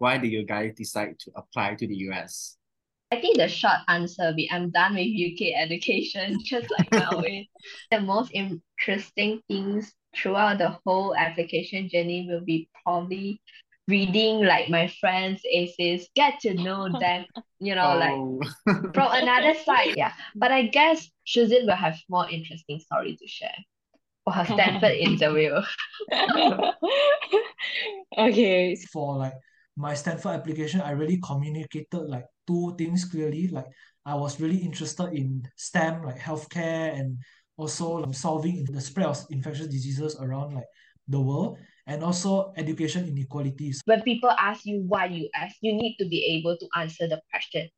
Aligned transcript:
why 0.00 0.16
did 0.18 0.32
you 0.32 0.44
guys 0.44 0.72
decide 0.74 1.18
to 1.20 1.30
apply 1.36 1.74
to 1.76 1.86
the 1.86 1.94
US? 2.08 2.56
I 3.12 3.20
think 3.20 3.36
the 3.36 3.48
short 3.48 3.78
answer 3.88 4.26
will 4.26 4.34
be 4.34 4.50
I'm 4.50 4.70
done 4.70 4.94
with 4.94 5.06
UK 5.06 5.52
education, 5.60 6.38
just 6.44 6.68
like 6.78 6.90
Melwin. 6.90 7.46
the 7.90 8.00
most 8.00 8.30
interesting 8.32 9.42
things 9.46 9.92
throughout 10.16 10.58
the 10.58 10.78
whole 10.84 11.14
application 11.14 11.88
journey 11.88 12.26
will 12.28 12.40
be 12.44 12.68
probably 12.82 13.40
reading 13.88 14.44
like 14.44 14.70
my 14.70 14.86
friends' 15.00 15.42
essays, 15.52 16.08
get 16.14 16.40
to 16.40 16.54
know 16.54 16.88
them, 16.98 17.26
you 17.58 17.74
know, 17.74 17.94
like 17.96 18.12
Oh, 18.12 18.40
from 18.94 19.08
another 19.12 19.54
side. 19.54 19.94
Yeah. 19.96 20.12
But 20.34 20.52
I 20.52 20.62
guess 20.68 21.10
Shu 21.24 21.46
Xin 21.46 21.66
will 21.66 21.76
have 21.76 21.98
more 22.08 22.28
interesting 22.30 22.78
story 22.80 23.16
to 23.16 23.26
share 23.26 23.56
for 24.24 24.32
her 24.32 24.44
Stanford 24.46 24.92
interview. 25.08 25.60
Okay, 28.16 28.76
for 28.92 29.16
like 29.18 29.34
my 29.80 29.94
Stanford 29.94 30.32
application, 30.32 30.80
I 30.82 30.90
really 30.90 31.18
communicated 31.24 32.04
like 32.06 32.26
two 32.46 32.74
things 32.76 33.04
clearly. 33.06 33.48
Like 33.48 33.66
I 34.04 34.14
was 34.14 34.40
really 34.40 34.58
interested 34.58 35.12
in 35.14 35.42
STEM, 35.56 36.04
like 36.04 36.18
healthcare, 36.18 36.92
and 36.98 37.18
also 37.56 38.02
um, 38.02 38.12
solving 38.12 38.64
the 38.64 38.80
spread 38.80 39.06
of 39.06 39.24
infectious 39.30 39.66
diseases 39.68 40.16
around 40.20 40.54
like 40.54 40.68
the 41.08 41.20
world, 41.20 41.58
and 41.86 42.04
also 42.04 42.52
education 42.56 43.08
inequalities. 43.08 43.80
When 43.86 44.02
people 44.02 44.30
ask 44.30 44.66
you 44.66 44.84
why 44.86 45.06
you 45.06 45.28
ask, 45.34 45.56
you 45.62 45.72
need 45.72 45.96
to 45.98 46.06
be 46.06 46.38
able 46.38 46.56
to 46.58 46.68
answer 46.76 47.08
the 47.08 47.20
question. 47.30 47.68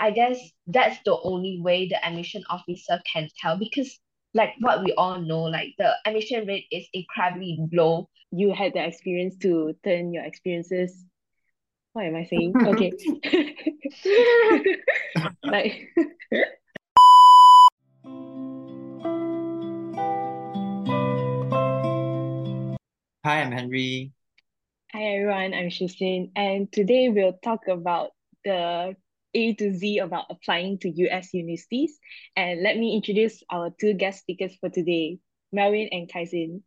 I 0.00 0.10
guess 0.10 0.38
that's 0.66 0.98
the 1.04 1.16
only 1.22 1.60
way 1.62 1.88
the 1.88 2.04
admission 2.04 2.42
officer 2.50 3.00
can 3.10 3.28
tell 3.38 3.56
because 3.56 4.00
like 4.34 4.54
what 4.60 4.82
we 4.82 4.92
all 4.96 5.20
know, 5.20 5.42
like 5.42 5.74
the 5.78 5.92
admission 6.06 6.46
rate 6.46 6.66
is 6.70 6.86
incredibly 6.92 7.58
low. 7.72 8.08
you 8.30 8.52
had 8.54 8.72
the 8.72 8.82
experience 8.84 9.36
to 9.42 9.74
turn 9.84 10.12
your 10.12 10.24
experiences. 10.24 11.04
What 11.92 12.06
am 12.06 12.16
I 12.16 12.24
saying? 12.24 12.54
Okay. 12.66 12.92
Like 15.44 15.88
hi, 23.24 23.42
I'm 23.42 23.52
Henry. 23.52 24.12
Hi 24.92 25.02
everyone, 25.02 25.52
I'm 25.52 25.68
Shu 25.68 25.84
Xin, 25.84 26.30
and 26.34 26.72
today 26.72 27.10
we'll 27.10 27.38
talk 27.44 27.68
about 27.68 28.12
the 28.44 28.96
A 29.34 29.54
to 29.54 29.74
Z 29.74 29.98
about 29.98 30.26
applying 30.30 30.78
to 30.80 30.90
US 30.90 31.32
universities. 31.32 31.98
And 32.36 32.62
let 32.62 32.76
me 32.76 32.94
introduce 32.96 33.42
our 33.50 33.70
two 33.80 33.94
guest 33.94 34.20
speakers 34.20 34.56
for 34.60 34.68
today, 34.68 35.18
Melwin 35.54 35.88
and 35.90 36.08
Khai 36.08 36.28
Xin. 36.28 36.62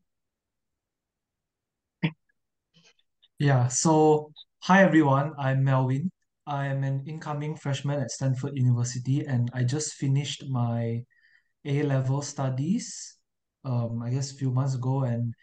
Yeah, 3.37 3.67
so 3.67 4.31
hi 4.63 4.81
everyone, 4.81 5.33
I'm 5.37 5.61
Melwin. 5.65 6.09
I 6.47 6.67
am 6.67 6.83
an 6.83 7.03
incoming 7.05 7.57
freshman 7.57 7.99
at 7.99 8.11
Stanford 8.11 8.55
University, 8.55 9.25
and 9.25 9.49
I 9.53 9.63
just 9.63 9.95
finished 9.95 10.45
my 10.47 11.03
A-level 11.65 12.21
studies, 12.21 13.17
um, 13.65 14.01
I 14.01 14.11
guess 14.11 14.31
a 14.31 14.35
few 14.35 14.51
months 14.51 14.75
ago. 14.75 15.03
And 15.03 15.33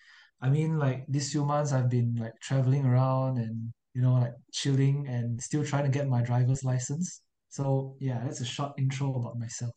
I 0.41 0.49
mean, 0.49 0.79
like 0.79 1.05
these 1.09 1.33
few 1.33 1.45
months, 1.45 1.73
I've 1.73 1.91
been 1.91 2.15
like 2.19 2.33
traveling 2.41 2.87
around 2.87 3.39
and 3.39 3.75
you 3.95 4.03
know, 4.03 4.15
like 4.15 4.35
chilling 4.53 5.07
and 5.09 5.41
still 5.41 5.65
trying 5.65 5.85
to 5.85 5.91
get 5.91 6.09
my 6.09 6.23
driver's 6.23 6.65
license. 6.65 7.21
So 7.49 7.97
yeah, 8.01 8.21
that's 8.25 8.41
a 8.41 8.45
short 8.45 8.73
intro 8.79 9.15
about 9.15 9.39
myself. 9.39 9.73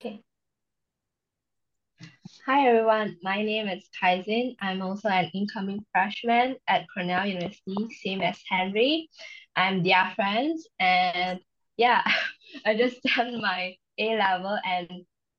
Okay. 0.00 0.22
Hi 2.46 2.66
everyone, 2.66 3.16
my 3.22 3.42
name 3.42 3.68
is 3.68 3.84
Khai 4.00 4.24
Xin. 4.26 4.56
I'm 4.60 4.82
also 4.82 5.08
an 5.08 5.30
incoming 5.34 5.84
freshman 5.92 6.56
at 6.66 6.86
Cornell 6.92 7.26
University, 7.26 7.86
same 8.02 8.22
as 8.22 8.38
Henry. 8.48 9.08
I'm 9.54 9.82
their 9.82 10.10
friends, 10.16 10.66
and 10.78 11.40
yeah, 11.76 12.02
I 12.66 12.76
just 12.76 13.02
done 13.02 13.40
my 13.40 13.74
A 13.98 14.16
level 14.16 14.58
and 14.64 14.88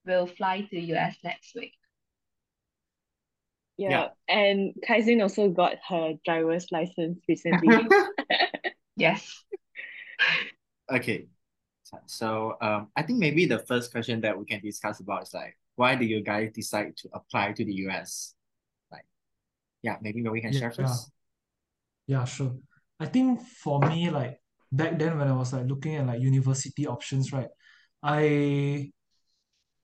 will 0.06 0.28
fly 0.28 0.62
to 0.70 0.80
US 0.80 1.18
next 1.24 1.56
week. 1.56 1.74
Yeah, 3.82 3.90
Yeah. 3.90 4.08
and 4.30 4.74
Khai 4.86 5.02
Xin 5.02 5.22
also 5.26 5.50
got 5.50 5.74
her 5.90 6.14
driver's 6.24 6.68
license 6.72 7.18
recently. 7.28 7.70
Yes. 8.96 9.26
Okay. 10.92 11.26
So, 11.84 11.98
so 12.06 12.28
um, 12.62 12.90
I 12.96 13.02
think 13.02 13.18
maybe 13.18 13.48
the 13.48 13.58
first 13.66 13.92
question 13.92 14.22
that 14.22 14.38
we 14.38 14.46
can 14.46 14.62
discuss 14.62 15.00
about 15.00 15.24
is 15.24 15.34
like, 15.34 15.58
why 15.76 15.96
did 15.96 16.10
you 16.10 16.22
guys 16.22 16.52
decide 16.54 16.96
to 16.98 17.10
apply 17.14 17.54
to 17.54 17.66
the 17.66 17.74
US? 17.88 18.36
Like, 18.92 19.08
yeah, 19.82 19.98
maybe 20.02 20.22
we 20.22 20.42
can 20.42 20.54
share 20.54 20.70
Yeah. 20.78 20.86
first. 20.86 21.10
Yeah, 22.06 22.26
sure. 22.26 22.54
I 23.00 23.08
think 23.08 23.42
for 23.42 23.80
me, 23.80 24.12
like 24.12 24.38
back 24.72 25.00
then 25.00 25.18
when 25.18 25.28
I 25.28 25.34
was 25.34 25.54
like 25.54 25.66
looking 25.66 25.96
at 25.96 26.06
like 26.06 26.22
university 26.22 26.86
options, 26.86 27.34
right? 27.34 27.50
I 28.04 28.92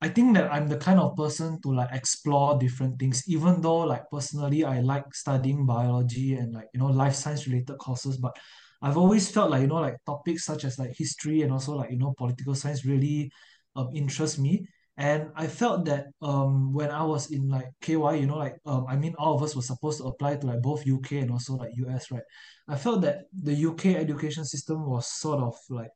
I 0.01 0.09
think 0.09 0.35
that 0.35 0.51
I'm 0.53 0.67
the 0.67 0.77
kind 0.77 0.99
of 0.99 1.15
person 1.15 1.59
to 1.61 1.73
like 1.73 1.89
explore 1.91 2.57
different 2.59 2.99
things, 2.99 3.23
even 3.27 3.61
though 3.61 3.79
like 3.79 4.03
personally 4.11 4.63
I 4.63 4.81
like 4.81 5.13
studying 5.13 5.65
biology 5.65 6.35
and 6.35 6.53
like 6.53 6.67
you 6.73 6.79
know 6.79 6.87
life 6.87 7.15
science 7.15 7.47
related 7.47 7.77
courses, 7.79 8.17
but 8.17 8.37
I've 8.81 8.97
always 8.97 9.29
felt 9.31 9.49
like 9.51 9.61
you 9.61 9.67
know 9.67 9.81
like 9.81 9.97
topics 10.05 10.45
such 10.45 10.65
as 10.65 10.77
like 10.77 10.93
history 10.95 11.41
and 11.41 11.51
also 11.51 11.75
like 11.75 11.89
you 11.91 11.97
know 11.97 12.13
political 12.17 12.53
science 12.53 12.85
really 12.85 13.31
um 13.75 13.89
interest 13.93 14.37
me. 14.39 14.67
And 14.97 15.29
I 15.35 15.47
felt 15.47 15.85
that 15.85 16.07
um 16.21 16.73
when 16.73 16.91
I 16.91 17.03
was 17.03 17.31
in 17.31 17.49
like 17.49 17.69
KY, 17.81 18.15
you 18.15 18.27
know, 18.27 18.37
like 18.37 18.57
um 18.67 18.85
I 18.87 18.95
mean 18.97 19.15
all 19.17 19.35
of 19.35 19.41
us 19.43 19.55
were 19.55 19.61
supposed 19.63 19.97
to 19.99 20.05
apply 20.05 20.35
to 20.37 20.47
like 20.47 20.61
both 20.61 20.85
UK 20.85 21.19
and 21.19 21.31
also 21.31 21.55
like 21.55 21.71
US, 21.75 22.11
right? 22.11 22.23
I 22.67 22.75
felt 22.77 23.01
that 23.01 23.25
the 23.33 23.53
UK 23.53 23.95
education 23.95 24.45
system 24.45 24.87
was 24.87 25.07
sort 25.07 25.39
of 25.41 25.55
like 25.69 25.89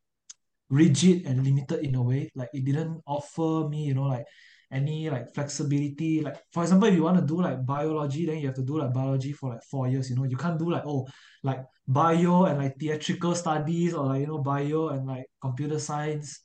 rigid 0.72 1.26
and 1.28 1.44
limited 1.44 1.86
in 1.86 1.96
a 1.96 2.02
way. 2.02 2.32
Like 2.34 2.50
it 2.54 2.66
didn't 2.66 3.02
offer 3.06 3.68
me, 3.70 3.84
you 3.84 3.94
know, 3.94 4.08
like 4.08 4.26
any 4.72 5.10
like 5.10 5.34
flexibility. 5.34 6.22
Like 6.22 6.38
for 6.52 6.64
example, 6.64 6.88
if 6.88 6.96
you 6.96 7.04
want 7.04 7.20
to 7.20 7.26
do 7.26 7.42
like 7.42 7.66
biology, 7.66 8.26
then 8.26 8.40
you 8.40 8.48
have 8.48 8.56
to 8.56 8.64
do 8.64 8.80
like 8.80 8.94
biology 8.94 9.34
for 9.34 9.52
like 9.52 9.64
four 9.70 9.88
years. 9.88 10.10
You 10.10 10.16
know, 10.16 10.24
you 10.24 10.38
can't 10.38 10.58
do 10.58 10.72
like 10.72 10.84
oh 10.86 11.08
like 11.44 11.64
bio 11.88 12.46
and 12.46 12.58
like 12.58 12.80
theatrical 12.80 13.36
studies 13.36 13.94
or 13.94 14.06
like 14.08 14.22
you 14.22 14.28
know 14.28 14.40
bio 14.40 14.90
and 14.90 15.06
like 15.06 15.26
computer 15.42 15.78
science. 15.78 16.40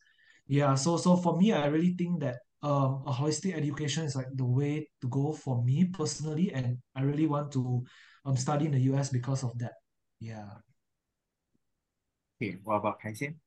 Yeah. 0.49 0.75
So 0.75 0.97
so 0.97 1.17
for 1.17 1.39
me, 1.39 1.53
I 1.53 1.67
really 1.67 1.95
think 1.95 2.21
that 2.21 2.37
um 2.63 3.05
a 3.07 3.13
holistic 3.13 3.55
education 3.55 4.05
is 4.05 4.17
like 4.17 4.29
the 4.35 4.45
way 4.45 4.89
to 5.01 5.09
go 5.09 5.33
for 5.33 5.63
me 5.63 5.85
personally, 5.87 6.53
and 6.53 6.79
I 6.97 7.03
really 7.03 7.27
want 7.27 7.53
to 7.53 7.85
um 8.25 8.37
study 8.37 8.67
in 8.67 8.73
the 8.73 8.81
US 8.93 9.11
because 9.11 9.45
of 9.45 9.57
that. 9.59 9.75
Yeah. 10.19 10.51
Okay, 12.37 12.59
what 12.65 12.77
about 12.77 13.01
Khai 13.01 13.15
Xin? 13.15 13.46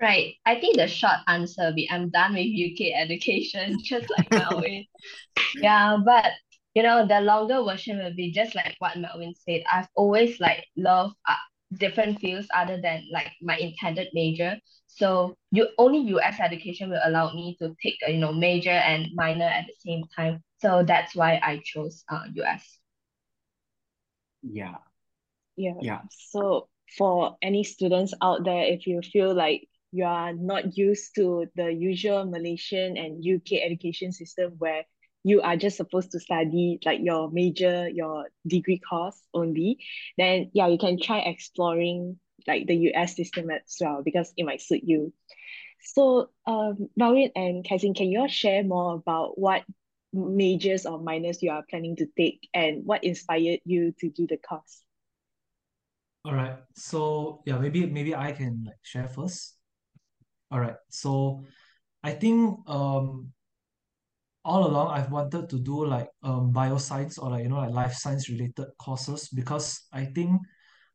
Right. 0.00 0.34
I 0.46 0.60
think 0.60 0.76
the 0.76 0.88
short 0.88 1.16
answer 1.26 1.64
will 1.66 1.74
be 1.74 1.88
I'm 1.90 2.10
done 2.10 2.34
with 2.34 2.46
UK 2.46 2.92
education, 2.96 3.78
just 3.82 4.10
like 4.10 4.30
Melwin. 4.32 4.86
Yeah, 5.60 5.98
but 6.04 6.32
you 6.74 6.82
know, 6.82 7.06
the 7.06 7.20
longer 7.20 7.62
version 7.64 7.98
will 7.98 8.14
be 8.14 8.32
just 8.32 8.54
like 8.54 8.76
what 8.80 8.98
Melwin 8.98 9.34
said. 9.36 9.64
I've 9.72 9.88
always 9.96 10.40
like 10.40 10.66
loved 10.76 11.16
uh, 11.28 11.34
different 11.78 12.20
fields 12.20 12.48
other 12.54 12.80
than 12.80 13.04
like 13.12 13.32
my 13.42 13.56
intended 13.58 14.08
major. 14.14 14.58
So 14.88 15.36
you 15.52 15.68
only 15.78 16.00
US 16.10 16.40
education 16.40 16.90
will 16.90 17.02
allow 17.04 17.32
me 17.34 17.56
to 17.60 17.74
take 17.82 17.96
a, 18.06 18.12
you 18.12 18.18
know 18.18 18.32
major 18.32 18.70
and 18.70 19.08
minor 19.14 19.46
at 19.46 19.66
the 19.66 19.74
same 19.86 20.04
time. 20.16 20.42
So 20.60 20.82
that's 20.84 21.14
why 21.16 21.40
I 21.42 21.60
chose 21.64 22.04
uh 22.10 22.24
US. 22.34 22.78
Yeah, 24.42 24.78
Yeah. 25.56 25.80
yeah, 25.80 26.02
So 26.08 26.68
for 26.96 27.36
any 27.42 27.64
students 27.64 28.14
out 28.22 28.44
there, 28.44 28.64
if 28.64 28.86
you 28.86 29.00
feel 29.02 29.34
like 29.34 29.68
you 29.96 30.04
are 30.04 30.32
not 30.34 30.76
used 30.76 31.14
to 31.14 31.46
the 31.56 31.72
usual 31.72 32.26
Malaysian 32.26 32.96
and 32.98 33.24
UK 33.24 33.64
education 33.64 34.12
system 34.12 34.54
where 34.58 34.84
you 35.24 35.40
are 35.40 35.56
just 35.56 35.78
supposed 35.78 36.12
to 36.12 36.20
study 36.20 36.78
like 36.84 37.00
your 37.02 37.30
major, 37.30 37.88
your 37.88 38.26
degree 38.46 38.78
course 38.78 39.20
only, 39.32 39.78
then 40.18 40.50
yeah, 40.52 40.68
you 40.68 40.78
can 40.78 41.00
try 41.00 41.20
exploring 41.20 42.20
like 42.46 42.66
the 42.66 42.92
US 42.92 43.16
system 43.16 43.50
as 43.50 43.76
well 43.80 44.02
because 44.04 44.32
it 44.36 44.44
might 44.44 44.60
suit 44.60 44.82
you. 44.84 45.12
So, 45.82 46.30
um, 46.46 46.88
Melwin 47.00 47.32
and 47.34 47.64
Khai 47.64 47.80
Xin, 47.80 47.96
can 47.96 48.10
you 48.10 48.20
all 48.20 48.28
share 48.28 48.62
more 48.62 48.94
about 48.94 49.38
what 49.38 49.64
majors 50.12 50.84
or 50.84 51.00
minors 51.00 51.42
you 51.42 51.50
are 51.50 51.64
planning 51.68 51.96
to 51.96 52.06
take 52.16 52.48
and 52.52 52.84
what 52.84 53.02
inspired 53.02 53.60
you 53.64 53.94
to 54.00 54.10
do 54.10 54.26
the 54.26 54.36
course? 54.36 54.82
All 56.24 56.34
right. 56.34 56.58
So 56.74 57.42
yeah, 57.46 57.58
maybe 57.58 57.86
maybe 57.86 58.14
I 58.14 58.32
can 58.32 58.64
like 58.66 58.82
share 58.82 59.08
first. 59.08 59.55
All 60.50 60.60
right. 60.60 60.76
So 60.90 61.44
I 62.02 62.12
think 62.12 62.68
um 62.68 63.32
all 64.44 64.66
along 64.66 64.92
I've 64.92 65.10
wanted 65.10 65.48
to 65.50 65.58
do 65.58 65.84
like 65.86 66.08
um 66.22 66.52
bioscience 66.52 67.18
or 67.20 67.30
like 67.30 67.42
you 67.42 67.48
know 67.48 67.58
like 67.58 67.72
life 67.74 67.94
science 67.94 68.28
related 68.28 68.66
courses 68.78 69.28
because 69.28 69.82
I 69.92 70.04
think 70.06 70.40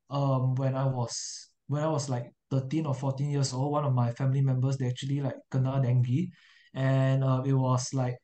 um 0.09 0.55
when 0.55 0.75
I 0.75 0.85
was 0.85 1.49
when 1.67 1.83
I 1.83 1.87
was 1.87 2.09
like 2.09 2.31
13 2.51 2.85
or 2.85 2.93
14 2.93 3.29
years 3.31 3.53
old, 3.53 3.71
one 3.71 3.85
of 3.85 3.93
my 3.93 4.11
family 4.11 4.41
members 4.41 4.77
they 4.77 4.87
actually 4.87 5.21
like 5.21 5.37
kena 5.51 5.81
dengue 5.83 6.29
and 6.73 7.23
uh, 7.23 7.43
it 7.45 7.53
was 7.53 7.93
like 7.93 8.17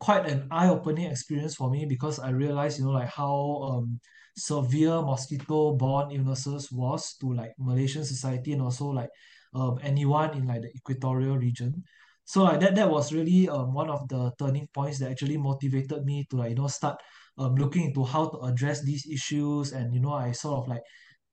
quite 0.00 0.26
an 0.26 0.48
eye-opening 0.50 1.10
experience 1.10 1.54
for 1.54 1.70
me 1.70 1.86
because 1.86 2.18
I 2.18 2.30
realized 2.30 2.78
you 2.78 2.84
know 2.86 2.92
like 2.92 3.08
how 3.08 3.62
um 3.64 4.00
severe 4.36 5.00
mosquito-borne 5.02 6.10
illnesses 6.12 6.70
was 6.72 7.14
to 7.20 7.32
like 7.32 7.52
Malaysian 7.58 8.04
society 8.04 8.52
and 8.52 8.62
also 8.62 8.86
like 8.88 9.10
um 9.54 9.78
anyone 9.82 10.34
in 10.36 10.46
like 10.46 10.62
the 10.62 10.70
equatorial 10.74 11.38
region. 11.38 11.82
So 12.24 12.42
like 12.44 12.60
that 12.60 12.74
that 12.76 12.90
was 12.90 13.12
really 13.12 13.48
um 13.48 13.74
one 13.74 13.90
of 13.90 14.08
the 14.08 14.32
turning 14.38 14.68
points 14.74 14.98
that 14.98 15.10
actually 15.10 15.36
motivated 15.36 16.04
me 16.04 16.26
to 16.30 16.36
like 16.36 16.50
you 16.50 16.56
know 16.56 16.68
start 16.68 17.00
um 17.38 17.54
looking 17.54 17.84
into 17.86 18.04
how 18.04 18.28
to 18.28 18.38
address 18.40 18.82
these 18.82 19.06
issues. 19.10 19.72
And 19.72 19.94
you 19.94 20.00
know 20.00 20.12
I 20.12 20.32
sort 20.32 20.62
of 20.64 20.68
like 20.68 20.82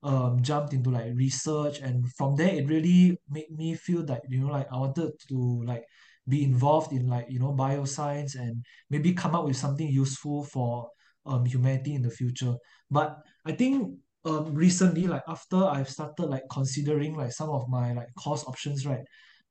um 0.03 0.41
jumped 0.41 0.73
into 0.73 0.89
like 0.89 1.13
research. 1.15 1.79
And 1.79 2.05
from 2.17 2.35
there 2.35 2.53
it 2.53 2.67
really 2.67 3.17
made 3.29 3.51
me 3.51 3.75
feel 3.75 4.03
that 4.05 4.21
you 4.29 4.41
know 4.41 4.51
like 4.51 4.67
I 4.71 4.77
wanted 4.77 5.11
to 5.29 5.63
like 5.65 5.83
be 6.27 6.43
involved 6.43 6.91
in 6.91 7.07
like 7.07 7.25
you 7.29 7.39
know 7.39 7.53
bioscience 7.53 8.35
and 8.35 8.63
maybe 8.89 9.13
come 9.13 9.35
up 9.35 9.45
with 9.45 9.57
something 9.57 9.87
useful 9.87 10.43
for 10.45 10.89
um 11.25 11.45
humanity 11.45 11.93
in 11.95 12.01
the 12.01 12.09
future. 12.09 12.55
But 12.89 13.17
I 13.45 13.53
think 13.53 13.97
um 14.25 14.53
recently 14.53 15.07
like 15.07 15.23
after 15.27 15.63
I've 15.65 15.89
started 15.89 16.25
like 16.27 16.43
considering 16.51 17.15
like 17.15 17.31
some 17.31 17.49
of 17.49 17.67
my 17.69 17.93
like 17.93 18.09
course 18.15 18.43
options 18.45 18.85
right 18.85 19.03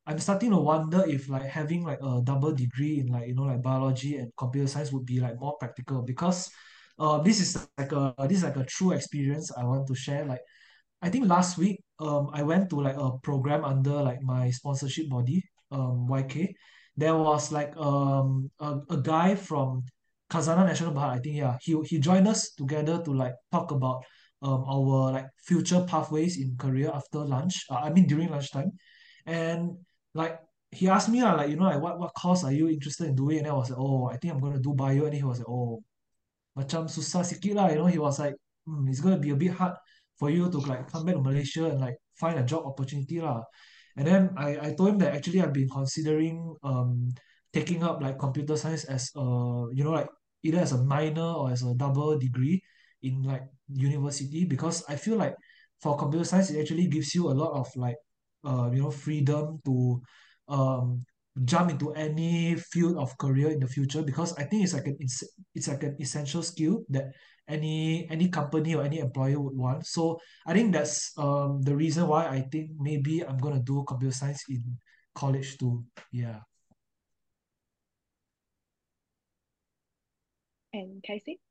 I'm 0.06 0.18
starting 0.18 0.50
to 0.50 0.56
wonder 0.58 1.04
if 1.06 1.28
like 1.28 1.44
having 1.44 1.84
like 1.84 1.98
a 2.02 2.20
double 2.24 2.52
degree 2.52 3.00
in 3.00 3.08
like 3.08 3.28
you 3.28 3.34
know 3.34 3.44
like 3.44 3.62
biology 3.62 4.16
and 4.16 4.30
computer 4.36 4.68
science 4.68 4.92
would 4.92 5.06
be 5.06 5.20
like 5.20 5.38
more 5.38 5.56
practical 5.58 6.02
because 6.02 6.50
uh 6.98 7.18
this 7.18 7.40
is 7.40 7.68
like 7.78 7.92
a 7.92 8.14
this 8.28 8.38
is 8.38 8.44
like 8.44 8.56
a 8.56 8.64
true 8.64 8.92
experience 8.92 9.50
I 9.56 9.64
want 9.64 9.86
to 9.88 9.94
share 9.94 10.24
like 10.24 10.40
I 11.02 11.08
think 11.10 11.28
last 11.28 11.58
week 11.58 11.82
um 11.98 12.30
I 12.32 12.42
went 12.42 12.70
to 12.70 12.80
like 12.80 12.96
a 12.96 13.18
program 13.18 13.64
under 13.64 14.02
like 14.02 14.22
my 14.22 14.50
sponsorship 14.50 15.08
body 15.08 15.42
um 15.70 16.06
YK 16.08 16.54
there 16.96 17.16
was 17.16 17.52
like 17.52 17.76
um 17.76 18.50
a, 18.60 18.78
a 18.90 18.96
guy 18.98 19.34
from 19.34 19.84
Khazanah 20.30 20.66
National 20.66 20.92
Park 20.92 21.16
I 21.16 21.20
think 21.20 21.36
yeah 21.36 21.56
he 21.60 21.80
he 21.84 21.98
joined 21.98 22.28
us 22.28 22.52
together 22.52 23.02
to 23.04 23.12
like 23.12 23.34
talk 23.50 23.70
about 23.70 24.04
um 24.42 24.64
our 24.68 25.12
like 25.12 25.28
future 25.36 25.84
pathways 25.86 26.38
in 26.40 26.56
career 26.56 26.90
after 26.94 27.18
lunch 27.20 27.64
uh, 27.70 27.80
I 27.84 27.90
mean 27.90 28.06
during 28.06 28.30
lunchtime. 28.30 28.72
And 29.26 29.76
like 30.14 30.38
he 30.70 30.88
asked 30.88 31.08
me 31.08 31.22
lah 31.22 31.34
like 31.34 31.50
you 31.50 31.56
know 31.56 31.68
like 31.68 31.80
what 31.82 31.98
what 31.98 32.14
course 32.14 32.44
are 32.44 32.52
you 32.52 32.68
interested 32.68 33.08
in 33.08 33.14
doing? 33.16 33.38
And 33.40 33.48
I 33.48 33.52
was 33.52 33.70
like 33.70 33.78
oh 33.78 34.08
I 34.08 34.16
think 34.16 34.34
I'm 34.34 34.40
gonna 34.40 34.60
do 34.60 34.74
bio. 34.74 35.04
And 35.06 35.14
he 35.14 35.22
was 35.22 35.38
like 35.38 35.48
oh 35.48 35.82
macam 36.56 36.88
susah 36.88 37.22
sikit 37.24 37.54
lah 37.54 37.68
you 37.70 37.78
know. 37.78 37.90
He 37.90 38.00
was 38.00 38.18
like 38.18 38.34
hmm, 38.66 38.88
it's 38.88 39.00
gonna 39.00 39.20
be 39.20 39.30
a 39.30 39.38
bit 39.38 39.52
hard 39.52 39.76
for 40.18 40.30
you 40.30 40.50
to 40.50 40.58
like 40.64 40.88
come 40.88 41.04
back 41.04 41.16
to 41.16 41.24
Malaysia 41.24 41.68
and 41.68 41.80
like 41.80 41.96
find 42.16 42.38
a 42.38 42.44
job 42.44 42.64
opportunity 42.64 43.20
lah. 43.20 43.44
And 43.96 44.06
then 44.06 44.22
I 44.36 44.56
I 44.56 44.68
told 44.76 44.96
him 44.96 45.00
that 45.04 45.14
actually 45.16 45.40
I've 45.42 45.56
been 45.56 45.68
considering 45.68 46.56
um 46.64 47.12
taking 47.52 47.82
up 47.82 48.00
like 48.00 48.18
computer 48.18 48.56
science 48.56 48.84
as 48.86 49.10
a 49.16 49.26
you 49.74 49.82
know 49.84 49.92
like 49.92 50.08
either 50.42 50.60
as 50.60 50.72
a 50.72 50.80
minor 50.84 51.26
or 51.26 51.50
as 51.50 51.62
a 51.62 51.74
double 51.74 52.16
degree 52.16 52.62
in 53.02 53.22
like 53.22 53.44
university 53.74 54.44
because 54.44 54.84
I 54.88 54.96
feel 54.96 55.16
like 55.16 55.34
for 55.80 55.96
computer 55.96 56.24
science 56.24 56.50
it 56.50 56.60
actually 56.60 56.86
gives 56.86 57.14
you 57.14 57.30
a 57.30 57.36
lot 57.36 57.52
of 57.52 57.68
like 57.76 57.96
uh 58.44 58.70
you 58.72 58.82
know 58.82 58.90
freedom 58.90 59.60
to 59.64 60.00
um 60.48 61.04
jump 61.44 61.70
into 61.70 61.92
any 61.94 62.56
field 62.56 62.98
of 62.98 63.16
career 63.18 63.50
in 63.50 63.60
the 63.60 63.68
future 63.68 64.02
because 64.02 64.34
I 64.36 64.44
think 64.44 64.64
it's 64.64 64.74
like 64.74 64.86
an 64.86 64.96
it's, 65.00 65.68
like 65.68 65.82
an 65.82 65.96
essential 66.00 66.42
skill 66.42 66.82
that 66.90 67.12
any 67.48 68.08
any 68.10 68.28
company 68.28 68.74
or 68.74 68.82
any 68.82 68.98
employer 68.98 69.40
would 69.40 69.56
want. 69.56 69.86
So 69.86 70.18
I 70.46 70.52
think 70.54 70.72
that's 70.72 71.12
um 71.18 71.62
the 71.62 71.74
reason 71.74 72.06
why 72.08 72.26
I 72.26 72.42
think 72.50 72.70
maybe 72.78 73.24
I'm 73.24 73.38
gonna 73.38 73.62
do 73.62 73.84
computer 73.86 74.14
science 74.14 74.44
in 74.48 74.78
college 75.14 75.56
too. 75.58 75.84
Yeah. 76.12 76.40
And 80.72 81.02
Khai 81.02 81.18
Xin? 81.18 81.49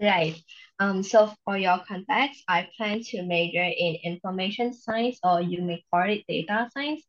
Right. 0.00 0.36
Um, 0.78 1.02
so 1.02 1.32
for 1.44 1.56
your 1.56 1.78
context, 1.88 2.44
I 2.48 2.68
plan 2.76 3.02
to 3.12 3.22
major 3.22 3.62
in 3.64 3.96
information 4.04 4.74
science 4.74 5.18
or 5.22 5.40
you 5.40 5.62
may 5.62 5.84
call 5.90 6.08
it 6.10 6.24
data 6.28 6.68
science. 6.72 7.02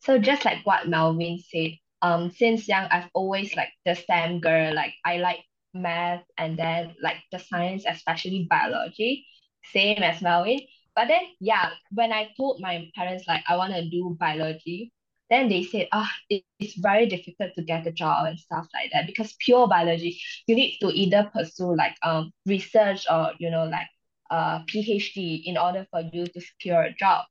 So 0.00 0.18
just 0.18 0.44
like 0.44 0.64
what 0.66 0.86
Melwin 0.86 1.38
said, 1.42 1.78
um, 2.02 2.30
since 2.30 2.68
young 2.68 2.84
I've 2.90 3.08
always 3.14 3.56
like 3.56 3.70
the 3.86 3.94
STEM 3.94 4.40
girl, 4.40 4.74
like 4.74 4.94
I 5.06 5.18
like 5.18 5.40
math 5.72 6.24
and 6.36 6.58
then 6.58 6.94
like 7.02 7.16
the 7.32 7.38
science, 7.38 7.84
especially 7.88 8.46
biology, 8.50 9.26
same 9.72 10.02
as 10.02 10.20
Melwin. 10.20 10.66
But 10.94 11.08
then 11.08 11.22
yeah, 11.40 11.70
when 11.92 12.12
I 12.12 12.28
told 12.36 12.60
my 12.60 12.90
parents 12.94 13.24
like 13.26 13.44
I 13.48 13.56
want 13.56 13.72
to 13.74 13.88
do 13.88 14.16
biology, 14.20 14.92
then 15.30 15.48
they 15.48 15.64
said, 15.64 15.88
ah, 15.92 16.10
it, 16.28 16.44
it's 16.58 16.74
very 16.78 17.06
difficult 17.06 17.52
to 17.56 17.62
get 17.64 17.86
a 17.86 17.92
job 17.92 18.26
and 18.26 18.38
stuff 18.38 18.66
like 18.74 18.90
that 18.92 19.06
because 19.06 19.34
pure 19.40 19.66
biology, 19.68 20.20
you 20.46 20.54
need 20.54 20.78
to 20.80 20.88
either 20.90 21.30
pursue 21.34 21.74
like 21.76 21.96
um 22.02 22.30
research 22.46 23.06
or 23.10 23.32
you 23.38 23.50
know 23.50 23.64
like 23.64 23.88
uh 24.30 24.60
PhD 24.64 25.42
in 25.44 25.56
order 25.58 25.86
for 25.90 26.02
you 26.12 26.26
to 26.26 26.40
secure 26.40 26.82
a 26.82 26.94
job. 26.94 27.24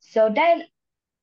So 0.00 0.30
then 0.34 0.64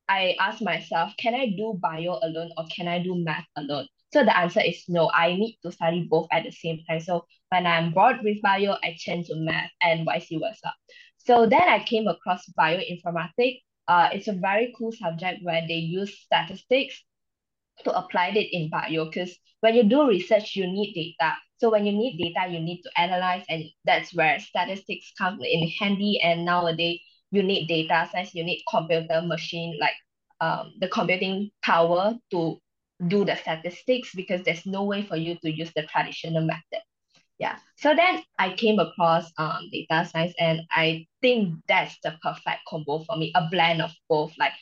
I 0.10 0.36
asked 0.40 0.62
myself, 0.62 1.14
can 1.18 1.36
I 1.36 1.48
do 1.58 1.74
bio 1.82 2.20
alone 2.22 2.52
or 2.58 2.66
can 2.76 2.88
I 2.88 3.00
do 3.04 3.16
math 3.16 3.46
alone? 3.56 3.88
So 4.14 4.24
the 4.24 4.38
answer 4.38 4.62
is 4.62 4.84
no, 4.88 5.12
I 5.14 5.34
need 5.36 5.58
to 5.64 5.72
study 5.72 6.08
both 6.10 6.28
at 6.32 6.44
the 6.44 6.52
same 6.52 6.80
time. 6.88 7.00
So 7.02 7.26
when 7.50 7.66
I'm 7.68 7.92
bored 7.94 8.18
with 8.24 8.42
bio, 8.42 8.78
I 8.84 8.96
change 8.98 9.28
to 9.28 9.36
math 9.36 9.72
and 9.82 10.06
vice 10.06 10.30
versa. 10.32 10.74
So 11.18 11.46
then 11.48 11.68
I 11.68 11.84
came 11.84 12.08
across 12.08 12.46
bioinformatics. 12.58 13.62
Uh, 13.88 14.10
it's 14.12 14.28
a 14.28 14.34
very 14.34 14.74
cool 14.78 14.92
subject 14.92 15.40
where 15.44 15.62
they 15.68 15.76
use 15.76 16.20
statistics 16.20 17.04
to 17.84 17.92
apply 17.98 18.30
it 18.30 18.50
in 18.52 18.70
bio 18.70 19.06
because 19.06 19.36
when 19.62 19.76
you 19.76 19.84
do 19.84 20.08
research, 20.08 20.56
you 20.56 20.68
need 20.68 20.94
data. 20.94 21.34
So 21.60 21.72
when 21.72 21.86
you 21.86 21.92
need 21.92 22.18
data, 22.18 22.52
you 22.52 22.60
need 22.60 22.82
to 22.84 22.92
analyze, 23.00 23.44
and 23.50 23.64
that's 23.86 24.14
where 24.14 24.40
statistics 24.40 25.12
come 25.18 25.40
in 25.42 25.68
handy. 25.80 26.20
And 26.22 26.46
nowadays, 26.46 27.00
you 27.32 27.44
need 27.44 27.68
data 27.68 28.08
science, 28.12 28.36
you 28.36 28.44
need 28.44 28.64
computer 28.70 29.22
machine, 29.24 29.78
like 29.80 29.96
um, 30.40 30.74
the 30.80 30.88
computing 30.88 31.50
power 31.64 32.16
to 32.32 32.60
do 33.08 33.26
the 33.26 33.36
statistics 33.36 34.14
because 34.16 34.44
there's 34.44 34.66
no 34.66 34.84
way 34.84 35.04
for 35.04 35.16
you 35.16 35.38
to 35.42 35.52
use 35.52 35.72
the 35.76 35.84
traditional 35.84 36.46
method. 36.46 36.82
Yeah. 37.40 37.58
So 37.78 37.94
then 37.96 38.24
I 38.40 38.54
came 38.54 38.80
across 38.80 39.32
um 39.38 39.70
data 39.72 40.10
science 40.12 40.34
and 40.40 40.62
I 40.72 41.06
think 41.22 41.56
that's 41.68 41.98
the 42.04 42.18
perfect 42.24 42.62
combo 42.68 43.00
for 43.04 43.16
me, 43.16 43.32
a 43.36 43.48
blend 43.52 43.82
of 43.82 43.92
both, 44.10 44.34
like 44.40 44.54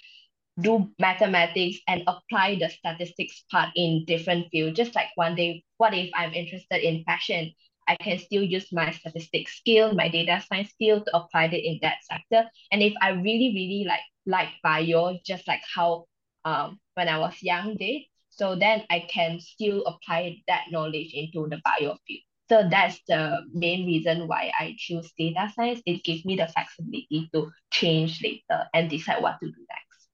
do 0.61 0.91
mathematics 0.99 1.79
and 1.87 2.03
apply 2.07 2.55
the 2.59 2.69
statistics 2.69 3.43
part 3.51 3.69
in 3.75 4.05
different 4.05 4.49
fields. 4.51 4.77
Just 4.77 4.95
like 4.95 5.09
one 5.15 5.35
day, 5.35 5.63
what 5.77 5.93
if 5.95 6.09
I'm 6.15 6.33
interested 6.33 6.81
in 6.87 7.03
fashion? 7.05 7.53
I 7.87 7.95
can 7.97 8.19
still 8.19 8.43
use 8.43 8.71
my 8.73 8.91
statistics 8.91 9.57
skill, 9.57 9.93
my 9.93 10.09
data 10.09 10.43
science 10.47 10.71
skill 10.71 11.03
to 11.03 11.17
apply 11.17 11.45
it 11.45 11.63
in 11.65 11.79
that 11.81 11.97
sector. 12.03 12.49
And 12.71 12.81
if 12.83 12.93
I 13.01 13.11
really, 13.11 13.51
really 13.55 13.85
like 13.87 14.03
like 14.25 14.49
bio, 14.63 15.17
just 15.25 15.47
like 15.47 15.61
how 15.75 16.05
um 16.45 16.79
when 16.95 17.09
I 17.09 17.19
was 17.19 17.41
young 17.43 17.75
did, 17.77 18.03
so 18.29 18.55
then 18.55 18.83
I 18.89 19.01
can 19.09 19.39
still 19.39 19.85
apply 19.85 20.37
that 20.47 20.65
knowledge 20.71 21.11
into 21.13 21.47
the 21.49 21.61
bio 21.63 21.97
field. 22.07 22.23
So 22.49 22.67
that's 22.69 22.99
the 23.07 23.41
main 23.53 23.85
reason 23.87 24.27
why 24.27 24.51
I 24.59 24.75
choose 24.77 25.11
data 25.17 25.51
science. 25.55 25.81
It 25.85 26.03
gives 26.03 26.25
me 26.25 26.35
the 26.35 26.47
flexibility 26.47 27.29
to 27.33 27.51
change 27.71 28.21
later 28.23 28.67
and 28.73 28.89
decide 28.89 29.21
what 29.21 29.39
to 29.41 29.47
do 29.47 29.65
next. 29.69 30.07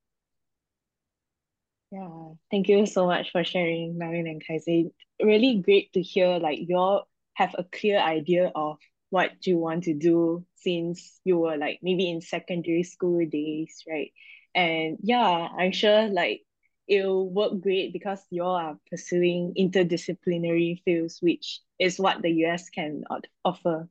Yeah, 1.91 2.33
thank 2.49 2.69
you 2.69 2.85
so 2.85 3.05
much 3.05 3.31
for 3.31 3.43
sharing, 3.43 3.97
Marion 3.97 4.27
and 4.27 4.41
Khai 4.43 4.59
Xin. 4.65 4.91
Really 5.21 5.57
great 5.57 5.91
to 5.93 6.01
hear 6.01 6.39
like 6.39 6.59
you 6.67 6.77
all 6.77 7.07
have 7.33 7.53
a 7.57 7.65
clear 7.65 7.99
idea 7.99 8.51
of 8.55 8.77
what 9.09 9.45
you 9.45 9.57
want 9.57 9.83
to 9.83 9.93
do 9.93 10.45
since 10.55 11.19
you 11.25 11.37
were 11.37 11.57
like 11.57 11.79
maybe 11.81 12.09
in 12.09 12.21
secondary 12.21 12.83
school 12.83 13.25
days, 13.25 13.83
right? 13.89 14.11
And 14.55 14.97
yeah, 15.01 15.49
I'm 15.57 15.73
sure 15.73 16.07
like 16.07 16.43
it'll 16.87 17.29
work 17.29 17.59
great 17.61 17.93
because 17.93 18.19
you 18.29 18.43
all 18.43 18.55
are 18.55 18.77
pursuing 18.89 19.53
interdisciplinary 19.57 20.81
fields, 20.83 21.19
which 21.21 21.61
is 21.79 21.99
what 21.99 22.21
the 22.21 22.29
US 22.45 22.69
can 22.69 23.03
offer. 23.45 23.87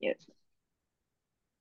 Yes. 0.00 0.16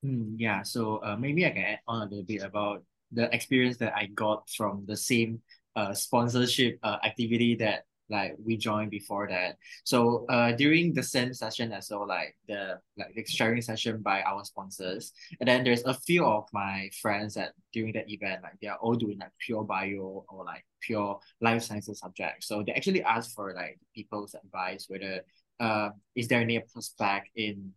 Mm, 0.06 0.36
yeah, 0.38 0.64
so 0.64 0.98
uh, 1.04 1.16
maybe 1.16 1.46
I 1.46 1.52
can 1.52 1.64
add 1.64 1.80
on 1.88 2.02
a 2.02 2.10
little 2.10 2.26
bit 2.26 2.44
about 2.44 2.84
the 3.12 3.34
experience 3.34 3.78
that 3.78 3.96
I 3.96 4.08
got 4.08 4.50
from 4.50 4.86
the 4.86 4.98
same 4.98 5.42
uh, 5.76 5.94
sponsorship 5.94 6.80
uh, 6.84 6.98
activity 7.04 7.56
that 7.56 7.86
like 8.14 8.36
we 8.46 8.56
joined 8.56 8.92
before 8.92 9.28
that. 9.28 9.58
So 9.84 10.26
uh 10.30 10.52
during 10.54 10.94
the 10.94 11.04
same 11.04 11.34
session 11.34 11.74
as 11.74 11.90
well, 11.90 12.08
like 12.08 12.38
the 12.48 12.80
like 12.98 13.14
the 13.16 13.26
sharing 13.26 13.62
session 13.62 14.02
by 14.02 14.22
our 14.22 14.46
sponsors. 14.46 15.12
And 15.40 15.48
then 15.50 15.64
there's 15.64 15.84
a 15.84 15.94
few 15.94 16.24
of 16.26 16.46
my 16.54 16.90
friends 17.02 17.34
that 17.34 17.54
during 17.74 17.94
that 17.94 18.10
event, 18.10 18.44
like 18.44 18.58
they 18.62 18.68
are 18.68 18.78
all 18.78 18.96
doing 18.96 19.18
like 19.20 19.34
pure 19.40 19.64
bio 19.64 20.24
or 20.30 20.46
like 20.46 20.64
pure 20.80 21.20
life 21.42 21.64
sciences 21.64 22.00
subjects. 22.00 22.48
So 22.48 22.64
they 22.64 22.74
actually 22.74 23.04
asked 23.04 23.34
for 23.34 23.54
like 23.54 23.80
people's 23.96 24.36
advice 24.36 24.86
whether 24.88 25.22
uh 25.60 25.90
is 26.16 26.28
there 26.28 26.42
any 26.42 26.60
prospect 26.60 27.30
in 27.36 27.74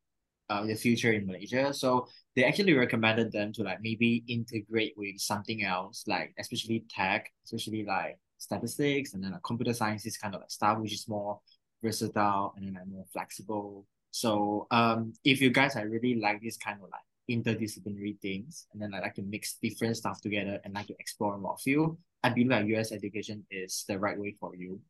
uh, 0.49 0.65
the 0.65 0.75
future 0.75 1.13
in 1.13 1.27
Malaysia. 1.27 1.73
So 1.75 2.07
they 2.35 2.45
actually 2.45 2.75
recommended 2.75 3.33
them 3.33 3.53
to 3.55 3.63
like 3.63 3.81
maybe 3.83 4.23
integrate 4.29 4.95
with 4.97 5.19
something 5.19 5.65
else, 5.65 6.05
like 6.07 6.35
especially 6.39 6.85
tech, 6.89 7.33
especially 7.45 7.85
like 7.85 8.19
statistics 8.39 9.15
and 9.15 9.23
then 9.23 9.33
like 9.33 9.43
computer 9.43 9.73
science 9.73 10.07
is 10.07 10.17
kind 10.17 10.35
of 10.35 10.41
like 10.41 10.51
stuff 10.51 10.79
which 10.79 10.93
is 10.93 11.09
more 11.09 11.41
versatile 11.83 12.55
and 12.57 12.67
then 12.67 12.75
like 12.75 12.87
more 12.87 13.05
flexible. 13.13 13.87
So 14.11 14.67
um, 14.71 15.13
if 15.25 15.41
you 15.41 15.51
guys 15.51 15.77
are 15.77 15.87
really 15.87 16.17
like 16.17 16.41
this 16.43 16.57
kind 16.57 16.79
of 16.83 16.89
like 16.91 17.01
interdisciplinary 17.31 18.19
things 18.21 18.67
and 18.73 18.81
then 18.81 18.95
I 18.95 19.01
like 19.01 19.15
to 19.17 19.23
mix 19.23 19.57
different 19.63 19.97
stuff 19.97 20.21
together 20.21 20.61
and 20.65 20.75
like 20.75 20.87
to 20.87 20.95
explore 20.99 21.37
more 21.39 21.57
field, 21.59 21.99
I 22.23 22.31
believe 22.31 22.49
that 22.49 22.67
US 22.67 22.93
education 22.93 23.45
is 23.51 23.85
the 23.89 23.99
right 23.99 24.19
way 24.19 24.37
for 24.41 24.55
you. 24.55 24.81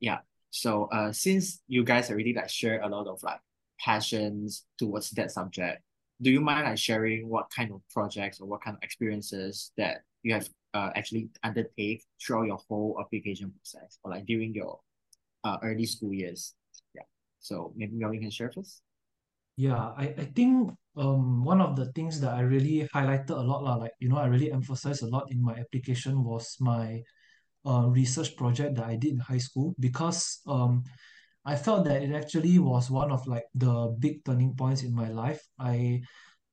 Yeah. 0.00 0.18
So 0.50 0.84
uh 0.92 1.12
since 1.12 1.60
you 1.66 1.84
guys 1.84 2.10
already 2.10 2.34
like 2.34 2.50
share 2.50 2.80
a 2.82 2.88
lot 2.88 3.06
of 3.06 3.22
like 3.22 3.40
passions 3.80 4.64
towards 4.78 5.10
that 5.10 5.30
subject, 5.30 5.82
do 6.20 6.30
you 6.30 6.40
mind 6.40 6.66
like 6.66 6.78
sharing 6.78 7.28
what 7.28 7.50
kind 7.54 7.70
of 7.72 7.80
projects 7.90 8.40
or 8.40 8.46
what 8.48 8.62
kind 8.62 8.76
of 8.76 8.82
experiences 8.82 9.72
that 9.76 10.02
you 10.22 10.34
have 10.34 10.48
uh, 10.74 10.90
actually 10.94 11.28
undertake 11.42 12.04
throughout 12.20 12.46
your 12.46 12.58
whole 12.68 12.98
application 13.00 13.52
process 13.52 13.98
or 14.02 14.10
like 14.10 14.26
during 14.26 14.54
your 14.54 14.80
uh, 15.44 15.58
early 15.62 15.86
school 15.86 16.12
years? 16.12 16.54
Yeah. 16.94 17.02
So 17.40 17.72
maybe 17.76 17.96
you 17.96 18.20
can 18.20 18.30
share 18.30 18.50
first. 18.50 18.82
Yeah, 19.56 19.90
I, 19.96 20.14
I 20.16 20.24
think 20.34 20.70
um 20.96 21.44
one 21.44 21.60
of 21.60 21.74
the 21.76 21.90
things 21.92 22.20
that 22.20 22.34
I 22.34 22.40
really 22.40 22.88
highlighted 22.94 23.30
a 23.30 23.42
lot 23.42 23.62
lah, 23.62 23.76
like 23.76 23.92
you 23.98 24.08
know, 24.08 24.18
I 24.18 24.26
really 24.26 24.52
emphasized 24.52 25.02
a 25.02 25.10
lot 25.10 25.30
in 25.30 25.42
my 25.42 25.54
application 25.54 26.22
was 26.22 26.56
my 26.60 27.02
uh, 27.66 27.86
research 27.90 28.36
project 28.36 28.76
that 28.76 28.86
I 28.86 28.96
did 28.96 29.14
in 29.14 29.18
high 29.18 29.42
school 29.42 29.74
because 29.78 30.40
um 30.46 30.84
I 31.44 31.56
felt 31.56 31.86
that 31.86 32.02
it 32.02 32.12
actually 32.14 32.58
was 32.58 32.90
one 32.90 33.10
of 33.10 33.26
like 33.26 33.46
the 33.54 33.94
big 33.98 34.24
turning 34.24 34.54
points 34.54 34.82
in 34.82 34.94
my 34.94 35.08
life. 35.08 35.42
I 35.58 36.02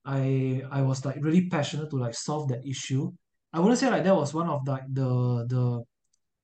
I 0.06 0.64
I 0.72 0.82
was 0.82 1.06
like 1.06 1.22
really 1.22 1.50
passionate 1.50 1.90
to 1.92 1.98
like 1.98 2.16
solve 2.16 2.50
that 2.50 2.66
issue. 2.66 3.12
I 3.56 3.60
wouldn't 3.60 3.80
say 3.80 3.90
like 3.90 4.04
that 4.04 4.16
was 4.16 4.34
one 4.34 4.50
of 4.50 4.68
like 4.68 4.84
the 4.92 5.46
the 5.48 5.84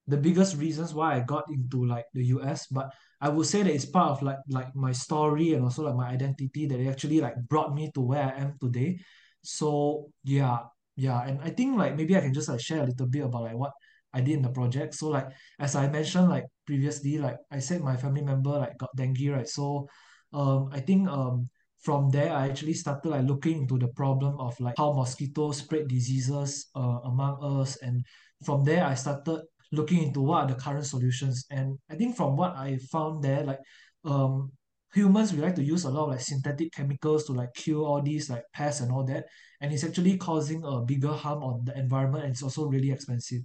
the 0.08 0.18
biggest 0.18 0.58
reasons 0.58 0.94
why 0.94 1.16
I 1.16 1.20
got 1.22 1.46
into 1.50 1.86
like 1.86 2.06
the 2.14 2.24
US, 2.36 2.68
but 2.68 2.94
I 3.20 3.30
would 3.30 3.46
say 3.48 3.64
that 3.64 3.74
it's 3.74 3.86
part 3.86 4.12
of 4.12 4.22
like 4.24 4.40
like 4.50 4.76
my 4.76 4.94
story 4.94 5.54
and 5.54 5.64
also 5.64 5.84
like 5.84 5.96
my 5.96 6.10
identity 6.10 6.66
that 6.68 6.80
actually 6.88 7.20
like 7.22 7.36
brought 7.50 7.74
me 7.76 7.92
to 7.96 8.02
where 8.02 8.24
I 8.24 8.40
am 8.42 8.56
today. 8.62 9.00
So 9.44 10.10
yeah, 10.24 10.60
yeah, 10.96 11.22
and 11.28 11.42
I 11.42 11.50
think 11.52 11.78
like 11.78 11.96
maybe 11.98 12.16
I 12.16 12.22
can 12.22 12.34
just 12.34 12.50
like 12.50 12.62
share 12.62 12.84
a 12.84 12.88
little 12.88 13.08
bit 13.08 13.26
about 13.26 13.44
like 13.44 13.58
what 13.58 13.74
I 14.14 14.22
did 14.22 14.36
in 14.38 14.42
the 14.44 14.50
project. 14.50 14.96
So 14.96 15.10
like 15.10 15.28
as 15.60 15.76
I 15.76 15.88
mentioned 15.90 16.30
like 16.30 16.46
previously, 16.66 17.18
like 17.18 17.38
I 17.52 17.60
said 17.60 17.82
my 17.82 17.98
family 17.98 18.22
member 18.24 18.52
like 18.52 18.78
got 18.78 18.96
dengue, 18.96 19.30
right? 19.32 19.48
So 19.48 19.88
um 20.34 20.70
I 20.72 20.80
think 20.80 21.10
um 21.10 21.50
from 21.82 22.10
there 22.10 22.32
I 22.32 22.48
actually 22.48 22.74
started 22.74 23.10
like 23.10 23.26
looking 23.26 23.62
into 23.64 23.78
the 23.78 23.88
problem 23.90 24.40
of 24.40 24.60
like 24.60 24.76
how 24.78 24.94
mosquitoes 24.94 25.58
spread 25.58 25.88
diseases 25.88 26.68
uh, 26.76 27.00
among 27.06 27.38
us 27.42 27.78
and 27.78 28.06
from 28.46 28.64
there 28.64 28.86
I 28.86 28.96
started 28.96 29.42
looking 29.72 30.04
into 30.04 30.22
what 30.22 30.44
are 30.44 30.48
the 30.48 30.56
current 30.62 30.86
solutions. 30.86 31.46
And 31.50 31.78
I 31.90 31.96
think 31.96 32.16
from 32.16 32.36
what 32.36 32.56
I 32.56 32.78
found 32.92 33.24
there, 33.24 33.44
like 33.44 33.60
um 34.04 34.52
humans 34.94 35.32
we 35.32 35.40
like 35.40 35.56
to 35.56 35.64
use 35.64 35.86
a 35.86 35.90
lot 35.90 36.04
of 36.06 36.10
like 36.10 36.20
synthetic 36.20 36.74
chemicals 36.74 37.26
to 37.26 37.32
like 37.32 37.54
kill 37.54 37.86
all 37.86 38.02
these 38.02 38.30
like 38.30 38.44
pests 38.54 38.82
and 38.82 38.92
all 38.92 39.06
that. 39.06 39.26
And 39.62 39.72
it's 39.74 39.84
actually 39.84 40.18
causing 40.18 40.64
a 40.66 40.82
bigger 40.82 41.14
harm 41.14 41.44
on 41.44 41.64
the 41.66 41.78
environment 41.78 42.26
and 42.26 42.34
it's 42.34 42.44
also 42.44 42.66
really 42.66 42.92
expensive. 42.92 43.42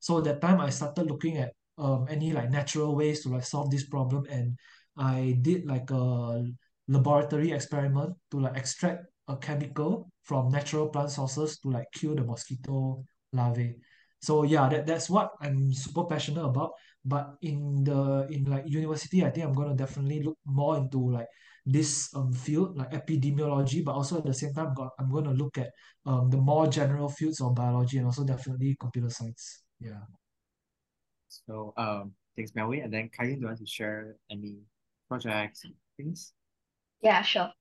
So 0.00 0.18
at 0.18 0.24
that 0.24 0.40
time 0.40 0.60
I 0.60 0.70
started 0.70 1.06
looking 1.06 1.38
at 1.38 1.52
um 1.78 2.06
any 2.10 2.32
like 2.32 2.50
natural 2.50 2.94
ways 2.94 3.22
to 3.22 3.30
like 3.30 3.44
solve 3.44 3.70
this 3.70 3.86
problem 3.86 4.24
and 4.30 4.56
I 4.96 5.38
did 5.40 5.64
like 5.66 5.90
a 5.90 6.44
laboratory 6.90 7.52
experiment 7.52 8.16
to 8.30 8.40
like 8.40 8.56
extract 8.56 9.06
a 9.28 9.36
chemical 9.36 10.10
from 10.24 10.50
natural 10.50 10.88
plant 10.88 11.10
sources 11.10 11.58
to 11.60 11.70
like 11.70 11.86
kill 11.94 12.14
the 12.16 12.24
mosquito 12.24 13.04
larvae. 13.32 13.78
So 14.20 14.42
yeah 14.42 14.68
that 14.68 14.86
that's 14.86 15.08
what 15.08 15.30
I'm 15.40 15.72
super 15.72 16.04
passionate 16.04 16.44
about. 16.44 16.72
But 17.04 17.38
in 17.40 17.84
the 17.84 18.26
in 18.28 18.44
like 18.44 18.64
university 18.66 19.24
I 19.24 19.30
think 19.30 19.46
I'm 19.46 19.54
gonna 19.54 19.76
definitely 19.76 20.22
look 20.22 20.36
more 20.44 20.76
into 20.76 20.98
like 21.10 21.28
this 21.64 22.10
um 22.16 22.32
field 22.32 22.76
like 22.76 22.90
epidemiology 22.90 23.84
but 23.84 23.94
also 23.94 24.18
at 24.18 24.24
the 24.24 24.34
same 24.34 24.52
time 24.52 24.74
got, 24.74 24.90
I'm 24.98 25.12
gonna 25.12 25.32
look 25.32 25.58
at 25.58 25.70
um 26.04 26.28
the 26.28 26.38
more 26.38 26.66
general 26.66 27.08
fields 27.08 27.40
of 27.40 27.54
biology 27.54 27.98
and 27.98 28.06
also 28.06 28.24
definitely 28.24 28.76
computer 28.80 29.10
science. 29.10 29.62
Yeah. 29.78 30.02
So 31.28 31.72
um 31.76 32.12
thanks 32.34 32.50
Melwin. 32.52 32.82
And 32.84 32.92
then 32.92 33.08
Kylie, 33.14 33.34
do 33.36 33.40
you 33.42 33.46
want 33.46 33.58
to 33.58 33.66
share 33.66 34.16
any 34.28 34.58
projects 35.08 35.64
things? 35.96 36.34
Yeah, 37.00 37.22
sure. 37.22 37.52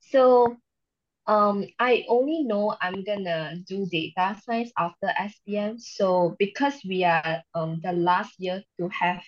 So 0.00 0.56
um, 1.26 1.66
I 1.78 2.04
only 2.08 2.42
know 2.44 2.76
I'm 2.80 3.04
gonna 3.04 3.56
do 3.66 3.86
data 3.90 4.36
science 4.44 4.72
after 4.78 5.08
SPM. 5.18 5.78
So 5.78 6.36
because 6.38 6.80
we 6.88 7.04
are 7.04 7.42
um 7.54 7.80
the 7.82 7.92
last 7.92 8.34
year 8.38 8.62
to 8.78 8.88
have 8.88 9.22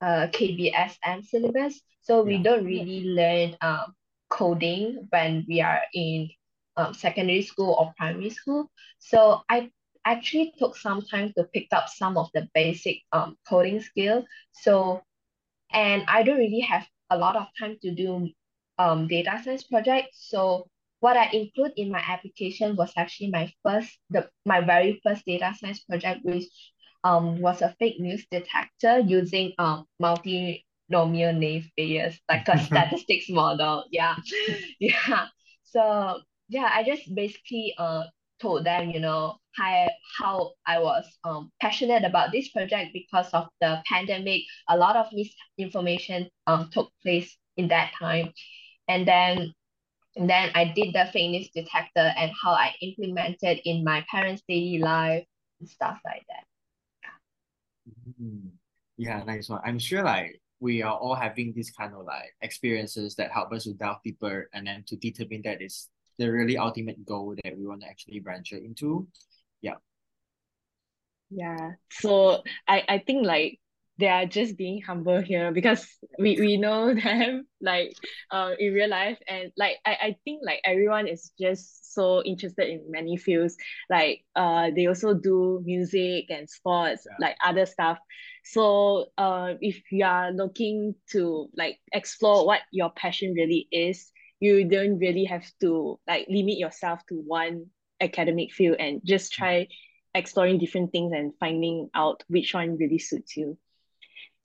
uh 0.00 0.26
KBSM 0.32 1.22
syllabus, 1.22 1.80
so 2.00 2.22
we 2.22 2.38
Yeah. 2.38 2.42
don't 2.42 2.64
really 2.64 3.04
learn 3.06 3.56
um 3.60 3.94
coding 4.30 5.06
when 5.10 5.44
we 5.48 5.60
are 5.60 5.82
in 5.94 6.28
um 6.76 6.94
secondary 6.94 7.42
school 7.42 7.74
or 7.78 7.92
primary 7.96 8.30
school. 8.30 8.70
So 8.98 9.42
I 9.48 9.70
actually 10.04 10.54
took 10.58 10.76
some 10.76 11.02
time 11.02 11.32
to 11.36 11.44
pick 11.52 11.68
up 11.72 11.88
some 11.88 12.16
of 12.18 12.28
the 12.34 12.48
basic 12.54 13.02
um 13.12 13.36
coding 13.48 13.80
skill. 13.80 14.24
So 14.52 15.02
and 15.72 16.04
I 16.08 16.22
don't 16.22 16.38
really 16.38 16.60
have 16.60 16.86
a 17.10 17.18
lot 17.18 17.36
of 17.36 17.46
time 17.58 17.76
to 17.82 17.90
do 17.94 18.28
um 18.78 19.08
data 19.08 19.40
science 19.42 19.64
project. 19.64 20.08
So 20.14 20.68
what 21.00 21.16
I 21.16 21.30
include 21.32 21.72
in 21.76 21.90
my 21.90 22.00
application 22.00 22.76
was 22.76 22.92
actually 22.96 23.30
my 23.30 23.52
first 23.64 23.98
the 24.10 24.28
my 24.44 24.60
very 24.60 25.00
first 25.04 25.24
data 25.26 25.54
science 25.58 25.80
project, 25.80 26.20
which 26.24 26.44
um 27.04 27.40
was 27.40 27.62
a 27.62 27.74
fake 27.78 28.00
news 28.00 28.26
detector 28.30 29.00
using 29.00 29.52
um 29.58 29.86
multinomial 30.02 31.36
naive 31.36 31.70
Bayes, 31.76 32.18
like 32.28 32.48
a 32.48 32.58
statistics 32.66 33.28
model. 33.28 33.84
Yeah. 33.90 34.16
Yeah. 34.80 35.26
So 35.64 36.20
yeah, 36.48 36.70
I 36.72 36.82
just 36.84 37.12
basically 37.14 37.74
uh 37.78 38.04
told 38.40 38.64
them, 38.64 38.90
you 38.90 39.00
know, 39.00 39.36
how 39.56 39.88
how 40.18 40.52
I 40.66 40.78
was 40.80 41.04
um 41.24 41.50
passionate 41.60 42.04
about 42.04 42.32
this 42.32 42.48
project 42.50 42.90
because 42.92 43.28
of 43.32 43.48
the 43.60 43.82
pandemic. 43.88 44.42
A 44.68 44.76
lot 44.76 44.96
of 44.96 45.06
misinformation 45.12 46.28
um 46.46 46.70
took 46.72 46.90
place 47.02 47.36
in 47.56 47.68
that 47.68 47.92
time. 47.98 48.32
And 48.88 49.06
then 49.06 49.52
and 50.16 50.30
then 50.30 50.50
I 50.54 50.72
did 50.74 50.94
the 50.94 51.08
fake 51.12 51.30
news 51.30 51.50
detector 51.54 52.12
and 52.16 52.32
how 52.42 52.52
I 52.52 52.74
implemented 52.80 53.60
in 53.64 53.84
my 53.84 54.04
parents' 54.10 54.42
daily 54.48 54.78
life 54.78 55.24
and 55.60 55.68
stuff 55.68 55.98
like 56.04 56.24
that. 56.28 56.44
Mm. 58.20 58.50
Yeah, 58.96 59.22
nice 59.24 59.50
one. 59.50 59.60
I'm 59.64 59.78
sure 59.78 60.02
like 60.02 60.40
we 60.58 60.82
are 60.82 60.96
all 60.96 61.14
having 61.14 61.52
this 61.54 61.70
kind 61.70 61.92
of 61.92 62.06
like 62.06 62.34
experiences 62.40 63.14
that 63.16 63.30
help 63.30 63.52
us 63.52 63.64
to 63.64 63.74
delve 63.74 63.98
deeper 64.04 64.48
and 64.54 64.66
then 64.66 64.84
to 64.86 64.96
determine 64.96 65.42
that 65.44 65.60
is 65.60 65.88
the 66.18 66.32
really 66.32 66.56
ultimate 66.56 67.04
goal 67.04 67.36
that 67.44 67.56
we 67.56 67.66
want 67.66 67.82
to 67.82 67.88
actually 67.88 68.20
venture 68.20 68.56
into. 68.56 69.06
Yeah. 69.60 69.74
Yeah. 71.30 71.72
So 71.90 72.42
I 72.66 72.82
I 72.88 72.98
think 73.06 73.26
like 73.26 73.60
they 73.98 74.08
are 74.08 74.26
just 74.26 74.56
being 74.56 74.82
humble 74.82 75.20
here 75.20 75.52
because 75.54 75.86
we, 76.18 76.38
we 76.40 76.56
know 76.56 76.94
them 77.02 77.46
like 77.60 77.96
uh, 78.30 78.52
in 78.58 78.72
real 78.74 78.88
life. 78.90 79.18
And 79.28 79.52
like 79.56 79.76
I, 79.86 79.90
I 80.02 80.16
think 80.24 80.42
like 80.44 80.60
everyone 80.64 81.08
is 81.08 81.32
just 81.40 81.94
so 81.94 82.22
interested 82.24 82.68
in 82.68 82.84
many 82.90 83.16
fields. 83.16 83.56
Like 83.88 84.20
uh 84.34 84.70
they 84.74 84.86
also 84.86 85.14
do 85.14 85.62
music 85.64 86.26
and 86.30 86.48
sports 86.48 87.06
Yeah. 87.06 87.16
like 87.18 87.36
other 87.44 87.66
stuff. 87.66 87.98
So 88.44 89.06
uh 89.18 89.54
if 89.60 89.80
you 89.90 90.04
are 90.04 90.30
looking 90.32 90.94
to 91.12 91.48
like 91.56 91.78
explore 91.92 92.46
what 92.46 92.60
your 92.72 92.90
passion 92.90 93.34
really 93.34 93.68
is 93.72 94.10
you 94.40 94.68
don't 94.68 94.98
really 94.98 95.24
have 95.24 95.44
to 95.62 95.98
like 96.06 96.26
limit 96.28 96.58
yourself 96.58 97.00
to 97.08 97.14
one 97.26 97.66
academic 98.00 98.52
field 98.52 98.76
and 98.78 99.00
just 99.04 99.32
try 99.32 99.66
exploring 100.14 100.58
different 100.58 100.92
things 100.92 101.12
and 101.14 101.32
finding 101.40 101.88
out 101.94 102.22
which 102.28 102.52
one 102.54 102.76
really 102.76 102.98
suits 102.98 103.36
you 103.36 103.56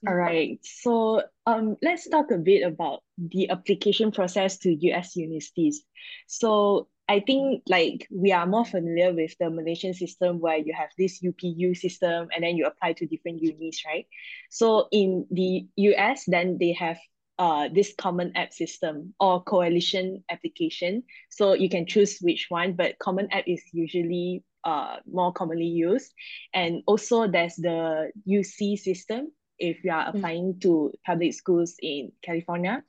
all 0.08 0.16
right. 0.16 0.60
So 0.64 1.22
um, 1.46 1.78
let's 1.82 2.10
talk 2.10 2.32
a 2.32 2.38
bit 2.38 2.64
about 2.64 3.02
the 3.18 3.50
application 3.52 4.12
process 4.12 4.58
to 4.60 4.74
US 4.74 5.16
universities. 5.16 5.84
So 6.28 6.88
I 7.08 7.20
think 7.20 7.64
like 7.68 8.08
we 8.10 8.32
are 8.32 8.48
more 8.48 8.66
familiar 8.66 9.14
with 9.14 9.36
the 9.40 9.50
Malaysian 9.50 9.94
system 9.94 10.40
where 10.40 10.58
you 10.58 10.74
have 10.74 10.90
this 10.98 11.22
UPU 11.22 11.78
system 11.78 12.30
and 12.34 12.44
then 12.44 12.56
you 12.56 12.66
apply 12.66 12.94
to 12.94 13.06
different 13.06 13.42
unis, 13.44 13.84
right? 13.86 14.08
So 14.50 14.88
in 14.92 15.28
the 15.30 15.68
US, 15.76 16.24
then 16.26 16.58
they 16.60 16.72
have 16.74 16.98
uh, 17.38 17.70
this 17.74 17.94
common 17.98 18.36
app 18.36 18.54
system 18.54 19.14
or 19.20 19.44
coalition 19.44 20.24
application. 20.32 21.04
So 21.30 21.54
you 21.54 21.70
can 21.70 21.86
choose 21.86 22.18
which 22.22 22.48
one, 22.50 22.74
but 22.74 22.98
common 22.98 23.32
app 23.32 23.44
is 23.46 23.62
usually 23.72 24.44
uh, 24.64 24.98
more 25.12 25.34
commonly 25.34 25.66
used. 25.66 26.12
And 26.54 26.82
also 26.88 27.28
there's 27.28 27.56
the 27.56 28.12
UC 28.28 28.80
system 28.80 29.32
if 29.62 29.84
you 29.84 29.92
are 29.92 30.10
applying 30.10 30.60
to 30.60 30.92
public 31.06 31.34
schools 31.34 31.76
in 31.82 32.12
California. 32.26 32.84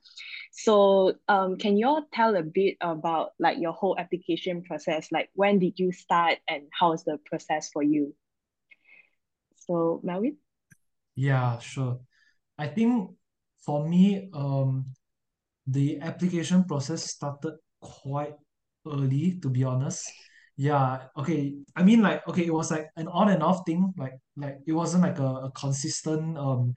So 0.51 1.13
um, 1.29 1.57
can 1.57 1.77
you 1.77 1.87
all 1.87 2.05
tell 2.11 2.35
a 2.35 2.41
bit 2.41 2.77
about 2.81 3.31
like 3.37 3.59
your 3.59 3.71
whole 3.71 3.95
application 3.97 4.63
process? 4.63 5.11
Like 5.11 5.29
when 5.35 5.59
did 5.59 5.77
you 5.77 5.93
start 5.93 6.39
and 6.49 6.63
how's 6.73 7.03
the 7.05 7.19
process 7.29 7.69
for 7.71 7.83
you? 7.83 8.15
So 9.55 10.01
Melwin? 10.03 10.35
Yeah, 11.15 11.59
sure. 11.59 11.99
I 12.57 12.67
think 12.67 13.11
for 13.63 13.87
me, 13.87 14.29
um, 14.33 14.85
the 15.67 16.01
application 16.01 16.65
process 16.65 17.05
started 17.05 17.53
quite 17.79 18.35
early, 18.85 19.39
to 19.41 19.49
be 19.49 19.63
honest. 19.63 20.09
Yeah, 20.55 21.09
okay. 21.17 21.55
I 21.75 21.81
mean 21.83 22.01
like 22.01 22.27
okay, 22.27 22.45
it 22.45 22.53
was 22.53 22.69
like 22.71 22.87
an 22.95 23.07
on 23.07 23.29
and 23.29 23.41
off 23.41 23.65
thing, 23.65 23.93
like 23.97 24.13
like 24.37 24.59
it 24.67 24.73
wasn't 24.73 25.03
like 25.03 25.17
a, 25.19 25.49
a 25.49 25.51
consistent 25.51 26.37
um 26.37 26.75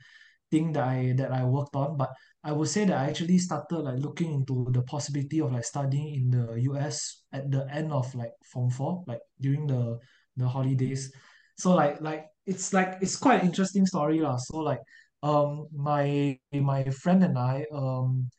thing 0.50 0.72
that 0.72 0.84
I 0.84 1.12
that 1.18 1.32
I 1.32 1.44
worked 1.44 1.76
on, 1.76 1.96
but 1.96 2.10
I 2.44 2.52
would 2.52 2.68
say 2.68 2.84
that 2.86 2.96
I 2.96 3.06
actually 3.08 3.38
started 3.38 3.78
like 3.80 3.98
looking 3.98 4.32
into 4.32 4.68
the 4.72 4.82
possibility 4.82 5.40
of 5.40 5.52
like 5.52 5.64
studying 5.64 6.14
in 6.14 6.30
the 6.30 6.54
US 6.62 7.22
at 7.32 7.50
the 7.50 7.66
end 7.70 7.92
of 7.92 8.14
like 8.14 8.32
Form 8.52 8.70
4, 8.70 9.04
like 9.06 9.20
during 9.40 9.66
the 9.66 9.98
the 10.36 10.48
holidays. 10.48 11.12
So 11.58 11.74
like 11.74 12.00
like 12.00 12.26
it's 12.46 12.72
like 12.72 12.98
it's 13.02 13.16
quite 13.16 13.40
an 13.42 13.46
interesting 13.48 13.84
story 13.86 14.20
lah. 14.20 14.36
So 14.38 14.58
like 14.58 14.80
um 15.22 15.68
my 15.72 16.38
my 16.52 16.84
friend 16.90 17.24
and 17.24 17.36
I 17.38 17.66
um 17.72 18.30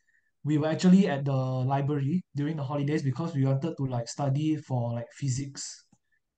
we 0.44 0.58
were 0.58 0.68
actually 0.68 1.08
at 1.08 1.24
the 1.24 1.32
library 1.34 2.22
during 2.36 2.56
the 2.56 2.62
holidays 2.64 3.02
because 3.02 3.34
we 3.34 3.44
wanted 3.44 3.74
to 3.76 3.84
like 3.86 4.08
study 4.08 4.56
for 4.56 4.92
like 4.94 5.06
physics. 5.12 5.84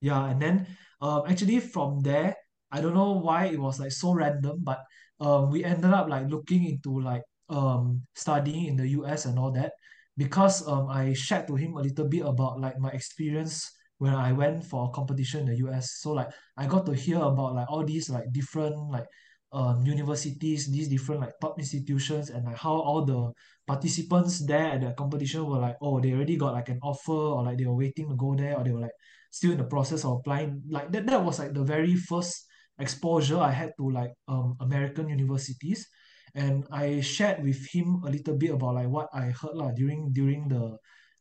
Yeah, 0.00 0.26
and 0.30 0.40
then 0.40 0.66
um 1.00 1.22
actually 1.28 1.60
from 1.60 2.00
there, 2.00 2.34
I 2.72 2.80
don't 2.80 2.94
know 2.94 3.12
why 3.20 3.46
it 3.46 3.60
was 3.60 3.78
like 3.78 3.92
so 3.92 4.12
random, 4.14 4.60
but 4.62 4.80
um 5.20 5.50
we 5.50 5.64
ended 5.64 5.92
up 5.92 6.08
like 6.08 6.26
looking 6.28 6.64
into 6.64 7.00
like 7.00 7.22
um 7.48 8.02
studying 8.14 8.66
in 8.66 8.76
the 8.76 8.88
US 8.88 9.26
and 9.26 9.38
all 9.38 9.52
that 9.52 9.72
because 10.16 10.66
um 10.66 10.88
I 10.88 11.12
shared 11.12 11.46
to 11.48 11.56
him 11.56 11.76
a 11.76 11.82
little 11.82 12.08
bit 12.08 12.24
about 12.24 12.60
like 12.60 12.78
my 12.78 12.90
experience 12.90 13.70
when 13.98 14.14
I 14.14 14.32
went 14.32 14.64
for 14.64 14.88
a 14.88 14.90
competition 14.90 15.40
in 15.40 15.46
the 15.46 15.56
US. 15.68 16.00
So 16.00 16.12
like 16.12 16.28
I 16.56 16.66
got 16.66 16.86
to 16.86 16.94
hear 16.94 17.18
about 17.20 17.54
like 17.54 17.70
all 17.70 17.84
these 17.84 18.08
like 18.10 18.32
different 18.32 18.76
like 18.90 19.06
um 19.52 19.84
universities, 19.84 20.70
these 20.70 20.88
different 20.88 21.20
like 21.20 21.34
top 21.40 21.58
institutions 21.58 22.30
and 22.30 22.44
like 22.46 22.56
how 22.56 22.72
all 22.72 23.04
the 23.04 23.32
participants 23.70 24.42
there 24.50 24.74
at 24.74 24.80
the 24.80 24.90
competition 24.98 25.46
were 25.46 25.62
like, 25.62 25.76
oh, 25.80 26.00
they 26.00 26.10
already 26.12 26.36
got 26.36 26.54
like 26.54 26.68
an 26.74 26.80
offer 26.82 27.22
or 27.34 27.44
like 27.44 27.56
they 27.56 27.66
were 27.70 27.78
waiting 27.78 28.08
to 28.08 28.16
go 28.16 28.34
there 28.34 28.58
or 28.58 28.64
they 28.64 28.72
were 28.74 28.80
like 28.80 28.98
still 29.30 29.52
in 29.52 29.58
the 29.62 29.70
process 29.74 30.04
of 30.04 30.18
applying. 30.18 30.62
Like 30.68 30.90
that 30.90 31.06
that 31.06 31.22
was 31.22 31.38
like 31.38 31.54
the 31.54 31.62
very 31.62 31.94
first 31.94 32.34
exposure 32.80 33.38
I 33.38 33.52
had 33.52 33.70
to 33.78 33.86
like 33.90 34.10
um 34.26 34.56
American 34.58 35.08
universities. 35.08 35.86
And 36.34 36.66
I 36.72 37.00
shared 37.00 37.42
with 37.46 37.62
him 37.70 38.02
a 38.06 38.10
little 38.10 38.34
bit 38.34 38.50
about 38.50 38.74
like 38.74 38.90
what 38.90 39.08
I 39.14 39.30
heard 39.30 39.54
lah 39.54 39.70
during 39.70 40.10
during 40.10 40.50
the 40.50 40.74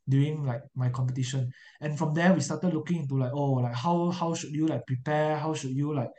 during 0.10 0.42
like 0.42 0.66
my 0.74 0.90
competition. 0.90 1.54
And 1.82 1.94
from 1.98 2.18
there 2.18 2.34
we 2.34 2.42
started 2.42 2.74
looking 2.74 3.06
into 3.06 3.14
like, 3.14 3.34
oh, 3.34 3.62
like 3.62 3.78
how 3.78 4.10
how 4.10 4.34
should 4.34 4.58
you 4.58 4.66
like 4.66 4.90
prepare? 4.90 5.38
How 5.38 5.54
should 5.54 5.78
you 5.78 5.94
like 5.94 6.10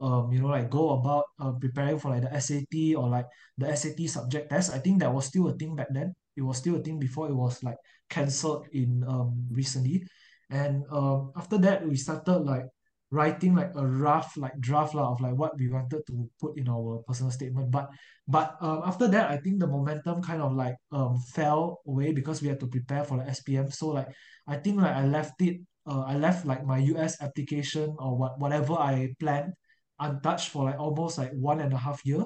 um, 0.00 0.32
you 0.32 0.40
know, 0.40 0.48
like 0.48 0.70
go 0.70 0.90
about 0.90 1.24
uh, 1.38 1.52
preparing 1.52 1.98
for 1.98 2.10
like 2.10 2.22
the 2.22 2.32
SAT 2.32 2.94
or 2.94 3.08
like 3.08 3.26
the 3.58 3.68
SAT 3.68 4.06
subject 4.06 4.50
test. 4.50 4.72
I 4.72 4.78
think 4.78 5.00
that 5.00 5.12
was 5.12 5.26
still 5.26 5.48
a 5.48 5.54
thing 5.54 5.76
back 5.76 5.88
then. 5.90 6.14
It 6.36 6.42
was 6.42 6.56
still 6.58 6.76
a 6.76 6.82
thing 6.82 6.98
before 6.98 7.28
it 7.28 7.34
was 7.34 7.62
like 7.62 7.76
cancelled 8.08 8.66
in 8.72 9.04
um 9.06 9.46
recently. 9.50 10.04
And 10.50 10.84
um 10.90 11.32
after 11.36 11.58
that 11.58 11.86
we 11.86 11.96
started 11.96 12.38
like 12.48 12.64
writing 13.10 13.54
like 13.56 13.72
a 13.74 13.84
rough 13.86 14.36
like 14.38 14.54
draft 14.62 14.94
lah 14.94 15.10
of 15.10 15.20
like 15.20 15.34
what 15.34 15.58
we 15.58 15.66
wanted 15.68 16.06
to 16.06 16.30
put 16.40 16.56
in 16.56 16.68
our 16.68 17.02
personal 17.06 17.30
statement. 17.30 17.70
But 17.70 17.90
but 18.26 18.56
um 18.60 18.82
after 18.86 19.08
that 19.08 19.30
I 19.30 19.36
think 19.38 19.58
the 19.58 19.66
momentum 19.66 20.22
kind 20.22 20.40
of 20.42 20.54
like 20.54 20.76
um 20.92 21.18
fell 21.34 21.80
away 21.86 22.12
because 22.12 22.40
we 22.42 22.48
had 22.48 22.60
to 22.60 22.66
prepare 22.70 23.04
for 23.04 23.18
the 23.18 23.26
SPM. 23.28 23.70
So 23.70 23.88
like 23.88 24.08
I 24.46 24.56
think 24.56 24.80
like 24.80 24.94
I 24.94 25.04
left 25.06 25.40
it 25.42 25.60
uh, 25.86 26.04
I 26.06 26.16
left 26.16 26.46
like 26.46 26.64
my 26.64 26.78
US 26.78 27.20
application 27.20 27.94
or 27.98 28.16
what 28.16 28.38
whatever 28.38 28.74
I 28.74 29.14
planned 29.18 29.54
untouched 30.00 30.50
for 30.50 30.64
like 30.64 30.78
almost 30.80 31.18
like 31.18 31.32
one 31.32 31.60
and 31.60 31.72
a 31.72 31.78
half 31.78 32.04
year 32.06 32.24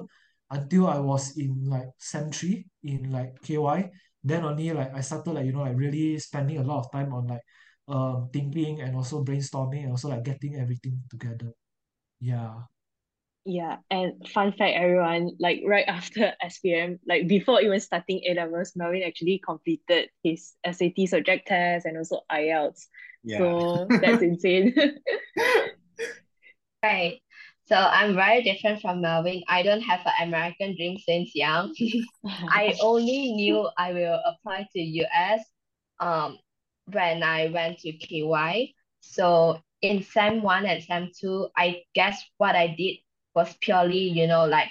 until 0.51 0.87
I 0.87 0.99
was 0.99 1.37
in 1.37 1.65
like 1.69 1.89
sem 1.99 2.31
three 2.31 2.67
in 2.83 3.11
like 3.11 3.41
KY. 3.41 3.91
Then 4.23 4.45
only 4.45 4.71
like 4.73 4.93
I 4.95 5.01
started 5.01 5.31
like 5.33 5.45
you 5.45 5.53
know 5.53 5.61
like 5.63 5.77
really 5.77 6.17
spending 6.19 6.57
a 6.59 6.63
lot 6.63 6.79
of 6.85 6.91
time 6.91 7.13
on 7.13 7.27
like 7.27 7.41
um 7.87 8.29
thinking 8.33 8.81
and 8.81 8.95
also 8.95 9.23
brainstorming 9.23 9.83
and 9.83 9.91
also 9.91 10.09
like 10.09 10.23
getting 10.23 10.55
everything 10.55 11.01
together. 11.09 11.53
Yeah. 12.19 12.63
Yeah, 13.47 13.77
and 13.91 14.27
fun 14.29 14.53
fact, 14.53 14.73
everyone, 14.75 15.37
like 15.39 15.61
right 15.65 15.85
after 15.87 16.33
SPM, 16.41 16.99
like 17.07 17.27
before 17.27 17.61
even 17.61 17.79
starting 17.79 18.21
A 18.27 18.33
levels, 18.33 18.73
Melwin 18.73 19.05
actually 19.05 19.39
completed 19.45 20.09
his 20.23 20.53
SAT 20.63 21.05
subject 21.05 21.47
test 21.47 21.85
and 21.85 21.97
also 21.97 22.21
IELTS. 22.31 22.87
Yeah. 23.23 23.37
So 23.37 23.93
that's 24.01 24.21
insane. 24.21 24.73
Right. 26.83 27.21
So 27.67 27.75
I'm 27.75 28.13
very 28.15 28.43
different 28.43 28.81
from 28.81 29.01
Melwin. 29.01 29.43
I 29.47 29.63
don't 29.63 29.81
have 29.81 30.01
an 30.05 30.27
American 30.27 30.75
dream 30.75 30.97
since 30.99 31.33
young. 31.35 31.75
I 32.25 32.75
only 32.81 33.33
knew 33.33 33.67
I 33.77 33.93
will 33.93 34.21
apply 34.25 34.67
to 34.73 34.79
US 34.81 35.41
um 35.99 36.37
when 36.91 37.23
I 37.23 37.47
went 37.47 37.79
to 37.79 37.91
KY. 37.93 38.73
So 39.01 39.61
in 39.81 40.03
SEM 40.03 40.41
one 40.43 40.65
and 40.65 40.83
SEM 40.83 41.11
two, 41.19 41.49
I 41.57 41.83
guess 41.95 42.23
what 42.37 42.55
I 42.55 42.67
did 42.67 42.97
was 43.33 43.55
purely, 43.61 44.09
you 44.09 44.27
know, 44.27 44.45
like 44.45 44.69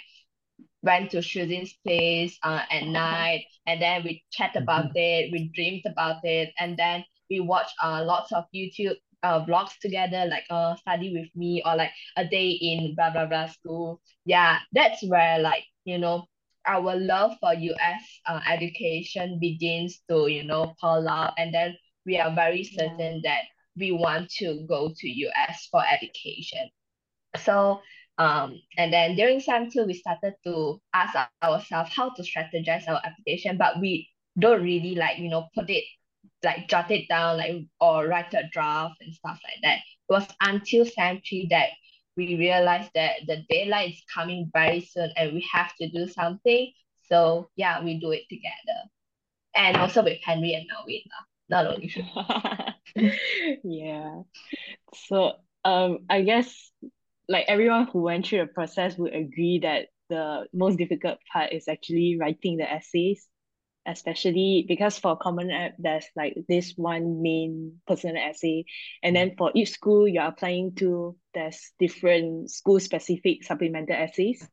went 0.82 1.10
to 1.12 1.22
Shu 1.22 1.46
Xin's 1.46 1.74
place 1.84 2.38
uh, 2.42 2.62
at 2.70 2.84
night 2.84 3.46
and 3.66 3.80
then 3.80 4.04
we 4.04 4.22
chat 4.30 4.54
about 4.56 4.92
it, 4.94 5.32
we 5.32 5.48
dreamed 5.54 5.82
about 5.86 6.24
it, 6.24 6.52
and 6.58 6.76
then 6.76 7.04
we 7.30 7.40
watched 7.40 7.74
uh, 7.82 8.04
lots 8.04 8.32
of 8.32 8.44
YouTube 8.54 8.96
uh, 9.24 9.46
vlogs 9.46 9.78
together, 9.80 10.26
like 10.30 10.44
uh, 10.50 10.76
study 10.76 11.14
with 11.14 11.30
me 11.36 11.62
or 11.66 11.76
like 11.76 11.92
a 12.16 12.26
day 12.26 12.50
in 12.52 12.94
blah 12.96 13.10
blah 13.12 13.26
blah 13.26 13.46
school. 13.48 14.02
Yeah, 14.26 14.60
that's 14.72 15.02
where 15.08 15.40
like, 15.40 15.64
you 15.84 15.98
know, 15.98 16.26
our 16.66 16.96
love 16.96 17.36
for 17.40 17.54
US 17.54 18.20
uh, 18.26 18.40
education 18.50 19.38
begins 19.40 20.00
to, 20.10 20.28
you 20.28 20.44
know, 20.44 20.74
pull 20.80 21.08
out 21.08 21.34
and 21.38 21.54
then 21.54 21.76
we 22.06 22.18
are 22.18 22.34
very 22.34 22.64
Yeah. 22.70 22.80
certain 22.80 23.22
that 23.24 23.42
we 23.76 23.92
want 23.92 24.30
to 24.40 24.64
go 24.68 24.92
to 24.96 25.08
US 25.08 25.68
for 25.72 25.82
education. 25.86 26.70
So 27.36 27.80
um 28.18 28.60
and 28.78 28.92
then 28.92 29.16
during 29.16 29.40
SEM 29.40 29.70
two 29.70 29.84
we 29.86 29.94
started 29.94 30.34
to 30.46 30.80
ask 30.94 31.14
ourselves 31.16 31.70
how 31.72 31.86
to 31.88 32.02
strategize 32.02 32.66
our 32.66 32.76
application, 32.86 33.58
but 33.58 33.80
we 33.80 34.08
don't 34.38 34.62
really 34.62 34.94
like 34.94 35.18
you 35.18 35.28
know 35.28 35.48
put 35.54 35.70
it 35.70 35.84
like 36.44 36.68
jot 36.68 36.90
it 36.90 37.08
down 37.08 37.38
like 37.38 37.64
or 37.80 38.06
write 38.06 38.32
a 38.34 38.48
draft 38.52 38.96
and 39.00 39.14
stuff 39.14 39.40
like 39.44 39.62
that. 39.62 39.78
It 39.78 40.12
was 40.12 40.26
until 40.40 40.84
SEM 40.84 41.20
three 41.26 41.46
that 41.50 41.70
we 42.16 42.36
realized 42.36 42.90
that 42.94 43.16
the 43.26 43.44
deadline 43.50 43.90
is 43.90 44.02
coming 44.12 44.50
very 44.52 44.80
soon 44.80 45.10
and 45.16 45.32
we 45.32 45.46
have 45.52 45.74
to 45.80 45.88
do 45.88 46.06
something. 46.08 46.72
So 47.08 47.48
yeah, 47.56 47.82
we 47.82 47.98
do 47.98 48.12
it 48.12 48.28
together. 48.28 48.80
And 49.54 49.76
also 49.76 50.02
with 50.02 50.18
Henry 50.22 50.54
and 50.54 50.66
lah, 50.68 51.24
not 51.48 51.66
only 51.66 51.92
Yeah. 53.64 54.22
So 55.08 55.32
um 55.64 56.00
I 56.08 56.22
guess 56.22 56.70
like 57.28 57.46
everyone 57.48 57.86
who 57.86 58.02
went 58.02 58.26
through 58.26 58.40
the 58.40 58.46
process 58.46 58.96
would 58.98 59.14
agree 59.14 59.60
that 59.62 59.86
the 60.10 60.46
most 60.52 60.76
difficult 60.76 61.18
part 61.32 61.52
is 61.52 61.68
actually 61.68 62.18
writing 62.20 62.58
the 62.58 62.70
essays, 62.70 63.26
especially 63.86 64.64
because 64.68 64.98
for 64.98 65.16
Common 65.16 65.50
App 65.50 65.74
there's 65.78 66.06
like 66.16 66.36
this 66.48 66.74
one 66.76 67.22
main 67.22 67.80
personal 67.86 68.16
essay, 68.16 68.64
and 69.02 69.14
then 69.16 69.34
for 69.36 69.50
each 69.54 69.70
school 69.70 70.08
you're 70.08 70.24
applying 70.24 70.74
to, 70.76 71.16
there's 71.34 71.72
different 71.78 72.50
school 72.50 72.80
specific 72.80 73.44
supplemental 73.44 73.96
essays. 73.96 74.46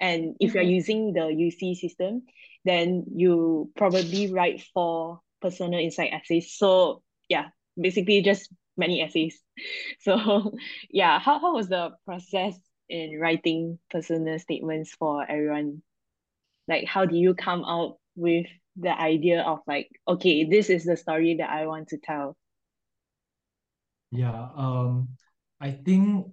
And 0.00 0.36
if 0.40 0.54
you're 0.54 0.62
Mhm. 0.62 0.70
using 0.70 1.12
the 1.12 1.32
UC 1.32 1.74
system, 1.74 2.22
then 2.64 3.04
you 3.14 3.70
probably 3.76 4.32
write 4.32 4.62
four 4.74 5.20
personal 5.40 5.80
insight 5.80 6.12
essays. 6.12 6.54
So 6.56 7.02
yeah, 7.28 7.48
basically 7.80 8.22
just 8.22 8.52
many 8.76 9.02
essays. 9.02 9.40
So 10.00 10.56
yeah, 10.90 11.18
how, 11.18 11.38
how 11.40 11.54
was 11.54 11.68
the 11.68 11.92
process 12.04 12.54
in 12.88 13.18
writing 13.20 13.78
personal 13.90 14.38
statements 14.38 14.94
for 14.94 15.24
everyone? 15.28 15.82
Like 16.68 16.86
how 16.86 17.04
do 17.06 17.16
you 17.16 17.34
come 17.34 17.64
out 17.64 17.98
with 18.16 18.46
the 18.76 18.98
idea 18.98 19.42
of 19.42 19.60
like, 19.66 19.88
okay, 20.06 20.44
this 20.44 20.70
is 20.70 20.84
the 20.84 20.96
story 20.96 21.36
that 21.36 21.50
I 21.50 21.66
want 21.66 21.88
to 21.88 21.98
tell? 21.98 22.36
Yeah, 24.10 24.48
um, 24.56 25.08
I 25.60 25.72
think 25.72 26.26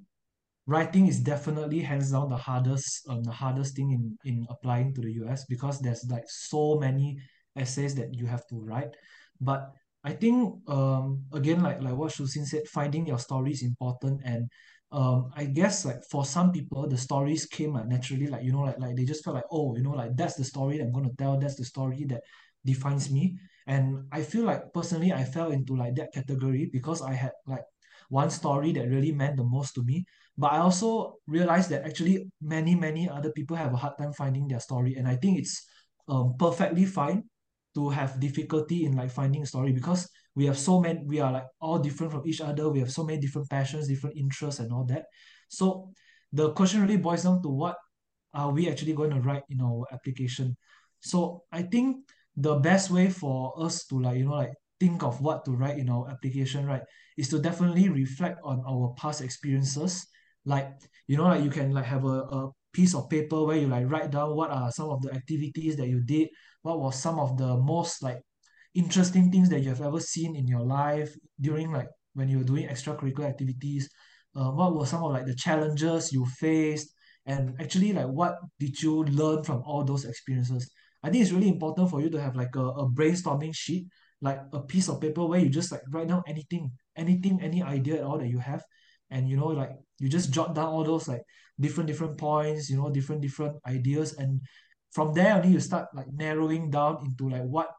writing 0.66 1.08
is 1.08 1.20
definitely 1.20 1.80
hands 1.80 2.12
down 2.12 2.30
the 2.30 2.38
hardest 2.38 3.04
um 3.10 3.22
the 3.24 3.32
hardest 3.32 3.76
thing 3.76 3.92
in 3.92 4.18
in 4.24 4.48
applying 4.50 4.94
to 4.94 5.02
the 5.02 5.12
US 5.24 5.46
because 5.46 5.80
there's 5.80 6.06
like 6.10 6.24
so 6.28 6.80
many 6.80 7.20
essays 7.58 7.96
that 7.96 8.14
you 8.14 8.26
have 8.26 8.48
to 8.48 8.56
write. 8.56 8.96
But 9.42 9.72
I 10.04 10.14
think 10.14 10.56
um 10.70 11.24
again 11.34 11.62
like 11.62 11.82
like 11.82 11.96
what 11.96 12.12
Shu 12.12 12.24
Xin 12.24 12.46
said, 12.46 12.68
finding 12.68 13.06
your 13.06 13.20
story 13.20 13.52
is 13.52 13.64
important 13.64 14.22
and 14.24 14.50
um 14.94 15.32
I 15.36 15.46
guess 15.46 15.86
like 15.86 16.04
for 16.10 16.26
some 16.26 16.52
people 16.52 16.88
the 16.88 16.98
stories 16.98 17.46
came 17.46 17.74
like 17.74 17.88
naturally 17.88 18.28
like 18.28 18.44
you 18.44 18.52
know 18.52 18.62
like 18.62 18.80
like 18.80 18.96
they 18.96 19.06
just 19.06 19.24
felt 19.24 19.36
like 19.36 19.50
oh 19.52 19.76
you 19.76 19.84
know 19.84 19.92
like 19.92 20.16
that's 20.16 20.36
the 20.36 20.44
story 20.44 20.80
I'm 20.80 20.92
gonna 20.92 21.10
tell 21.18 21.40
that's 21.40 21.56
the 21.56 21.66
story 21.66 22.06
that 22.06 22.22
defines 22.66 23.12
me 23.12 23.38
and 23.68 24.06
I 24.12 24.22
feel 24.24 24.44
like 24.44 24.72
personally 24.74 25.12
I 25.12 25.24
fell 25.24 25.52
into 25.52 25.76
like 25.76 25.96
that 25.96 26.14
category 26.14 26.70
because 26.72 27.02
I 27.02 27.14
had 27.14 27.32
like 27.48 27.64
one 28.10 28.30
story 28.30 28.72
that 28.74 28.88
really 28.90 29.12
meant 29.12 29.38
the 29.38 29.44
most 29.44 29.74
to 29.76 29.84
me 29.84 30.06
but 30.38 30.52
I 30.52 30.58
also 30.60 31.16
realized 31.28 31.70
that 31.70 31.86
actually 31.86 32.26
many, 32.42 32.74
many 32.76 33.08
other 33.08 33.32
people 33.32 33.56
have 33.56 33.74
a 33.74 33.78
hard 33.78 33.98
time 34.00 34.14
finding 34.14 34.48
their 34.48 34.60
story. 34.60 34.96
And 34.96 35.08
I 35.08 35.16
think 35.16 35.38
it's 35.38 35.64
um, 36.08 36.34
perfectly 36.40 36.86
fine 36.86 37.24
to 37.76 37.90
have 37.90 38.20
difficulty 38.20 38.86
in 38.86 38.96
like 38.96 39.12
finding 39.12 39.44
a 39.44 39.46
story 39.46 39.74
because 39.74 40.10
we 40.36 40.46
have 40.46 40.58
so 40.58 40.80
many 40.80 41.02
we 41.06 41.20
are 41.20 41.32
like 41.32 41.48
all 41.62 41.80
different 41.80 42.12
from 42.12 42.26
each 42.26 42.42
other. 42.42 42.70
We 42.70 42.80
have 42.80 42.92
so 42.92 43.04
many 43.04 43.20
different 43.20 43.50
passions 43.50 43.88
different 43.88 44.18
interests 44.18 44.60
and 44.60 44.72
all 44.72 44.86
that. 44.86 45.06
So 45.48 45.92
the 46.32 46.52
question 46.54 46.82
really 46.82 46.98
boils 46.98 47.24
down 47.24 47.42
to 47.44 47.50
what 47.50 47.78
are 48.34 48.52
we 48.52 48.70
actually 48.70 48.94
going 48.94 49.12
to 49.12 49.22
write 49.22 49.44
in 49.50 49.62
our 49.62 49.86
application? 49.92 50.58
So 51.02 51.44
i 51.52 51.62
think 51.62 52.08
the 52.36 52.56
best 52.56 52.90
way 52.90 53.10
for 53.10 53.54
us 53.62 53.86
to 53.86 54.00
like 54.00 54.18
you 54.18 54.26
know 54.26 54.36
like 54.36 54.54
think 54.80 55.04
of 55.04 55.22
what 55.22 55.46
to 55.46 55.52
write 55.52 55.78
in 55.78 55.90
our 55.90 56.10
application 56.10 56.66
right 56.66 56.82
is 57.18 57.30
to 57.30 57.40
definitely 57.40 57.90
reflect 57.90 58.40
on 58.44 58.64
our 58.68 58.94
past 58.98 59.22
experiences. 59.22 60.08
Like 60.46 60.72
you 61.08 61.18
know 61.18 61.26
like 61.26 61.44
you 61.44 61.52
can 61.52 61.72
like 61.72 61.86
have 61.86 62.06
a, 62.06 62.26
a 62.34 62.50
piece 62.74 62.96
of 62.96 63.10
paper 63.10 63.44
where 63.44 63.58
you 63.58 63.68
like 63.68 63.90
write 63.90 64.12
down 64.12 64.36
what 64.36 64.50
are 64.50 64.72
some 64.72 64.90
of 64.90 65.02
the 65.02 65.14
activities 65.14 65.78
that 65.78 65.88
you 65.88 66.02
did 66.02 66.28
what 66.64 66.80
was 66.80 67.00
some 67.00 67.20
of 67.20 67.38
the 67.38 67.56
most 67.58 68.02
like 68.02 68.20
interesting 68.76 69.32
things 69.32 69.50
that 69.50 69.62
you 69.62 69.70
have 69.70 69.82
ever 69.82 70.00
seen 70.00 70.36
in 70.36 70.48
your 70.48 70.62
life 70.62 71.14
during 71.40 71.72
like 71.72 71.88
when 72.14 72.30
you 72.30 72.40
were 72.40 72.44
doing 72.44 72.68
extracurricular 72.68 73.30
activities? 73.30 73.90
Uh, 74.36 74.50
what 74.52 74.76
were 74.76 74.86
some 74.86 75.04
of 75.04 75.12
like 75.12 75.26
the 75.26 75.36
challenges 75.36 76.12
you 76.12 76.26
faced? 76.26 76.94
And 77.26 77.56
actually 77.60 77.94
like 77.94 78.08
what 78.08 78.36
did 78.60 78.82
you 78.82 79.04
learn 79.06 79.44
from 79.44 79.62
all 79.66 79.84
those 79.84 80.06
experiences? 80.06 80.70
I 81.04 81.10
think 81.10 81.24
it's 81.24 81.32
really 81.32 81.50
important 81.50 81.90
for 81.90 82.02
you 82.02 82.10
to 82.10 82.22
have 82.22 82.36
like 82.36 82.56
a, 82.56 82.66
a 82.66 82.90
brainstorming 82.90 83.56
sheet 83.56 83.88
like 84.24 84.40
a 84.54 84.62
piece 84.62 84.88
of 84.88 85.02
paper 85.02 85.26
where 85.26 85.40
you 85.40 85.50
just 85.50 85.72
like 85.72 85.82
write 85.92 86.08
down 86.08 86.24
anything 86.26 86.72
anything 86.96 87.42
any 87.42 87.62
idea 87.62 87.98
at 87.98 88.04
all 88.04 88.18
that 88.18 88.30
you 88.30 88.40
have. 88.40 88.64
And 89.12 89.30
you 89.30 89.38
know 89.38 89.48
like 89.48 89.72
you 90.00 90.10
just 90.10 90.32
jot 90.32 90.56
down 90.56 90.68
all 90.68 90.84
those 90.84 91.08
like 91.08 91.22
different 91.60 91.88
different 91.88 92.18
points 92.18 92.70
you 92.70 92.78
know 92.78 92.90
different 92.90 93.22
different 93.22 93.58
ideas. 93.68 94.14
And 94.14 94.42
from 94.94 95.14
there 95.14 95.36
only 95.36 95.50
you 95.50 95.60
start 95.60 95.88
like 95.94 96.08
narrowing 96.12 96.72
down 96.72 97.00
into 97.04 97.30
like 97.30 97.44
what 97.44 97.70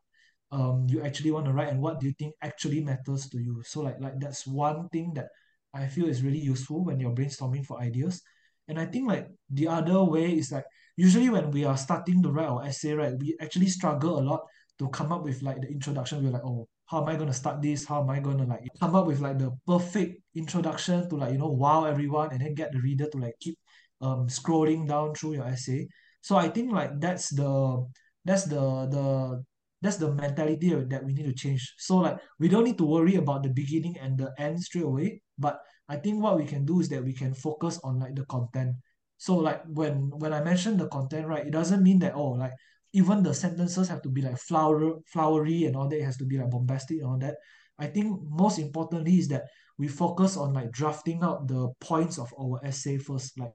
um 0.55 0.87
you 0.88 1.03
actually 1.03 1.33
want 1.35 1.47
to 1.47 1.53
write 1.53 1.69
and 1.69 1.81
what 1.83 1.99
do 2.01 2.07
you 2.07 2.14
think 2.19 2.35
actually 2.43 2.81
matters 2.81 3.29
to 3.31 3.38
you? 3.38 3.62
So 3.67 3.83
like 3.83 3.99
like 4.01 4.19
that's 4.21 4.47
one 4.47 4.88
thing 4.90 5.12
that 5.14 5.29
I 5.75 5.88
feel 5.88 6.07
is 6.07 6.23
really 6.23 6.38
useful 6.38 6.85
when 6.85 7.01
you're 7.01 7.17
brainstorming 7.19 7.67
for 7.67 7.81
ideas. 7.81 8.23
And 8.69 8.79
I 8.79 8.87
think 8.87 9.09
like 9.09 9.27
the 9.51 9.69
other 9.69 10.03
way 10.05 10.38
is 10.38 10.53
like 10.53 10.64
usually 10.97 11.29
when 11.29 11.51
we 11.51 11.64
are 11.64 11.77
starting 11.77 12.23
to 12.23 12.31
write 12.31 12.49
our 12.49 12.64
essay 12.64 12.93
right 12.95 13.19
we 13.19 13.37
actually 13.40 13.69
struggle 13.69 14.19
a 14.19 14.25
lot 14.31 14.43
to 14.79 14.88
come 14.88 15.12
up 15.12 15.23
with 15.25 15.43
like 15.43 15.61
the 15.61 15.69
introduction. 15.69 16.23
We're 16.25 16.31
like 16.38 16.47
oh 16.47 16.69
how 16.87 17.03
am 17.03 17.09
I 17.09 17.17
going 17.17 17.33
to 17.33 17.40
start 17.43 17.62
this? 17.62 17.85
How 17.85 18.03
am 18.03 18.11
I 18.11 18.21
going 18.21 18.38
to 18.38 18.45
like 18.45 18.61
come 18.79 18.95
up 18.95 19.07
with 19.07 19.21
like 19.21 19.38
the 19.38 19.51
perfect 19.67 20.21
introduction 20.35 21.09
to 21.09 21.17
like 21.17 21.33
you 21.33 21.38
know 21.38 21.49
wow 21.49 21.85
everyone 21.85 22.31
and 22.33 22.40
then 22.40 22.55
get 22.55 22.73
the 22.73 22.81
reader 22.81 23.09
to 23.11 23.19
like 23.19 23.35
keep 23.40 23.59
um 24.01 24.29
scrolling 24.29 24.87
down 24.87 25.14
through 25.14 25.35
your 25.35 25.47
essay. 25.47 25.88
So 26.21 26.37
I 26.37 26.49
think 26.49 26.73
like 26.73 27.01
that's 27.01 27.31
the 27.35 27.85
that's 28.25 28.45
the 28.45 28.87
the 28.88 29.43
that's 29.85 29.97
the 29.97 30.11
mentality 30.12 30.73
that 30.73 31.05
we 31.05 31.12
need 31.12 31.27
to 31.27 31.35
change. 31.35 31.75
So 31.79 31.99
like 31.99 32.18
we 32.38 32.49
don't 32.49 32.64
need 32.64 32.79
to 32.79 32.87
worry 32.87 33.16
about 33.16 33.42
the 33.42 33.51
beginning 33.51 33.99
and 34.01 34.16
the 34.16 34.33
end 34.38 34.61
straight 34.61 34.85
away 34.85 35.20
but 35.38 35.61
I 35.88 35.97
think 35.97 36.23
what 36.23 36.38
we 36.38 36.47
can 36.47 36.64
do 36.64 36.81
is 36.81 36.88
that 36.88 37.05
we 37.05 37.12
can 37.12 37.35
focus 37.35 37.79
on 37.85 38.01
like 38.01 38.14
the 38.14 38.25
content. 38.25 38.77
So 39.18 39.37
like 39.37 39.62
when 39.68 40.11
when 40.16 40.33
I 40.33 40.42
mention 40.42 40.77
the 40.77 40.88
content 40.88 41.27
right 41.27 41.47
it 41.47 41.53
doesn't 41.53 41.83
mean 41.83 41.99
that 42.01 42.14
oh 42.14 42.31
like 42.31 42.53
even 42.94 43.23
the 43.23 43.35
sentences 43.35 43.88
have 43.88 44.01
to 44.03 44.09
be 44.09 44.23
like 44.23 44.38
flower 44.38 44.94
flowery 45.12 45.64
and 45.64 45.77
all 45.77 45.88
that. 45.88 45.99
It 45.99 46.05
has 46.05 46.16
to 46.18 46.25
be 46.25 46.38
like 46.38 46.51
bombastic 46.51 46.99
and 46.99 47.07
all 47.07 47.18
that. 47.18 47.37
I 47.79 47.87
think 47.87 48.20
most 48.31 48.59
importantly 48.59 49.18
is 49.18 49.29
that 49.29 49.44
we 49.77 49.88
focus 49.88 50.37
on 50.37 50.55
like 50.55 50.70
drafting 50.70 51.23
out 51.23 51.49
the 51.49 51.68
points 51.81 52.18
of 52.18 52.33
our 52.40 52.64
essay 52.64 52.97
first. 52.97 53.38
Like 53.38 53.53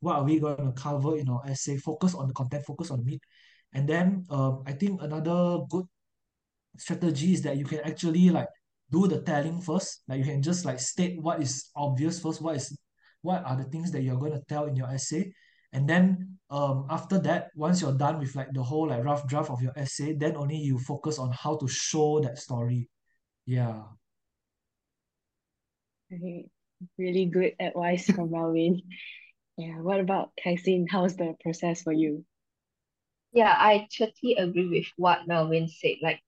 what 0.00 0.16
are 0.16 0.24
we 0.24 0.38
going 0.38 0.56
to 0.56 0.72
cover 0.72 1.18
in 1.18 1.28
our 1.28 1.42
essay? 1.46 1.76
Focus 1.76 2.14
on 2.14 2.28
the 2.28 2.34
content 2.34 2.64
focus 2.64 2.90
on 2.90 3.00
the 3.00 3.04
meat 3.04 3.22
and 3.72 3.88
then 3.88 4.24
um, 4.30 4.62
I 4.66 4.72
think 4.72 5.02
another 5.02 5.60
good 5.68 5.84
strategy 6.76 7.32
is 7.32 7.42
that 7.42 7.56
you 7.56 7.64
can 7.64 7.80
actually 7.80 8.30
like 8.30 8.48
do 8.90 9.06
the 9.06 9.20
telling 9.22 9.60
first 9.60 10.02
like 10.08 10.18
you 10.18 10.24
can 10.24 10.42
just 10.42 10.64
like 10.64 10.78
state 10.78 11.20
what 11.20 11.42
is 11.42 11.70
obvious 11.76 12.20
first 12.20 12.40
what 12.40 12.56
is 12.56 12.76
what 13.22 13.44
are 13.44 13.56
the 13.56 13.64
things 13.64 13.90
that 13.92 14.02
you're 14.02 14.16
going 14.16 14.32
to 14.32 14.42
tell 14.48 14.64
in 14.64 14.76
your 14.76 14.88
essay 14.88 15.30
and 15.72 15.88
then 15.88 16.38
um 16.50 16.86
after 16.88 17.18
that 17.18 17.48
once 17.54 17.82
you're 17.82 17.98
done 17.98 18.18
with 18.18 18.34
like 18.34 18.48
the 18.52 18.62
whole 18.62 18.88
like 18.88 19.04
rough 19.04 19.26
draft 19.26 19.50
of 19.50 19.60
your 19.60 19.72
essay 19.76 20.14
then 20.14 20.36
only 20.36 20.56
you 20.56 20.78
focus 20.78 21.18
on 21.18 21.30
how 21.32 21.56
to 21.56 21.66
show 21.68 22.20
that 22.20 22.38
story 22.38 22.88
yeah 23.44 23.82
Okay, 26.10 26.48
really 26.96 27.26
good 27.26 27.52
advice 27.60 28.06
from 28.10 28.30
Melwin. 28.30 28.82
Yeah, 29.58 29.80
what 29.80 29.98
about 29.98 30.30
Khai 30.38 30.54
Xin? 30.54 30.86
How's 30.88 31.16
the 31.16 31.34
process 31.42 31.82
for 31.82 31.92
you? 31.92 32.24
Yeah, 33.32 33.54
I 33.56 33.88
totally 33.96 34.34
agree 34.36 34.68
with 34.68 34.86
what 34.96 35.26
Melwin 35.26 35.68
said. 35.70 35.96
Like 36.02 36.20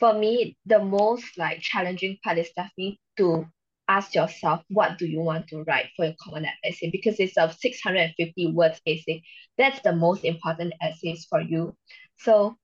for 0.00 0.14
me, 0.14 0.56
the 0.66 0.78
most 0.80 1.38
like 1.38 1.60
challenging 1.60 2.18
part 2.24 2.38
is 2.38 2.50
definitely 2.56 3.00
to 3.18 3.46
ask 3.88 4.14
yourself 4.14 4.62
what 4.70 4.98
do 4.98 5.06
you 5.06 5.20
want 5.20 5.48
to 5.48 5.62
write 5.64 5.90
for 5.96 6.06
your 6.06 6.14
common 6.20 6.46
essay 6.64 6.90
because 6.90 7.20
it's 7.20 7.36
a 7.36 7.52
650 7.52 8.46
words 8.52 8.80
essay. 8.86 9.22
That's 9.58 9.80
the 9.82 9.94
most 9.94 10.24
important 10.24 10.74
essays 10.82 11.26
for 11.28 11.40
you. 11.40 11.76
So 12.18 12.56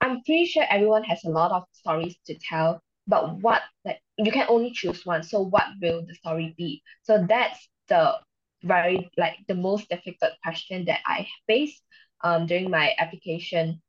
I'm 0.00 0.22
pretty 0.24 0.46
sure 0.46 0.64
everyone 0.68 1.04
has 1.04 1.24
a 1.24 1.30
lot 1.30 1.52
of 1.52 1.64
stories 1.72 2.16
to 2.26 2.38
tell, 2.38 2.80
but 3.06 3.36
what 3.40 3.62
like 3.84 4.00
you 4.18 4.30
can 4.32 4.46
only 4.48 4.70
choose 4.72 5.04
one. 5.06 5.22
So 5.22 5.40
what 5.42 5.64
will 5.80 6.04
the 6.06 6.14
story 6.14 6.54
be? 6.56 6.82
So 7.02 7.24
that's 7.28 7.68
the 7.88 8.18
very 8.62 9.10
like 9.16 9.36
the 9.48 9.54
most 9.54 9.88
difficult 9.88 10.32
question 10.42 10.84
that 10.86 11.00
I 11.06 11.26
faced 11.46 11.82
um 12.22 12.46
during 12.46 12.70
my 12.70 12.94
application. 12.98 13.80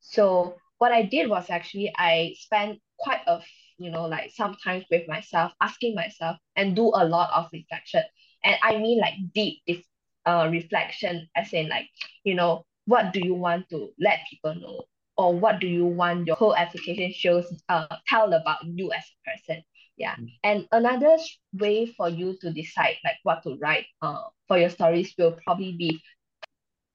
So 0.00 0.56
what 0.78 0.92
I 0.92 1.02
did 1.02 1.28
was 1.28 1.50
actually 1.50 1.92
I 1.96 2.34
spent 2.38 2.80
quite 2.98 3.22
a 3.26 3.40
you 3.78 3.90
know 3.90 4.06
like 4.06 4.30
sometimes 4.34 4.84
with 4.90 5.08
myself 5.08 5.52
asking 5.60 5.94
myself 5.94 6.36
and 6.56 6.76
do 6.76 6.86
a 6.94 7.04
lot 7.04 7.30
of 7.34 7.48
reflection 7.52 8.02
and 8.44 8.56
I 8.62 8.76
mean 8.78 9.00
like 9.00 9.14
deep 9.34 9.62
uh 10.26 10.48
reflection 10.50 11.28
as 11.36 11.52
in 11.52 11.68
like 11.68 11.88
you 12.24 12.34
know 12.34 12.64
what 12.86 13.12
do 13.12 13.20
you 13.24 13.34
want 13.34 13.68
to 13.70 13.90
let 14.00 14.20
people 14.30 14.54
know 14.54 14.82
or 15.16 15.34
what 15.38 15.60
do 15.60 15.66
you 15.66 15.86
want 15.86 16.26
your 16.26 16.36
whole 16.36 16.56
application 16.56 17.12
shows 17.12 17.46
uh 17.68 17.86
tell 18.08 18.32
about 18.32 18.58
you 18.64 18.92
as 18.92 19.04
a 19.04 19.30
person 19.30 19.62
yeah 19.96 20.16
Mm. 20.18 20.28
and 20.42 20.66
another 20.72 21.16
way 21.54 21.86
for 21.86 22.08
you 22.08 22.36
to 22.40 22.52
decide 22.52 22.96
like 23.04 23.16
what 23.22 23.42
to 23.42 23.56
write 23.60 23.86
uh 24.02 24.22
for 24.48 24.58
your 24.58 24.70
stories 24.70 25.14
will 25.18 25.36
probably 25.44 25.72
be 25.78 26.00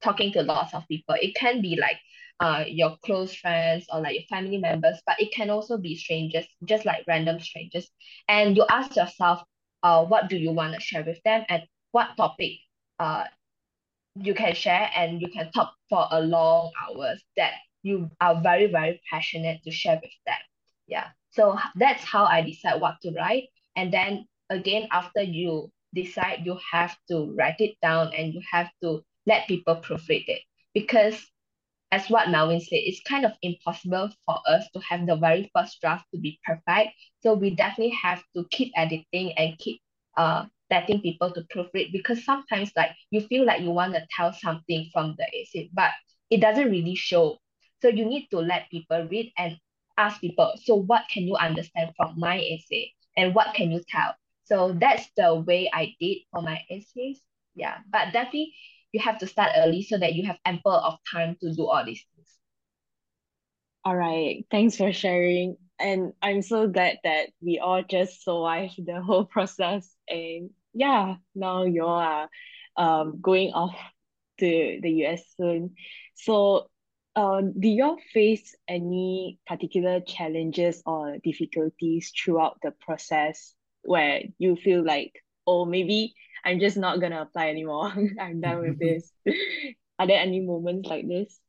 talking 0.01 0.31
to 0.33 0.43
lots 0.43 0.73
of 0.73 0.87
people. 0.87 1.15
It 1.21 1.35
can 1.35 1.61
be 1.61 1.77
like 1.79 1.97
uh 2.39 2.65
your 2.67 2.97
close 3.05 3.33
friends 3.35 3.85
or 3.91 4.01
like 4.01 4.15
your 4.15 4.27
family 4.29 4.57
members, 4.57 5.01
but 5.05 5.19
it 5.19 5.33
can 5.33 5.49
also 5.49 5.77
be 5.77 5.95
strangers, 5.95 6.45
just 6.65 6.85
like 6.85 7.05
random 7.07 7.39
strangers. 7.39 7.89
And 8.27 8.55
you 8.57 8.65
ask 8.69 8.95
yourself, 8.95 9.41
uh, 9.83 10.05
what 10.05 10.29
do 10.29 10.37
you 10.37 10.51
want 10.51 10.73
to 10.73 10.81
share 10.81 11.03
with 11.03 11.21
them 11.23 11.45
and 11.49 11.63
what 11.91 12.17
topic 12.17 12.53
uh 12.99 13.25
you 14.15 14.33
can 14.33 14.53
share 14.55 14.89
and 14.95 15.21
you 15.21 15.27
can 15.29 15.51
talk 15.51 15.73
for 15.89 16.07
a 16.11 16.21
long 16.21 16.71
hours 16.81 17.21
that 17.37 17.53
you 17.83 18.09
are 18.21 18.41
very, 18.41 18.67
very 18.67 19.01
passionate 19.09 19.61
to 19.63 19.71
share 19.71 19.99
with 20.01 20.11
them. 20.25 20.37
Yeah. 20.87 21.07
So 21.31 21.57
that's 21.75 22.03
how 22.03 22.25
I 22.25 22.41
decide 22.41 22.81
what 22.81 22.95
to 23.03 23.11
write. 23.11 23.49
And 23.75 23.93
then 23.93 24.27
again, 24.49 24.87
after 24.91 25.21
you 25.21 25.71
decide, 25.93 26.41
you 26.45 26.57
have 26.71 26.95
to 27.09 27.35
write 27.37 27.59
it 27.59 27.75
down 27.81 28.13
and 28.13 28.33
you 28.33 28.41
have 28.51 28.69
to 28.83 29.03
let 29.25 29.47
people 29.47 29.75
proofread 29.77 30.25
it. 30.27 30.41
Because 30.73 31.29
as 31.91 32.09
what 32.09 32.27
Melwin 32.27 32.61
said, 32.61 32.79
it's 32.83 33.01
kind 33.01 33.25
of 33.25 33.33
impossible 33.41 34.09
for 34.25 34.37
us 34.47 34.67
to 34.73 34.79
have 34.81 35.05
the 35.05 35.15
very 35.15 35.49
first 35.55 35.79
draft 35.81 36.05
to 36.13 36.19
be 36.19 36.39
perfect. 36.45 36.91
So 37.21 37.33
we 37.33 37.51
definitely 37.55 37.95
have 38.01 38.21
to 38.35 38.45
keep 38.51 38.71
editing 38.75 39.33
and 39.37 39.57
keep 39.57 39.81
uh 40.17 40.45
letting 40.71 41.01
people 41.01 41.31
to 41.31 41.41
proofread 41.43 41.91
because 41.91 42.25
sometimes 42.25 42.71
like 42.75 42.89
you 43.11 43.21
feel 43.21 43.45
like 43.45 43.61
you 43.61 43.69
want 43.71 43.93
to 43.93 44.05
tell 44.15 44.33
something 44.33 44.89
from 44.91 45.15
the 45.17 45.25
essay, 45.39 45.69
but 45.73 45.91
it 46.29 46.41
doesn't 46.41 46.71
really 46.71 46.95
show. 46.95 47.37
So 47.81 47.87
you 47.89 48.05
need 48.05 48.27
to 48.31 48.39
let 48.39 48.69
people 48.71 49.07
read 49.09 49.31
and 49.37 49.57
ask 49.97 50.19
people, 50.21 50.53
so 50.63 50.75
what 50.75 51.03
can 51.13 51.23
you 51.27 51.35
understand 51.35 51.91
from 51.95 52.15
my 52.19 52.39
essay 52.39 52.91
and 53.15 53.35
what 53.35 53.53
can 53.53 53.71
you 53.71 53.81
tell? 53.87 54.15
So 54.45 54.73
that's 54.79 55.07
the 55.15 55.35
way 55.35 55.69
I 55.73 55.95
did 55.99 56.17
for 56.31 56.41
my 56.41 56.61
essays. 56.69 57.21
Yeah, 57.55 57.77
but 57.89 58.11
definitely 58.11 58.53
you 58.95 59.01
have 59.01 59.17
to 59.19 59.27
start 59.27 59.51
early 59.57 59.83
so 59.83 59.97
that 59.97 60.15
you 60.15 60.25
have 60.25 60.37
ample 60.45 60.71
of 60.71 60.97
time 61.11 61.35
to 61.41 61.53
do 61.53 61.67
all 61.67 61.83
these 61.83 62.01
things. 62.15 62.29
All 63.83 63.95
right, 63.95 64.45
thanks 64.49 64.77
for 64.77 64.93
sharing. 64.93 65.57
And 65.77 66.13
I'm 66.21 66.41
so 66.41 66.69
glad 66.69 66.99
that 67.03 67.27
we 67.41 67.59
all 67.59 67.83
just 67.83 68.23
survived 68.23 68.79
the 68.85 69.01
whole 69.01 69.25
process. 69.35 69.93
And 70.07 70.51
yeah, 70.73 71.15
now 71.35 71.65
you 71.65 71.83
all 71.83 71.99
are 71.99 72.29
um 72.77 73.19
going 73.21 73.51
off 73.51 73.75
to 74.39 74.79
the 74.81 74.91
US 75.03 75.23
soon. 75.35 75.75
So, 76.15 76.69
um, 77.17 77.53
do 77.59 77.67
you 77.67 77.83
all 77.83 77.99
face 78.13 78.55
any 78.69 79.39
particular 79.45 79.99
challenges 79.99 80.81
or 80.85 81.17
difficulties 81.21 82.13
throughout 82.15 82.59
the 82.63 82.71
process 82.71 83.53
where 83.83 84.21
you 84.37 84.55
feel 84.55 84.85
like, 84.85 85.11
oh, 85.45 85.65
maybe 85.65 86.15
I'm 86.45 86.59
just 86.59 86.77
not 86.77 87.01
gonna 87.01 87.21
apply 87.23 87.49
anymore. 87.49 87.91
I'm 88.21 88.41
done 88.41 88.61
with 88.61 88.79
this. 88.79 89.11
Are 89.99 90.07
there 90.07 90.19
any 90.21 90.41
moments 90.41 90.89
like 90.89 91.07
this? 91.07 91.39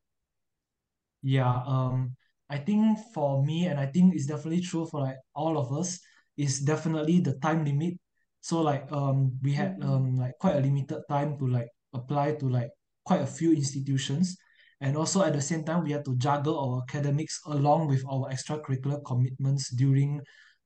Yeah, 1.23 1.63
um, 1.67 2.15
I 2.49 2.59
think 2.59 2.99
for 3.15 3.43
me, 3.45 3.67
and 3.67 3.81
I 3.81 3.87
think 3.87 4.15
it's 4.15 4.27
definitely 4.27 4.61
true 4.63 4.87
for 4.87 5.01
like 5.01 5.17
all 5.35 5.59
of 5.59 5.73
us, 5.73 5.99
is 6.37 6.61
definitely 6.61 7.21
the 7.21 7.35
time 7.41 7.65
limit. 7.65 7.95
So 8.41 8.61
like 8.63 8.87
um 8.93 9.39
we 9.43 9.53
had 9.55 9.75
Mm. 9.79 9.83
um 9.83 10.17
like 10.17 10.39
quite 10.39 10.57
a 10.57 10.61
limited 10.61 11.03
time 11.09 11.39
to 11.39 11.47
like 11.49 11.69
apply 11.95 12.35
to 12.37 12.49
like 12.49 12.71
quite 13.05 13.23
a 13.23 13.27
few 13.27 13.53
institutions. 13.53 14.37
And 14.81 14.97
also 14.97 15.23
at 15.25 15.33
the 15.33 15.41
same 15.43 15.65
time 15.65 15.83
we 15.85 15.93
had 15.93 16.05
to 16.05 16.17
juggle 16.17 16.59
our 16.61 16.83
academics 16.85 17.41
along 17.47 17.89
with 17.89 18.05
our 18.07 18.29
extracurricular 18.31 19.03
commitments 19.05 19.71
during 19.75 20.21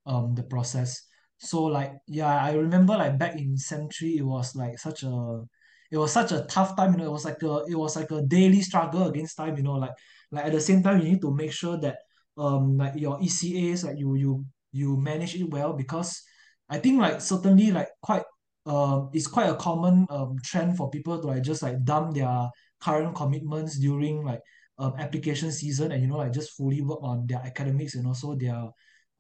um 0.06 0.34
the 0.34 0.42
process. 0.42 1.00
So 1.40 1.64
like 1.64 1.92
yeah, 2.06 2.44
I 2.44 2.52
remember 2.52 2.96
like 2.96 3.18
back 3.18 3.36
in 3.36 3.56
sem 3.56 3.88
three 3.88 4.18
it 4.18 4.22
was 4.26 4.54
like 4.56 4.78
such 4.78 5.02
a 5.04 5.42
it 5.90 5.96
was 5.98 6.12
such 6.12 6.32
a 6.32 6.42
tough 6.44 6.76
time, 6.76 6.92
you 6.92 6.98
know, 6.98 7.06
it 7.06 7.12
was 7.12 7.24
like 7.24 7.42
a 7.42 7.64
it 7.68 7.74
was 7.76 7.96
like 7.96 8.10
a 8.10 8.22
daily 8.22 8.60
struggle 8.62 9.08
against 9.08 9.36
time, 9.36 9.56
you 9.56 9.62
know, 9.62 9.74
like 9.74 9.94
like 10.30 10.46
at 10.46 10.52
the 10.52 10.60
same 10.60 10.82
time 10.82 10.98
you 11.00 11.08
need 11.10 11.20
to 11.22 11.34
make 11.34 11.52
sure 11.52 11.78
that 11.78 11.96
um 12.38 12.76
like 12.76 12.94
your 12.96 13.18
E_C_As 13.20 13.84
like 13.84 13.98
you 13.98 14.14
you 14.14 14.44
you 14.72 14.96
manage 14.96 15.34
it 15.34 15.50
well 15.50 15.72
because 15.72 16.22
I 16.68 16.78
think 16.78 17.00
like 17.00 17.20
certainly 17.20 17.70
like 17.72 17.88
quite 18.02 18.22
um 18.66 19.10
it's 19.12 19.26
quite 19.26 19.48
a 19.48 19.56
common 19.56 20.06
um 20.10 20.36
trend 20.44 20.76
for 20.76 20.90
people 20.90 21.20
to 21.20 21.26
like 21.26 21.42
just 21.42 21.62
like 21.62 21.82
dump 21.84 22.14
their 22.14 22.48
current 22.80 23.14
commitments 23.16 23.78
during 23.78 24.24
like 24.24 24.40
um 24.78 24.94
application 24.98 25.50
season 25.52 25.92
and 25.92 26.02
you 26.02 26.08
know 26.08 26.16
like 26.18 26.32
just 26.32 26.52
fully 26.56 26.80
work 26.82 27.00
on 27.02 27.26
their 27.26 27.40
academics 27.40 27.94
and 27.94 28.06
also 28.06 28.34
their 28.36 28.68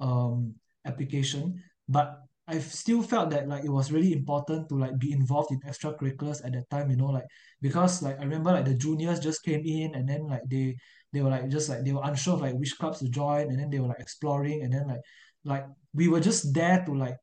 um 0.00 0.54
application 0.86 1.60
but 1.90 2.22
I've 2.48 2.64
still 2.66 3.02
felt 3.02 3.30
that 3.30 3.48
like 3.48 3.64
it 3.64 3.70
was 3.70 3.92
really 3.92 4.12
important 4.12 4.68
to 4.70 4.74
like 4.78 4.98
be 4.98 5.12
involved 5.12 5.52
in 5.52 5.60
extracurriculars 5.62 6.44
at 6.44 6.52
that 6.54 6.70
time 6.70 6.90
you 6.90 6.96
know 6.96 7.06
like 7.06 7.26
because 7.60 8.02
like 8.02 8.18
I 8.18 8.24
remember 8.24 8.52
like 8.52 8.64
the 8.64 8.74
juniors 8.74 9.20
just 9.20 9.44
came 9.44 9.62
in 9.64 9.94
and 9.94 10.08
then 10.08 10.26
like 10.26 10.42
they 10.50 10.76
they 11.12 11.20
were 11.22 11.30
like 11.30 11.48
just 11.48 11.68
like 11.68 11.84
they 11.84 11.92
were 11.92 12.02
unsure 12.04 12.34
of 12.34 12.40
like 12.40 12.54
which 12.54 12.76
clubs 12.78 13.00
to 13.00 13.08
join 13.08 13.50
and 13.50 13.58
then 13.58 13.70
they 13.70 13.78
were 13.78 13.88
like 13.88 14.00
exploring 14.00 14.62
and 14.62 14.72
then 14.72 14.88
like 14.88 15.02
like 15.44 15.66
we 15.94 16.08
were 16.08 16.20
just 16.20 16.54
there 16.54 16.82
to 16.86 16.94
like 16.94 17.16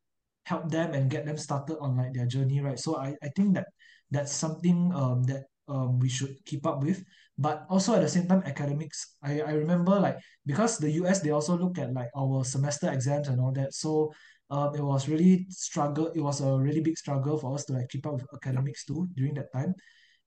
help 0.45 0.69
them 0.71 0.93
and 0.93 1.09
get 1.11 1.25
them 1.25 1.37
started 1.37 1.77
on 1.79 1.97
like 1.97 2.13
their 2.13 2.25
journey 2.25 2.61
right? 2.61 2.79
So 2.79 2.97
I, 2.97 3.15
I 3.21 3.29
think 3.35 3.55
that 3.55 3.67
that's 4.11 4.31
something 4.31 4.91
um 4.95 5.23
that 5.23 5.43
um 5.67 5.99
we 5.99 6.09
should 6.09 6.35
keep 6.45 6.65
up 6.65 6.81
with. 6.83 7.03
But 7.37 7.65
also 7.69 7.93
at 7.93 8.01
the 8.01 8.09
same 8.09 8.27
time 8.27 8.41
academics 8.45 9.15
I, 9.21 9.41
I 9.41 9.51
remember 9.51 9.99
like 9.99 10.17
because 10.45 10.77
the 10.77 10.89
US 10.91 11.19
they 11.19 11.31
also 11.31 11.57
look 11.57 11.77
at 11.77 11.93
like 11.93 12.09
our 12.17 12.43
semester 12.45 12.91
exams 12.91 13.27
and 13.27 13.39
all 13.41 13.51
that. 13.53 13.73
So 13.73 14.13
um 14.49 14.73
it 14.75 14.81
was 14.81 15.09
really 15.09 15.45
struggle 15.49 16.07
it 16.15 16.21
was 16.21 16.41
a 16.41 16.51
really 16.57 16.81
big 16.81 16.97
struggle 16.97 17.37
for 17.37 17.53
us 17.55 17.65
to 17.65 17.73
like 17.73 17.89
keep 17.89 18.05
up 18.07 18.13
with 18.13 18.27
academics 18.33 18.85
too 18.85 19.07
during 19.15 19.33
that 19.35 19.51
time. 19.53 19.73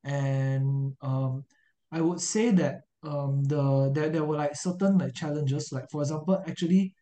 And 0.04 0.94
um 1.02 1.44
I 1.92 2.00
would 2.00 2.20
say 2.20 2.50
that 2.52 2.82
um 3.02 3.44
the 3.44 3.90
there, 3.94 4.10
there 4.10 4.24
were 4.24 4.36
like 4.36 4.56
certain 4.56 4.98
like 4.98 5.14
challenges. 5.14 5.72
Like 5.72 5.90
for 5.90 6.02
example 6.02 6.42
actually 6.46 6.94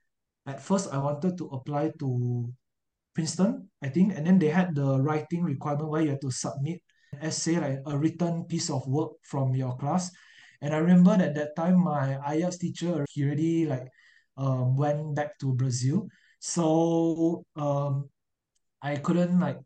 at 0.46 0.62
first 0.62 0.92
I 0.92 0.98
wanted 0.98 1.38
to 1.38 1.46
apply 1.52 1.92
to 2.00 2.50
Princeton 3.14 3.68
I 3.82 3.88
think 3.88 4.14
and 4.16 4.26
then 4.26 4.38
they 4.38 4.48
had 4.48 4.74
the 4.74 5.00
writing 5.00 5.42
requirement 5.44 5.90
where 5.90 6.02
you 6.02 6.10
had 6.10 6.20
to 6.22 6.30
submit 6.30 6.80
an 7.12 7.20
essay 7.26 7.58
like 7.58 7.80
a 7.86 7.98
written 7.98 8.44
piece 8.44 8.70
of 8.70 8.86
work 8.86 9.12
from 9.24 9.54
your 9.54 9.76
class. 9.76 10.10
And 10.60 10.74
I 10.74 10.78
remember 10.78 11.16
that 11.16 11.34
that 11.34 11.56
time 11.56 11.82
my 11.82 12.18
IELTS 12.26 12.58
teacher 12.58 13.06
he 13.10 13.24
already 13.24 13.66
like 13.66 13.88
um 14.36 14.76
went 14.76 15.14
back 15.14 15.38
to 15.40 15.54
Brazil 15.54 16.06
so 16.38 17.44
um 17.56 18.08
I 18.82 18.96
couldn't 18.96 19.38
like 19.40 19.58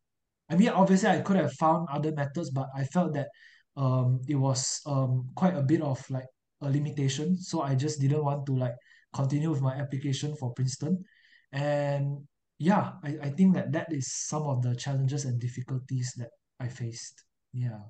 I 0.48 0.56
mean 0.56 0.68
obviously 0.70 1.08
I 1.11 1.20
could 1.20 1.37
have 1.37 1.52
found 1.54 1.88
other 1.90 2.12
methods 2.12 2.50
but 2.50 2.68
I 2.74 2.85
felt 2.85 3.14
that 3.14 3.28
um 3.76 4.20
it 4.28 4.35
was 4.35 4.80
um 4.87 5.30
quite 5.35 5.56
a 5.56 5.62
bit 5.62 5.82
of 5.82 5.98
like 6.11 6.26
a 6.61 6.70
limitation. 6.70 7.37
So 7.37 7.62
I 7.62 7.74
just 7.74 8.00
didn't 8.00 8.24
want 8.24 8.46
to 8.46 8.56
like 8.56 8.74
continue 9.14 9.50
with 9.50 9.61
my 9.61 9.74
application 9.74 10.35
for 10.37 10.52
Princeton. 10.54 11.04
And 11.52 12.26
yeah 12.58 12.92
I, 13.02 13.18
I 13.22 13.30
think 13.30 13.54
that 13.54 13.72
that 13.72 13.92
is 13.92 14.12
some 14.12 14.44
of 14.44 14.62
the 14.62 14.74
challenges 14.76 15.24
and 15.24 15.40
difficulties 15.40 16.12
that 16.16 16.30
I 16.61 16.68
faced. 16.68 17.24
Yeah. 17.52 17.80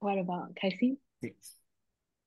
What 0.00 0.18
about 0.18 0.54
Khai 0.56 0.72
Xin? 0.72 0.96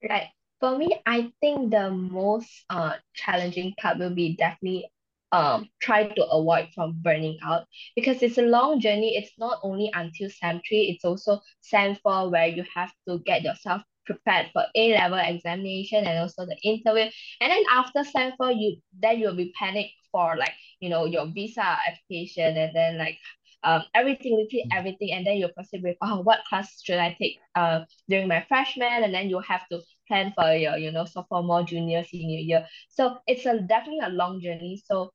Right. 0.07 0.29
For 0.63 0.77
me, 0.77 0.87
I 1.05 1.33
think 1.41 1.71
the 1.71 1.91
most 1.91 2.49
uh 2.69 2.93
challenging 3.13 3.73
part 3.81 3.99
will 3.99 4.15
be 4.15 4.35
definitely 4.37 4.89
um 5.33 5.69
try 5.81 6.07
to 6.07 6.25
avoid 6.25 6.69
from 6.73 7.01
burning 7.01 7.37
out. 7.43 7.67
Because 7.97 8.23
it's 8.23 8.37
a 8.37 8.43
long 8.43 8.79
journey. 8.79 9.17
It's 9.17 9.37
not 9.37 9.59
only 9.61 9.91
until 9.93 10.29
sem 10.29 10.61
three, 10.67 10.89
it's 10.95 11.03
also 11.03 11.41
sem 11.61 11.95
four 11.95 12.29
where 12.29 12.47
you 12.47 12.63
have 12.73 12.93
to 13.09 13.19
get 13.19 13.43
yourself 13.43 13.81
prepared 14.05 14.51
for 14.53 14.63
A 14.75 14.93
level 14.93 15.19
examination 15.19 16.05
and 16.05 16.19
also 16.19 16.45
the 16.45 16.57
interview. 16.63 17.11
And 17.41 17.51
then 17.51 17.63
after 17.69 18.05
sem 18.05 18.31
four, 18.37 18.51
you 18.51 18.77
then 18.97 19.19
you'll 19.19 19.35
be 19.35 19.51
panicked 19.59 19.95
for 20.13 20.37
like, 20.37 20.53
you 20.79 20.89
know, 20.89 21.05
your 21.05 21.25
visa 21.27 21.77
application 21.89 22.55
and 22.57 22.73
then 22.73 22.97
like 22.97 23.17
um 23.65 23.83
everything, 23.93 24.37
literally 24.37 24.65
everything, 24.71 25.11
and 25.11 25.25
then 25.27 25.37
you 25.37 25.49
proceed 25.49 25.83
with 25.83 25.97
oh 26.01 26.21
what 26.21 26.45
class 26.47 26.81
should 26.83 26.99
I 26.99 27.15
take 27.19 27.37
uh 27.55 27.81
during 28.09 28.29
my 28.29 28.45
freshman? 28.47 29.03
And 29.03 29.13
then 29.13 29.29
you 29.29 29.39
have 29.39 29.67
to 29.71 29.81
plan 30.13 30.43
for 30.45 30.61
your 30.61 30.87
you 30.87 31.01
know 31.01 31.15
sophomore 31.17 31.73
junior 31.73 32.13
senior 32.13 32.39
year. 32.39 32.67
So 32.89 33.19
it's 33.27 33.45
a 33.47 33.59
definitely 33.61 34.01
a 34.05 34.21
long 34.21 34.41
journey. 34.41 34.83
So 34.85 35.13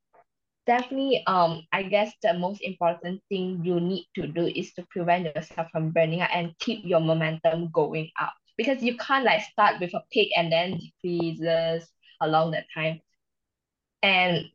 definitely 0.67 1.25
um 1.27 1.63
I 1.73 1.85
guess 1.85 2.13
the 2.23 2.35
most 2.35 2.63
important 2.63 3.23
thing 3.31 3.65
you 3.65 3.81
need 3.81 4.07
to 4.17 4.29
do 4.29 4.47
is 4.47 4.75
to 4.85 4.95
prevent 4.97 5.35
yourself 5.35 5.71
from 5.73 5.93
burning 5.93 6.23
out 6.23 6.31
and 6.35 6.59
keep 6.61 6.85
your 6.85 7.01
momentum 7.01 7.71
going 7.73 8.11
up. 8.21 8.35
Because 8.57 8.83
you 8.83 8.97
can't 8.99 9.25
like 9.25 9.43
start 9.43 9.81
with 9.81 9.95
a 9.95 10.03
peak 10.13 10.33
and 10.37 10.53
then 10.53 10.79
decreases 10.79 11.91
along 12.21 12.53
the 12.53 12.65
time. 12.75 13.01
And 14.03 14.51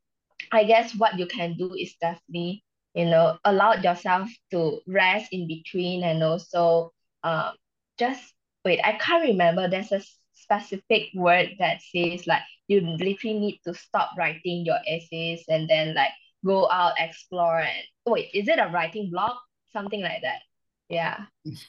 I 0.52 0.66
guess 0.66 0.96
what 0.96 1.20
you 1.20 1.28
can 1.28 1.56
do 1.58 1.74
is 1.76 1.96
definitely, 2.02 2.64
you 2.94 3.06
know, 3.06 3.38
allow 3.46 3.74
yourself 3.76 4.30
to 4.52 4.82
rest 4.88 5.34
in 5.34 5.48
between 5.48 6.04
and 6.04 6.24
also 6.24 6.92
um 7.24 7.56
just 7.98 8.34
wait, 8.66 8.82
I 8.84 8.94
can't 8.94 9.28
remember. 9.28 9.68
There's 9.70 9.92
a 9.92 10.02
specific 10.44 11.10
word 11.16 11.56
that 11.60 11.80
says 11.82 12.28
like 12.28 12.44
you 12.68 12.82
literally 12.82 13.40
need 13.40 13.60
to 13.66 13.74
stop 13.74 14.12
writing 14.18 14.66
your 14.68 14.80
essays 14.88 15.44
and 15.48 15.70
then 15.70 15.96
like 15.96 16.12
go 16.46 16.70
out, 16.70 16.94
explore 17.00 17.60
and 17.60 17.84
wait, 18.06 18.30
is 18.34 18.48
it 18.48 18.60
a 18.60 18.68
writing 18.68 19.10
block 19.10 19.40
Something 19.74 20.02
like 20.04 20.22
that. 20.22 20.46
Yeah. 20.88 21.26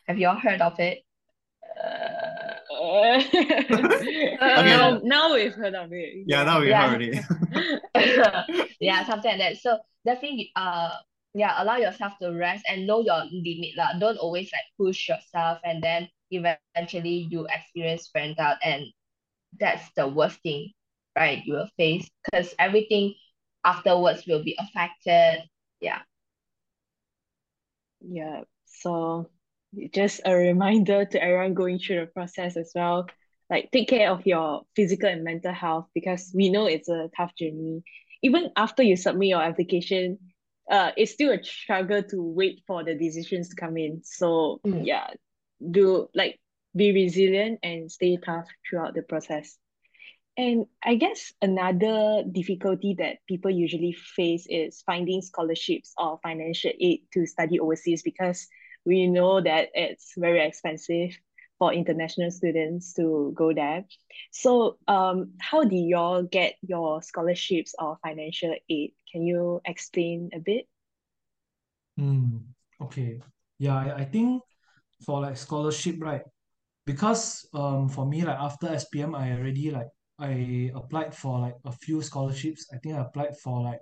Have 0.06 0.18
you 0.18 0.28
all 0.28 0.36
heard 0.36 0.60
of 0.60 0.78
it? 0.78 1.00
Uh, 1.72 2.60
Okay. 3.24 4.36
now, 4.36 5.00
now 5.02 5.32
we've 5.34 5.54
heard 5.54 5.74
of 5.74 5.88
it. 5.92 6.24
Yeah, 6.26 6.44
now 6.44 6.60
we 6.60 6.68
Yeah. 6.68 6.90
heard 6.90 7.00
it. 7.02 7.24
yeah, 8.80 9.06
something 9.06 9.30
like 9.30 9.40
that. 9.40 9.56
So 9.56 9.78
definitely, 10.04 10.52
uh, 10.54 10.90
yeah, 11.32 11.62
allow 11.62 11.76
yourself 11.78 12.12
to 12.20 12.30
rest 12.36 12.64
and 12.68 12.86
know 12.86 13.00
your 13.00 13.24
limit 13.32 13.72
lah. 13.76 13.96
Don't 13.98 14.18
always 14.18 14.52
like 14.52 14.68
push 14.76 15.08
yourself, 15.08 15.58
and 15.64 15.82
then 15.82 16.08
eventually 16.38 17.00
you 17.04 17.24
experience 17.24 17.84
burnout 17.88 18.34
and 18.42 18.64
that's 19.44 19.74
the 19.82 19.94
worst 19.94 20.30
thing, 20.42 20.72
right? 21.16 21.42
You 21.44 21.54
will 21.54 21.68
face 21.76 22.08
because 22.24 22.54
everything 22.58 23.14
afterwards 23.64 24.26
will 24.26 24.42
be 24.42 24.56
affected. 24.58 25.42
Yeah. 25.80 26.00
Yeah, 28.00 28.42
so 28.66 29.30
just 29.92 30.20
a 30.24 30.34
reminder 30.34 31.04
to 31.04 31.22
everyone 31.22 31.54
going 31.54 31.78
through 31.78 32.00
the 32.00 32.06
process 32.06 32.56
as 32.56 32.72
well. 32.74 33.08
Like, 33.50 33.70
take 33.72 33.88
care 33.88 34.10
of 34.10 34.26
your 34.26 34.62
physical 34.74 35.08
and 35.08 35.24
mental 35.24 35.52
health 35.52 35.86
because 35.94 36.32
we 36.34 36.50
know 36.50 36.66
it's 36.66 36.88
a 36.88 37.08
tough 37.16 37.34
journey. 37.36 37.82
Even 38.22 38.50
after 38.56 38.82
you 38.82 38.96
submit 38.96 39.28
your 39.28 39.42
application, 39.42 40.18
uh, 40.70 40.92
it's 40.96 41.12
still 41.12 41.32
a 41.32 41.42
struggle 41.42 42.02
to 42.02 42.22
wait 42.22 42.62
for 42.66 42.84
the 42.84 42.94
decisions 42.94 43.48
to 43.50 43.56
come 43.56 43.76
in. 43.76 44.00
So, 44.04 44.60
Mm. 44.66 44.84
yeah, 44.84 45.08
do 45.60 46.08
like 46.14 46.40
be 46.76 46.92
resilient 46.92 47.60
and 47.62 47.90
stay 47.90 48.16
tough 48.16 48.46
throughout 48.68 48.94
the 48.94 49.02
process. 49.02 49.56
And 50.36 50.66
I 50.82 50.96
guess 50.96 51.32
another 51.40 52.24
difficulty 52.30 52.96
that 52.98 53.18
people 53.28 53.52
usually 53.52 53.92
face 53.92 54.46
is 54.50 54.82
finding 54.84 55.22
scholarships 55.22 55.92
or 55.96 56.18
financial 56.22 56.72
aid 56.80 57.02
to 57.12 57.24
study 57.26 57.60
overseas 57.60 58.02
because 58.02 58.48
we 58.84 59.06
know 59.06 59.40
that 59.40 59.68
it's 59.74 60.12
very 60.16 60.44
expensive 60.44 61.16
for 61.58 61.72
international 61.72 62.32
students 62.32 62.94
to 62.94 63.32
go 63.34 63.54
there. 63.54 63.84
So, 64.32 64.78
um, 64.88 65.34
how 65.38 65.62
do 65.62 65.76
y'all 65.76 66.24
get 66.24 66.56
your 66.62 67.00
scholarships 67.00 67.74
or 67.78 67.98
financial 68.02 68.56
aid? 68.68 68.92
Can 69.12 69.22
you 69.22 69.60
explain 69.64 70.30
a 70.34 70.40
bit? 70.40 70.66
Mm, 71.98 72.42
okay. 72.80 73.20
Yeah, 73.58 73.76
I, 73.76 74.00
I 74.00 74.04
think 74.04 74.42
for 75.04 75.20
like 75.20 75.36
scholarship, 75.36 75.96
right? 76.00 76.22
Because 76.86 77.46
um 77.54 77.88
for 77.88 78.06
me 78.06 78.24
like 78.24 78.38
after 78.38 78.68
SPM 78.68 79.14
I 79.14 79.32
already 79.32 79.70
like 79.70 79.88
I 80.18 80.70
applied 80.74 81.14
for 81.14 81.40
like 81.40 81.54
a 81.64 81.72
few 81.72 82.02
scholarships. 82.02 82.66
I 82.72 82.78
think 82.78 82.94
I 82.96 83.00
applied 83.00 83.36
for 83.42 83.62
like 83.62 83.80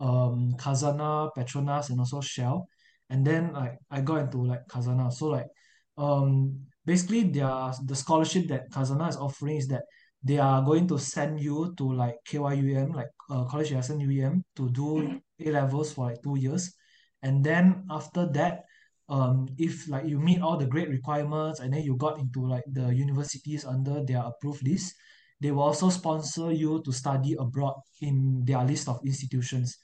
um 0.00 0.54
Khazanah, 0.56 1.30
Petronas 1.36 1.90
and 1.90 2.00
also 2.00 2.20
Shell. 2.20 2.68
And 3.10 3.26
then 3.26 3.52
like 3.52 3.78
I 3.90 4.00
got 4.00 4.22
into 4.22 4.44
like 4.44 4.66
Khazanah. 4.68 5.12
So 5.12 5.26
like 5.26 5.48
um 5.96 6.66
basically 6.84 7.22
their 7.24 7.72
the 7.84 7.94
scholarship 7.96 8.48
that 8.48 8.70
Khazanah 8.70 9.08
is 9.10 9.16
offering 9.16 9.56
is 9.56 9.68
that 9.68 9.84
they 10.22 10.38
are 10.38 10.62
going 10.62 10.88
to 10.88 10.98
send 10.98 11.40
you 11.40 11.74
to 11.76 11.92
like 11.92 12.16
KYUM, 12.28 12.94
like 12.94 13.10
uh, 13.30 13.44
College 13.44 13.70
Yayasan 13.70 14.00
UEM, 14.02 14.42
to 14.56 14.68
do 14.70 15.20
A 15.40 15.50
levels 15.52 15.92
for 15.92 16.06
like 16.10 16.22
two 16.22 16.36
years, 16.36 16.74
and 17.22 17.44
then 17.44 17.84
after 17.90 18.26
that, 18.32 18.64
um, 19.08 19.48
if 19.58 19.88
like 19.88 20.06
you 20.06 20.18
meet 20.18 20.42
all 20.42 20.56
the 20.56 20.66
grade 20.66 20.88
requirements 20.88 21.60
and 21.60 21.72
then 21.72 21.82
you 21.82 21.96
got 21.96 22.18
into 22.18 22.46
like 22.46 22.64
the 22.70 22.94
universities 22.94 23.64
under 23.64 24.04
their 24.04 24.22
approved 24.22 24.62
list, 24.66 24.94
they 25.40 25.50
will 25.50 25.62
also 25.62 25.88
sponsor 25.88 26.52
you 26.52 26.82
to 26.84 26.92
study 26.92 27.36
abroad 27.38 27.74
in 28.00 28.44
their 28.44 28.64
list 28.64 28.88
of 28.88 29.00
institutions. 29.04 29.78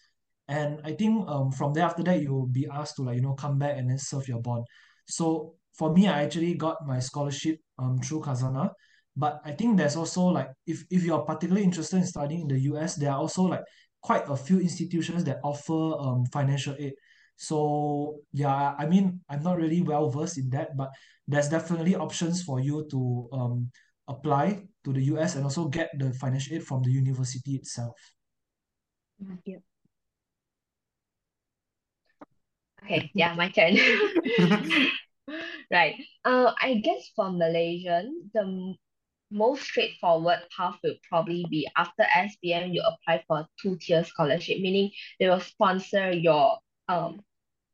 And 0.49 0.81
I 0.85 0.93
think 0.93 1.27
um, 1.29 1.53
from 1.53 1.73
there 1.73 1.85
after 1.85 2.03
that, 2.03 2.21
you'll 2.21 2.47
be 2.47 2.67
asked 2.71 2.97
to 2.97 3.03
like, 3.03 3.17
you 3.17 3.23
know, 3.23 3.35
come 3.35 3.59
back 3.59 3.79
and 3.79 3.89
then 3.89 3.99
serve 3.99 4.29
your 4.29 4.41
bond. 4.41 4.65
So 5.07 5.55
for 5.73 5.93
me, 5.93 6.07
I 6.07 6.23
actually 6.23 6.55
got 6.55 6.87
my 6.87 6.99
scholarship 6.99 7.59
um, 7.79 7.99
through 7.99 8.21
Khazanah. 8.23 8.71
But 9.17 9.41
I 9.45 9.53
think 9.53 9.77
there's 9.77 9.97
also 9.97 10.25
like, 10.25 10.49
if, 10.67 10.85
if 10.91 11.05
you're 11.05 11.23
particularly 11.23 11.65
interested 11.65 11.99
in 11.99 12.07
studying 12.07 12.43
in 12.43 12.49
the 12.49 12.61
US, 12.73 12.97
there 12.97 13.13
are 13.13 13.19
also 13.19 13.45
like 13.45 13.63
quite 14.03 14.29
a 14.29 14.37
few 14.37 14.61
institutions 14.61 15.25
that 15.25 15.39
offer 15.43 15.95
um, 15.99 16.25
financial 16.33 16.75
aid. 16.79 16.93
So 17.37 18.21
yeah, 18.33 18.75
I 18.79 18.87
mean, 18.87 19.21
I'm 19.29 19.43
not 19.43 19.59
really 19.59 19.83
well 19.83 20.11
versed 20.11 20.39
in 20.39 20.51
that, 20.51 20.77
but 20.77 20.91
there's 21.27 21.49
definitely 21.49 21.97
options 21.97 22.43
for 22.43 22.61
you 22.61 22.87
to 22.91 23.29
um, 23.33 23.71
apply 24.09 24.67
to 24.85 24.93
the 24.93 25.03
US 25.15 25.35
and 25.35 25.45
also 25.45 25.69
get 25.69 25.91
the 25.99 26.13
financial 26.15 26.57
aid 26.57 26.65
from 26.67 26.83
the 26.83 26.91
university 26.91 27.57
itself. 27.57 27.97
Yep. 29.45 29.63
Okay, 32.85 33.11
yeah, 33.15 33.35
my 33.35 33.49
turn. 33.49 33.77
Right. 35.71 35.97
Uh, 36.25 36.53
I 36.61 36.75
guess 36.85 37.11
for 37.17 37.31
Malaysian, 37.33 38.31
the 38.35 38.43
m- 38.43 38.77
most 39.31 39.63
straightforward 39.63 40.41
path 40.55 40.77
will 40.85 40.97
probably 41.09 41.47
be 41.51 41.67
after 41.77 42.05
SPM, 42.15 42.73
you 42.73 42.83
apply 42.85 43.25
for 43.27 43.41
a 43.41 43.49
two-tier 43.61 44.05
scholarship, 44.05 44.61
meaning 44.61 44.91
they 45.19 45.29
will 45.29 45.41
sponsor 45.41 46.13
your 46.13 46.59
um 46.89 47.21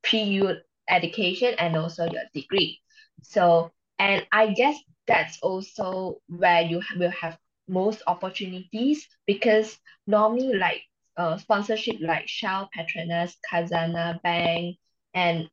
pre-U 0.03 0.57
education 0.89 1.55
and 1.59 1.77
also 1.77 2.05
your 2.11 2.23
degree. 2.35 2.81
So, 3.23 3.71
and 3.99 4.27
I 4.33 4.49
guess 4.53 4.77
that's 5.07 5.39
also 5.43 6.21
where 6.29 6.63
you 6.63 6.83
will 6.97 7.11
have 7.11 7.39
most 7.69 8.03
opportunities 8.07 9.07
because 9.27 9.79
normally 10.07 10.55
like 10.55 10.83
uh 11.17 11.37
sponsorship 11.39 11.97
like 12.01 12.29
Shell, 12.29 12.71
Petronas, 12.77 13.35
Khazanah 13.51 14.23
Bank, 14.23 14.77
and 15.15 15.49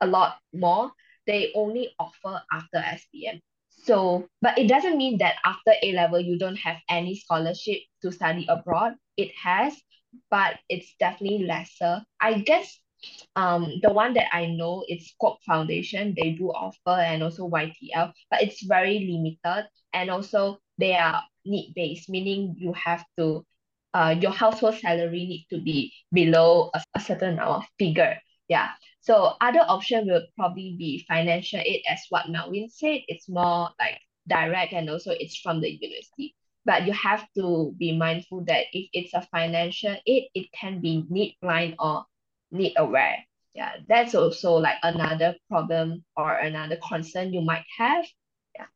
a 0.00 0.06
lot 0.06 0.38
more, 0.52 0.92
they 1.26 1.52
only 1.54 1.90
offer 1.98 2.42
after 2.52 2.78
SPM. 2.78 3.40
So, 3.70 4.28
but 4.42 4.58
it 4.58 4.68
doesn't 4.68 4.96
mean 4.98 5.18
that 5.18 5.36
after 5.44 5.72
A 5.82 5.92
level 5.92 6.20
you 6.20 6.38
don't 6.38 6.56
have 6.58 6.76
any 6.88 7.16
scholarship 7.16 7.80
to 8.02 8.12
study 8.12 8.46
abroad. 8.48 8.94
It 9.16 9.32
has, 9.42 9.74
but 10.30 10.58
it's 10.68 10.94
definitely 10.98 11.46
lesser. 11.46 12.02
I 12.20 12.40
guess 12.40 12.78
um 13.36 13.72
the 13.82 13.92
one 13.92 14.14
that 14.14 14.34
I 14.34 14.46
know 14.46 14.84
is 14.88 15.08
Scope 15.10 15.38
Foundation. 15.46 16.14
They 16.16 16.32
do 16.32 16.48
offer 16.50 17.00
and 17.00 17.22
also 17.22 17.48
YTL, 17.48 18.12
but 18.30 18.42
it's 18.42 18.62
very 18.64 18.98
limited 19.00 19.68
and 19.92 20.10
also 20.10 20.58
they 20.78 20.94
are 20.94 21.22
need 21.44 21.72
based, 21.74 22.08
meaning 22.08 22.54
you 22.58 22.72
have 22.74 23.04
to 23.18 23.44
uh 23.94 24.14
your 24.20 24.32
household 24.32 24.76
salary 24.76 25.26
need 25.26 25.46
to 25.50 25.60
be 25.60 25.92
below 26.12 26.70
a, 26.74 26.82
a 26.94 27.00
certain 27.00 27.34
amount 27.34 27.64
of 27.64 27.68
figure. 27.78 28.18
Yeah. 28.48 28.70
So 29.00 29.34
other 29.40 29.60
option 29.66 30.06
will 30.06 30.26
probably 30.36 30.76
be 30.78 31.04
financial 31.08 31.60
aid, 31.60 31.82
as 31.88 32.00
what 32.10 32.26
Melwin 32.26 32.70
said. 32.70 33.00
It's 33.08 33.28
more 33.28 33.70
like 33.78 33.98
direct 34.28 34.72
and 34.72 34.90
also 34.90 35.12
it's 35.12 35.36
from 35.38 35.60
the 35.60 35.70
university. 35.70 36.34
But 36.66 36.86
you 36.86 36.92
have 36.92 37.26
to 37.36 37.74
be 37.78 37.96
mindful 37.96 38.44
that 38.44 38.66
if 38.72 38.88
it's 38.92 39.14
a 39.14 39.26
financial 39.32 39.96
aid, 40.06 40.28
it 40.34 40.52
can 40.52 40.80
be 40.80 41.04
need 41.08 41.36
blind 41.40 41.76
or 41.78 42.04
need 42.52 42.74
aware. 42.76 43.24
Yeah, 43.54 43.72
that's 43.88 44.14
also 44.14 44.54
like 44.54 44.78
another 44.82 45.36
problem 45.48 46.04
or 46.16 46.34
another 46.34 46.76
concern 46.88 47.32
you 47.32 47.40
might 47.42 47.64
have. 47.78 48.04
Yeah, 48.54 48.66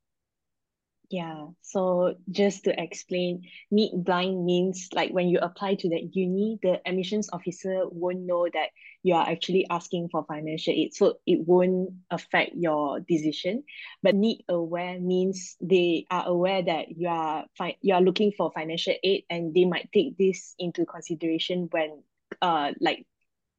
Yeah. 1.11 1.49
so 1.63 2.15
just 2.31 2.65
to 2.65 2.75
explain, 2.81 3.43
need 3.71 3.93
blind 4.05 4.45
means 4.45 4.89
like 4.93 5.13
when 5.13 5.29
you 5.29 5.39
apply 5.41 5.75
to 5.77 5.89
that 5.91 6.11
uni, 6.15 6.59
the 6.63 6.81
admissions 6.87 7.29
officer 7.33 7.87
won't 7.91 8.21
know 8.27 8.49
that 8.53 8.69
you 9.03 9.15
are 9.15 9.27
actually 9.29 9.67
asking 9.71 10.09
for 10.11 10.25
financial 10.25 10.73
aid. 10.75 10.95
So 10.95 11.19
it 11.27 11.47
won't 11.47 11.91
affect 12.11 12.53
your 12.57 13.01
decision. 13.01 13.65
But 14.03 14.15
need 14.17 14.45
aware 14.49 14.99
means 15.01 15.57
they 15.61 16.07
are 16.11 16.27
aware 16.27 16.63
that 16.63 16.97
you 16.97 17.09
are 17.09 17.45
fi- 17.57 17.79
you 17.83 17.95
are 17.95 18.03
looking 18.03 18.33
for 18.37 18.51
financial 18.53 18.95
aid 19.03 19.25
and 19.31 19.55
they 19.55 19.65
might 19.67 19.91
take 19.93 20.17
this 20.19 20.55
into 20.59 20.85
consideration 20.87 21.69
when 21.71 22.03
uh 22.43 22.73
like 22.81 23.07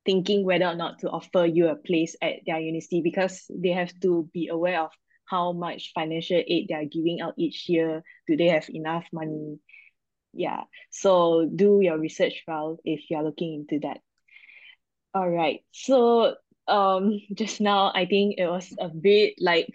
thinking 0.06 0.46
whether 0.46 0.66
or 0.66 0.76
not 0.76 1.00
to 1.00 1.10
offer 1.10 1.46
you 1.46 1.68
a 1.68 1.76
place 1.76 2.16
at 2.22 2.46
their 2.46 2.60
university 2.60 3.02
because 3.02 3.46
they 3.50 3.70
have 3.70 3.92
to 4.02 4.30
be 4.34 4.48
aware 4.48 4.82
of 4.82 4.92
how 5.26 5.52
much 5.52 5.92
financial 5.94 6.42
aid 6.48 6.68
they 6.70 6.76
are 6.76 6.86
giving 6.86 7.22
out 7.22 7.34
each 7.38 7.68
year. 7.68 8.04
Do 8.28 8.38
they 8.38 8.48
have 8.48 8.70
enough 8.70 9.08
money? 9.12 9.60
Yeah. 10.34 10.64
So 10.92 11.50
do 11.54 11.80
your 11.82 11.98
research 11.98 12.44
well 12.48 12.78
if 12.86 13.10
you're 13.10 13.24
looking 13.24 13.54
into 13.56 13.88
that. 13.88 14.02
All 15.14 15.30
right. 15.30 15.62
So 15.72 16.36
um 16.68 17.20
just 17.34 17.62
now 17.62 17.92
I 17.94 18.06
think 18.06 18.36
it 18.38 18.48
was 18.48 18.74
a 18.80 18.90
bit 18.90 19.36
like 19.40 19.74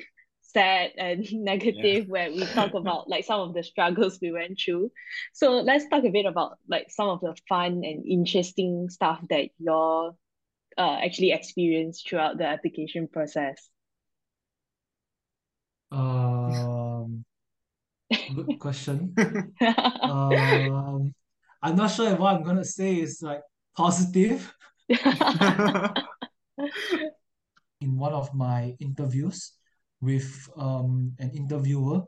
sad 0.52 0.92
and 0.96 1.26
negative 1.32 2.08
where 2.08 2.30
we 2.30 2.44
talk 2.46 2.74
about 2.80 3.08
like 3.08 3.24
some 3.24 3.40
of 3.40 3.54
the 3.54 3.62
struggles 3.62 4.18
we 4.20 4.32
went 4.32 4.58
through. 4.62 4.90
So 5.32 5.60
let's 5.60 5.88
talk 5.88 6.04
a 6.04 6.10
bit 6.10 6.26
about 6.26 6.58
like 6.68 6.90
some 6.90 7.08
of 7.08 7.20
the 7.20 7.34
fun 7.48 7.82
and 7.84 8.06
interesting 8.06 8.88
stuff 8.90 9.20
that 9.30 9.50
you're 9.58 10.14
uh, 10.78 10.98
actually 11.02 11.32
experienced 11.32 12.08
throughout 12.08 12.38
the 12.38 12.46
application 12.46 13.08
process. 13.08 13.68
Um, 15.92 17.24
good 18.34 18.58
question. 18.60 19.14
Um, 19.60 21.14
I'm 21.62 21.76
not 21.76 21.90
sure 21.90 22.10
if 22.10 22.18
what 22.18 22.34
I'm 22.36 22.42
gonna 22.42 22.64
say 22.64 23.00
is 23.00 23.20
like 23.22 23.42
positive. 23.76 24.54
in 27.80 27.96
one 27.96 28.12
of 28.12 28.34
my 28.34 28.76
interviews 28.80 29.52
with 30.00 30.48
um 30.56 31.12
an 31.18 31.30
interviewer. 31.30 32.00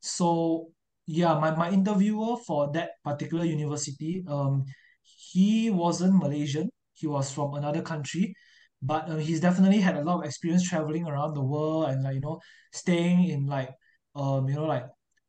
So 0.00 0.68
yeah, 1.06 1.38
my, 1.38 1.54
my 1.54 1.70
interviewer 1.70 2.36
for 2.36 2.72
that 2.72 2.90
particular 3.04 3.44
university, 3.44 4.24
um, 4.28 4.64
he 5.02 5.70
wasn't 5.70 6.16
Malaysian. 6.18 6.70
He 6.94 7.06
was 7.06 7.30
from 7.30 7.54
another 7.54 7.82
country, 7.82 8.34
but 8.82 9.08
uh, 9.08 9.16
he's 9.16 9.40
definitely 9.40 9.78
had 9.80 9.96
a 9.96 10.02
lot 10.02 10.20
of 10.20 10.24
experience 10.24 10.68
traveling 10.68 11.06
around 11.06 11.34
the 11.34 11.42
world 11.42 11.88
and 11.90 12.02
like 12.02 12.14
you 12.14 12.20
know 12.20 12.40
staying 12.72 13.28
in 13.28 13.46
like 13.46 13.70
um 14.14 14.48
you 14.48 14.54
know 14.56 14.64
like 14.66 14.86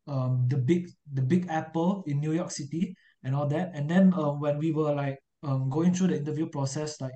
um 0.08 0.46
the 0.48 0.58
big 0.58 0.90
the 1.14 1.22
Big 1.22 1.48
Apple 1.50 2.04
in 2.08 2.20
New 2.20 2.32
York 2.34 2.52
City 2.52 2.96
and 3.24 3.36
all 3.36 3.48
that. 3.48 3.72
And 3.74 3.90
then 3.90 4.14
uh, 4.14 4.32
when 4.32 4.58
we 4.58 4.72
were 4.72 4.94
like 4.94 5.20
um 5.44 5.70
going 5.70 5.94
through 5.94 6.08
the 6.08 6.18
interview 6.18 6.48
process, 6.48 7.00
like 7.02 7.16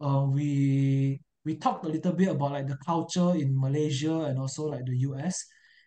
uh, 0.00 0.26
we 0.28 1.20
we 1.44 1.56
talked 1.56 1.84
a 1.84 1.88
little 1.88 2.12
bit 2.12 2.28
about 2.28 2.52
like 2.52 2.66
the 2.68 2.78
culture 2.86 3.34
in 3.34 3.58
Malaysia 3.58 4.22
and 4.28 4.38
also 4.38 4.64
like 4.66 4.84
the 4.86 4.96
US. 4.98 5.44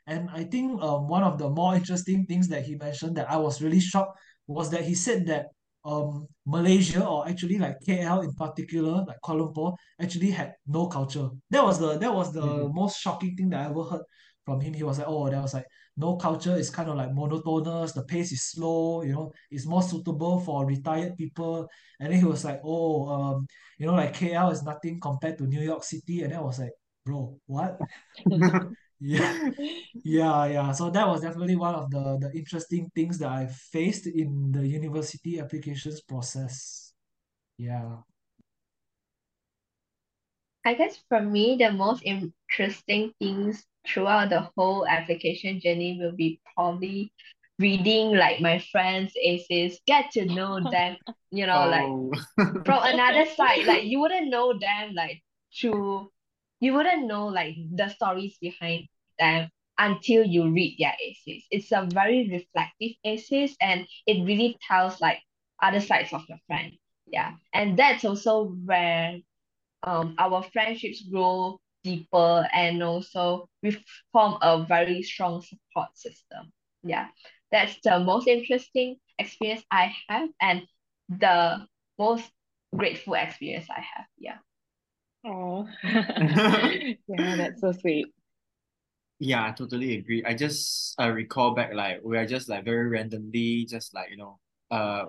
And 0.08 0.30
I 0.30 0.44
think 0.44 0.82
um, 0.82 1.08
one 1.08 1.24
of 1.24 1.38
the 1.38 1.50
more 1.50 1.76
interesting 1.76 2.26
things 2.26 2.48
that 2.50 2.64
he 2.66 2.76
mentioned 2.76 3.16
that 3.18 3.30
I 3.30 3.38
was 3.38 3.62
really 3.62 3.80
shocked 3.80 4.18
was 4.48 4.70
that 4.72 4.84
he 4.84 4.94
said 4.96 5.26
that 5.28 5.48
um, 5.84 6.28
Malaysia 6.46 7.06
or 7.08 7.28
actually 7.28 7.58
like 7.58 7.78
KL 7.86 8.22
in 8.22 8.34
particular, 8.34 9.04
like 9.08 9.18
Kuala 9.24 9.54
Lumpur, 9.54 9.76
actually 10.00 10.32
had 10.32 10.54
no 10.68 10.88
culture. 10.88 11.30
That 11.50 11.64
was 11.64 11.80
the 11.80 11.98
that 11.98 12.14
was 12.14 12.34
the 12.34 12.42
Mhm. 12.42 12.74
most 12.74 13.00
shocking 13.00 13.36
thing 13.36 13.50
that 13.50 13.62
I 13.62 13.70
ever 13.70 13.84
heard 13.84 14.02
from 14.46 14.62
him. 14.62 14.74
He 14.74 14.84
was 14.84 14.98
like, 15.00 15.08
oh, 15.08 15.30
there 15.30 15.42
was 15.42 15.54
like 15.54 15.66
no 15.98 16.16
culture 16.18 16.56
is 16.56 16.70
kind 16.70 16.90
of 16.90 16.98
like 16.98 17.14
monotonous, 17.14 17.94
the 17.94 18.04
pace 18.04 18.32
is 18.32 18.44
slow, 18.44 19.02
you 19.04 19.14
know, 19.14 19.32
it's 19.50 19.66
more 19.66 19.82
suitable 19.82 20.40
for 20.42 20.66
retired 20.66 21.18
people. 21.18 21.70
And 22.00 22.12
then 22.12 22.20
he 22.20 22.26
was 22.26 22.44
like, 22.44 22.62
oh, 22.64 23.08
um, 23.10 23.48
you 23.78 23.86
know, 23.86 23.94
like 23.94 24.14
KL 24.14 24.52
is 24.52 24.64
nothing 24.64 25.00
compared 25.00 25.38
to 25.38 25.46
New 25.48 25.62
York 25.62 25.84
City. 25.84 26.24
And 26.24 26.32
then 26.32 26.40
I 26.40 26.44
was 26.44 26.60
like, 26.60 26.74
bro, 27.06 27.40
what? 27.46 27.80
Yeah, 29.00 29.52
yeah, 30.04 30.46
yeah. 30.46 30.72
So 30.72 30.90
that 30.90 31.08
was 31.08 31.22
definitely 31.22 31.58
one 31.58 31.76
of 31.76 31.92
the 31.92 32.18
the 32.18 32.32
interesting 32.34 32.90
things 32.96 33.20
that 33.20 33.30
I 33.30 33.48
faced 33.48 34.08
in 34.08 34.52
the 34.52 34.66
university 34.66 35.40
applications 35.40 36.02
process. 36.02 36.94
Yeah. 37.58 37.98
I 40.66 40.74
guess 40.74 40.98
for 41.10 41.22
me, 41.22 41.58
the 41.60 41.72
most 41.72 42.04
interesting 42.04 43.14
things 43.20 43.66
throughout 43.88 44.30
the 44.30 44.50
whole 44.58 44.88
application 44.88 45.60
journey 45.60 45.98
will 46.00 46.12
be 46.16 46.42
probably 46.56 47.12
reading 47.60 48.16
like 48.16 48.42
my 48.42 48.60
friends' 48.72 49.14
essays, 49.24 49.80
get 49.88 50.12
to 50.12 50.26
know 50.26 50.60
them, 50.72 50.98
you 51.32 51.46
know, 51.46 51.66
like 51.68 51.92
Oh. 51.92 52.14
from 52.66 52.82
another 52.84 53.26
side. 53.26 53.66
Like 53.66 53.84
you 53.86 54.00
wouldn't 54.00 54.30
know 54.30 54.58
them 54.58 54.94
like 54.96 55.22
through, 55.60 56.12
you 56.60 56.74
wouldn't 56.74 57.08
know 57.08 57.28
like 57.28 57.56
the 57.76 57.90
stories 57.90 58.38
behind 58.42 58.88
them 59.20 59.50
until 59.78 60.24
you 60.24 60.52
read 60.52 60.78
their 60.80 60.94
essays. 61.06 61.46
It's 61.52 61.72
a 61.72 61.88
very 61.92 62.30
reflective 62.32 62.98
essays 63.06 63.56
and 63.62 63.88
it 64.08 64.24
really 64.26 64.58
tells 64.68 65.00
like 65.02 65.20
other 65.62 65.82
sides 65.82 66.14
of 66.14 66.24
your 66.30 66.40
friend. 66.48 66.74
Yeah. 67.08 67.34
And 67.54 67.78
that's 67.78 68.06
also 68.06 68.46
where 68.66 69.20
um 69.84 70.16
our 70.18 70.44
friendships 70.54 71.02
grow 71.04 71.60
deeper 71.86 72.48
and 72.52 72.82
also 72.82 73.48
we 73.62 73.78
form 74.12 74.38
a 74.42 74.66
very 74.66 75.04
strong 75.04 75.42
support 75.42 75.90
system. 75.94 76.52
Yeah. 76.84 77.08
That's 77.52 77.78
the 77.84 78.00
most 78.00 78.28
interesting 78.28 78.98
experience 79.20 79.64
I 79.72 79.94
have 80.10 80.30
and 80.42 80.64
the 81.08 81.68
most 81.98 82.30
grateful 82.76 83.14
experience 83.14 83.68
I 83.70 83.82
have. 83.82 84.06
Yeah. 84.18 84.38
Oh, 85.24 85.68
yeah, 85.84 87.36
that's 87.38 87.62
so 87.62 87.72
sweet. 87.72 88.08
Yeah, 89.20 89.46
I 89.46 89.52
totally 89.52 89.96
agree. 89.98 90.24
I 90.26 90.34
just 90.34 91.00
uh, 91.00 91.10
recall 91.10 91.54
back 91.54 91.74
like 91.74 92.02
we 92.04 92.18
are 92.18 92.26
just 92.26 92.50
like 92.50 92.66
very 92.66 92.90
randomly 92.90 93.66
just 93.66 93.94
like 93.94 94.10
you 94.10 94.18
know 94.18 94.40
uh 94.72 95.06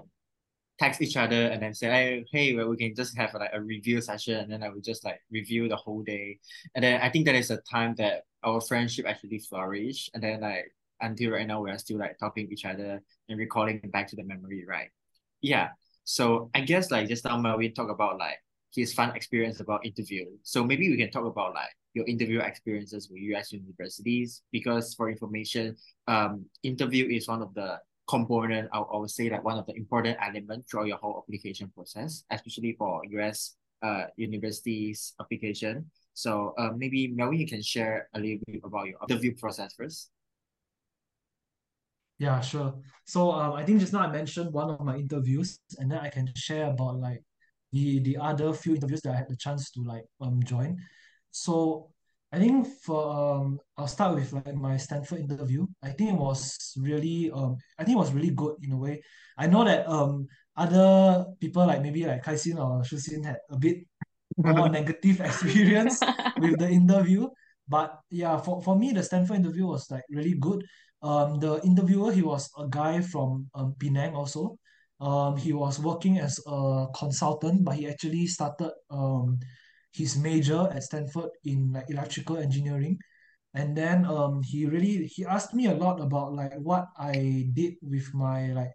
text 0.79 1.01
each 1.01 1.17
other 1.17 1.47
and 1.47 1.63
then 1.63 1.75
say 1.75 2.25
hey 2.31 2.55
well, 2.55 2.69
we 2.69 2.77
can 2.77 2.95
just 2.95 3.17
have 3.17 3.33
like 3.35 3.51
a 3.53 3.61
review 3.61 4.01
session 4.01 4.37
and 4.37 4.53
then 4.53 4.63
I 4.63 4.69
would 4.69 4.85
just 4.85 5.05
like 5.05 5.21
review 5.31 5.69
the 5.69 5.77
whole 5.77 6.03
day. 6.03 6.39
And 6.75 6.85
then 6.85 7.01
I 7.01 7.09
think 7.09 7.27
that 7.27 7.35
is 7.35 7.51
a 7.51 7.59
time 7.59 7.95
that 7.97 8.25
our 8.43 8.61
friendship 8.61 9.07
actually 9.07 9.39
flourished. 9.39 10.11
And 10.15 10.23
then 10.23 10.41
like 10.41 10.73
until 11.01 11.33
right 11.33 11.47
now 11.47 11.63
we 11.63 11.71
are 11.71 11.79
still 11.79 11.99
like 11.99 12.19
talking 12.19 12.47
to 12.47 12.53
each 12.53 12.65
other 12.65 13.03
and 13.29 13.39
recalling 13.39 13.81
back 13.93 14.09
to 14.09 14.17
the 14.17 14.25
memory 14.25 14.65
right? 14.67 14.91
Yeah. 15.41 15.69
So 16.05 16.51
I 16.55 16.61
guess 16.61 16.91
like 16.91 17.09
just 17.09 17.25
now 17.25 17.57
we 17.57 17.71
talk 17.71 17.91
about 17.91 18.19
like 18.19 18.39
his 18.75 18.93
fun 18.93 19.17
experience 19.17 19.61
about 19.61 19.85
interview. 19.87 20.27
So 20.43 20.63
maybe 20.63 20.91
we 20.91 20.97
can 20.97 21.11
talk 21.11 21.25
about 21.25 21.55
like 21.55 21.71
your 21.95 22.05
interview 22.07 22.41
experiences 22.41 23.09
with 23.11 23.21
US 23.21 23.53
universities 23.53 24.43
because 24.53 24.95
for 24.95 25.11
information 25.11 25.77
um 26.07 26.45
interview 26.63 27.09
is 27.09 27.27
one 27.27 27.41
of 27.41 27.55
the 27.55 27.79
component, 28.09 28.69
I, 28.73 28.79
I 28.79 28.99
would 28.99 29.11
say 29.11 29.29
that 29.29 29.43
one 29.43 29.59
of 29.59 29.67
the 29.67 29.75
important 29.75 30.19
elements 30.23 30.71
throughout 30.71 30.87
your 30.87 30.99
whole 30.99 31.23
application 31.23 31.71
process, 31.75 32.25
especially 32.31 32.75
for 32.79 33.03
US 33.11 33.57
uh, 33.83 34.05
universities 34.17 35.15
application. 35.21 35.91
So 36.15 36.55
uh, 36.59 36.71
maybe 36.77 37.09
Melwin, 37.09 37.39
you 37.39 37.47
can 37.47 37.63
share 37.63 38.09
a 38.15 38.21
little 38.21 38.39
bit 38.47 38.61
about 38.65 38.87
your 38.87 38.99
interview 39.09 39.35
process 39.37 39.75
first. 39.77 40.11
Yeah, 42.19 42.41
sure. 42.41 42.75
So 43.05 43.31
um, 43.33 43.53
I 43.53 43.65
think 43.65 43.81
just 43.81 43.93
now 43.93 44.01
I 44.01 44.11
mentioned 44.11 44.53
one 44.53 44.71
of 44.71 44.81
my 44.81 44.97
interviews, 44.97 45.59
and 45.79 45.91
then 45.91 45.99
I 45.99 46.09
can 46.09 46.33
share 46.35 46.71
about 46.71 46.99
like 46.99 47.23
the 47.73 47.99
the 48.01 48.17
other 48.17 48.55
few 48.55 48.75
interviews 48.75 49.03
that 49.03 49.13
I 49.13 49.17
had 49.17 49.29
the 49.29 49.37
chance 49.37 49.71
to 49.73 49.83
like 49.83 50.05
um 50.21 50.43
join. 50.43 50.79
So 51.31 51.91
I 52.33 52.39
think 52.39 52.67
for 52.83 53.01
um, 53.09 53.59
I'll 53.77 53.87
start 53.87 54.15
with 54.15 54.33
like 54.33 54.55
my 54.55 54.77
Stanford 54.77 55.21
interview. 55.21 55.67
I 55.83 55.91
think 55.91 56.11
it 56.11 56.19
was 56.19 56.75
really 56.77 57.31
um, 57.31 57.57
I 57.79 57.85
think 57.85 57.97
it 57.97 58.01
was 58.01 58.13
really 58.13 58.31
good 58.31 58.57
in 58.63 58.73
a 58.73 58.77
way. 58.77 59.03
I 59.39 59.47
know 59.47 59.65
that 59.65 59.89
um, 59.89 60.27
other 60.57 61.27
people 61.41 61.67
like 61.67 61.83
maybe 61.83 62.05
like 62.05 62.25
Khai 62.25 62.35
Xin 62.35 62.59
or 62.59 62.85
Shu 62.85 62.97
Xin 62.97 63.25
had 63.25 63.39
a 63.51 63.59
bit 63.59 63.87
more 64.37 64.69
negative 64.79 65.21
experience 65.21 66.01
with 66.39 66.59
the 66.59 66.69
interview. 66.69 67.29
But 67.69 67.99
yeah, 68.11 68.39
for, 68.39 68.63
for 68.63 68.77
me, 68.79 68.93
the 68.93 69.03
Stanford 69.03 69.37
interview 69.37 69.67
was 69.67 69.91
like 69.91 70.05
really 70.11 70.35
good. 70.35 70.65
Um, 71.03 71.39
the 71.39 71.61
interviewer, 71.63 72.13
he 72.13 72.23
was 72.23 72.51
a 72.59 72.67
guy 72.69 73.01
from 73.01 73.49
um, 73.55 73.75
Penang 73.79 74.15
also. 74.15 74.59
Um, 75.01 75.37
he 75.37 75.53
was 75.53 75.79
working 75.79 76.19
as 76.19 76.41
a 76.47 76.87
consultant, 76.97 77.65
but 77.65 77.75
he 77.75 77.89
actually 77.89 78.27
started 78.27 78.73
um, 78.91 79.39
his 79.97 80.17
major 80.17 80.69
at 80.73 80.83
Stanford 80.83 81.31
in 81.45 81.73
like 81.73 81.91
electrical 81.91 82.37
engineering. 82.39 82.99
And 83.55 83.77
then 83.77 84.05
um 84.05 84.43
he 84.43 84.67
really 84.67 85.07
he 85.07 85.25
asked 85.25 85.55
me 85.55 85.67
a 85.67 85.75
lot 85.75 86.01
about 86.01 86.35
like 86.35 86.53
what 86.59 86.87
I 86.99 87.49
did 87.55 87.75
with 87.83 88.13
my 88.15 88.53
like 88.53 88.73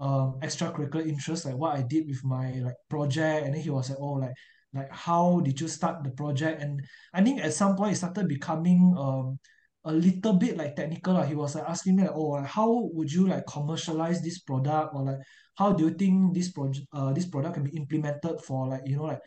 um 0.00 0.38
extracurricular 0.42 1.06
interest, 1.06 1.44
like 1.44 1.56
what 1.56 1.76
I 1.76 1.82
did 1.82 2.06
with 2.08 2.24
my 2.24 2.52
like 2.60 2.76
project. 2.88 3.46
And 3.46 3.54
then 3.54 3.62
he 3.62 3.70
was 3.70 3.90
like, 3.90 3.98
oh 4.00 4.12
like 4.24 4.34
like 4.74 4.90
how 4.90 5.40
did 5.40 5.60
you 5.60 5.68
start 5.68 6.02
the 6.02 6.10
project? 6.10 6.62
And 6.62 6.80
I 7.12 7.22
think 7.22 7.44
at 7.44 7.52
some 7.52 7.76
point 7.76 7.92
it 7.92 7.96
started 7.96 8.28
becoming 8.28 8.94
um 8.98 9.38
a 9.84 9.92
little 9.92 10.32
bit 10.34 10.56
like 10.56 10.76
technical. 10.76 11.14
Like 11.14 11.28
he 11.28 11.34
was 11.34 11.54
like 11.54 11.68
asking 11.68 11.96
me 11.96 12.04
like, 12.04 12.12
oh 12.14 12.40
like, 12.40 12.46
how 12.46 12.88
would 12.94 13.12
you 13.12 13.26
like 13.28 13.46
commercialize 13.46 14.22
this 14.22 14.38
product 14.40 14.94
or 14.94 15.04
like 15.04 15.18
how 15.56 15.72
do 15.72 15.84
you 15.84 15.90
think 15.94 16.32
this 16.34 16.50
project 16.50 16.86
uh 16.92 17.12
this 17.12 17.26
product 17.26 17.54
can 17.54 17.64
be 17.64 17.76
implemented 17.76 18.40
for 18.40 18.68
like 18.68 18.82
you 18.86 18.96
know 18.96 19.04
like 19.04 19.20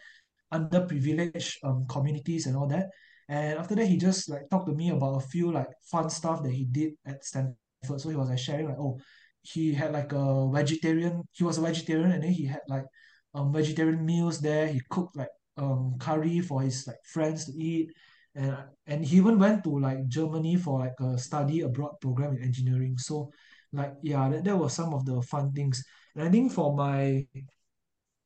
underprivileged 0.58 1.56
um, 1.64 1.86
communities 1.88 2.46
and 2.48 2.56
all 2.56 2.68
that. 2.68 2.88
And 3.28 3.58
after 3.60 3.76
that, 3.76 3.88
he 3.88 3.98
just 3.98 4.30
like 4.30 4.50
talked 4.50 4.68
to 4.68 4.74
me 4.74 4.90
about 4.92 5.18
a 5.18 5.28
few 5.28 5.52
like 5.52 5.70
fun 5.92 6.10
stuff 6.10 6.44
that 6.44 6.52
he 6.52 6.66
did 6.66 6.94
at 7.06 7.24
Stanford. 7.26 7.56
So 7.98 8.10
he 8.10 8.16
was 8.16 8.30
like 8.30 8.40
sharing 8.40 8.68
like, 8.68 8.80
oh, 8.80 9.00
he 9.42 9.74
had 9.74 9.94
like 9.94 10.12
a 10.14 10.50
vegetarian. 10.52 11.24
He 11.32 11.44
was 11.44 11.58
a 11.58 11.62
vegetarian, 11.62 12.12
and 12.12 12.24
then 12.24 12.32
he 12.32 12.46
had 12.46 12.62
like 12.68 12.86
um 13.34 13.52
vegetarian 13.54 14.06
meals 14.06 14.40
there. 14.42 14.68
He 14.68 14.82
cooked 14.90 15.16
like 15.16 15.34
um 15.58 15.96
curry 16.00 16.40
for 16.42 16.62
his 16.62 16.86
like 16.88 17.02
friends 17.06 17.46
to 17.46 17.54
eat, 17.54 17.92
and 18.36 18.58
and 18.88 19.06
he 19.06 19.18
even 19.18 19.40
went 19.40 19.64
to 19.64 19.80
like 19.80 20.08
Germany 20.08 20.56
for 20.58 20.80
like 20.80 21.00
a 21.00 21.18
study 21.18 21.62
abroad 21.62 21.96
program 22.02 22.36
in 22.38 22.44
engineering. 22.44 22.98
So 22.98 23.32
like 23.74 23.94
yeah, 24.02 24.30
that, 24.30 24.44
that 24.46 24.58
was 24.58 24.74
some 24.74 24.94
of 24.94 25.06
the 25.06 25.22
fun 25.22 25.52
things. 25.54 25.84
And 26.16 26.24
I 26.28 26.32
think 26.32 26.52
for 26.52 26.76
my 26.76 27.26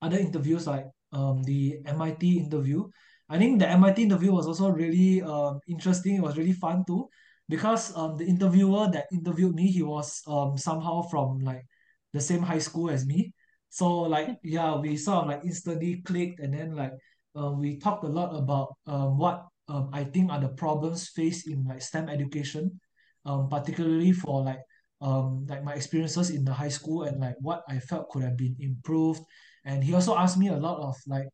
other 0.02 0.18
interviews 0.18 0.68
like 0.68 0.86
um 1.12 1.44
the 1.44 1.80
MIT 1.86 2.38
interview. 2.40 2.88
I 3.30 3.38
think 3.38 3.60
the 3.60 3.68
MIT 3.70 4.04
interview 4.04 4.32
was 4.32 4.48
also 4.48 4.70
really 4.70 5.22
um 5.22 5.60
interesting. 5.68 6.16
It 6.18 6.22
was 6.24 6.38
really 6.38 6.54
fun 6.54 6.84
too, 6.86 7.10
because 7.48 7.96
um 7.96 8.18
the 8.18 8.26
interviewer 8.26 8.90
that 8.92 9.08
interviewed 9.12 9.56
me, 9.56 9.68
he 9.72 9.84
was 9.84 10.22
um 10.28 10.58
somehow 10.58 11.02
from 11.04 11.40
like 11.40 11.66
the 12.14 12.22
same 12.22 12.42
high 12.42 12.60
school 12.60 12.90
as 12.90 13.06
me. 13.06 13.34
So 13.70 14.02
like 14.10 14.38
yeah, 14.44 14.76
we 14.78 14.98
sort 14.98 15.24
of 15.24 15.28
like 15.28 15.42
instantly 15.46 16.02
clicked, 16.02 16.40
and 16.40 16.54
then 16.54 16.76
like 16.76 16.94
uh, 17.38 17.52
we 17.52 17.78
talked 17.78 18.04
a 18.04 18.08
lot 18.10 18.34
about 18.36 18.76
um 18.88 19.18
what 19.18 19.46
um 19.68 19.90
I 19.94 20.04
think 20.04 20.32
are 20.32 20.40
the 20.42 20.50
problems 20.50 21.10
faced 21.10 21.48
in 21.48 21.66
like 21.66 21.82
STEM 21.82 22.10
education, 22.10 22.80
um 23.26 23.50
particularly 23.50 24.12
for 24.12 24.44
like 24.44 24.62
um 25.02 25.46
like 25.48 25.64
my 25.64 25.74
experiences 25.74 26.30
in 26.30 26.44
the 26.44 26.54
high 26.54 26.70
school 26.74 27.04
and 27.04 27.20
like 27.20 27.36
what 27.40 27.64
I 27.70 27.80
felt 27.80 28.10
could 28.10 28.24
have 28.24 28.38
been 28.38 28.56
improved 28.60 29.22
and 29.66 29.84
he 29.84 29.94
also 29.94 30.16
asked 30.16 30.38
me 30.38 30.50
a 30.50 30.58
lot 30.58 30.80
of 30.80 30.96
like 31.08 31.28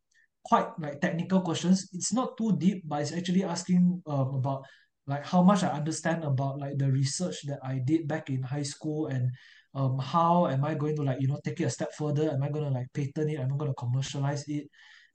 quite 0.44 0.68
like 0.78 1.00
technical 1.00 1.40
questions. 1.40 1.88
It's 1.92 2.12
not 2.12 2.36
too 2.36 2.56
deep, 2.56 2.82
but 2.86 3.02
it's 3.02 3.12
actually 3.12 3.44
asking 3.44 4.02
um, 4.06 4.34
about 4.34 4.64
like 5.06 5.24
how 5.26 5.42
much 5.42 5.62
I 5.62 5.68
understand 5.68 6.24
about 6.24 6.58
like 6.58 6.78
the 6.78 6.90
research 6.90 7.42
that 7.46 7.58
I 7.62 7.80
did 7.84 8.08
back 8.08 8.30
in 8.30 8.42
high 8.42 8.62
school 8.66 9.06
and 9.06 9.30
um 9.74 9.98
how 9.98 10.46
am 10.48 10.64
I 10.64 10.74
going 10.74 10.96
to 10.96 11.02
like 11.02 11.20
you 11.20 11.28
know 11.28 11.38
take 11.44 11.60
it 11.60 11.64
a 11.64 11.70
step 11.70 11.92
further? 11.94 12.30
Am 12.30 12.42
I 12.42 12.50
gonna 12.50 12.70
like 12.70 12.86
patent 12.92 13.30
it? 13.30 13.38
Am 13.38 13.52
I 13.52 13.56
gonna 13.56 13.74
commercialize 13.74 14.44
it? 14.48 14.66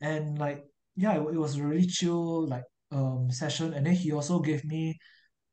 And 0.01 0.37
like 0.37 0.63
yeah, 0.95 1.13
it, 1.15 1.21
it 1.35 1.37
was 1.39 1.55
a 1.57 1.63
really 1.63 1.87
chill 1.87 2.47
like 2.47 2.63
um 2.91 3.29
session. 3.31 3.73
And 3.73 3.85
then 3.85 3.95
he 3.95 4.11
also 4.11 4.39
gave 4.39 4.63
me 4.65 4.97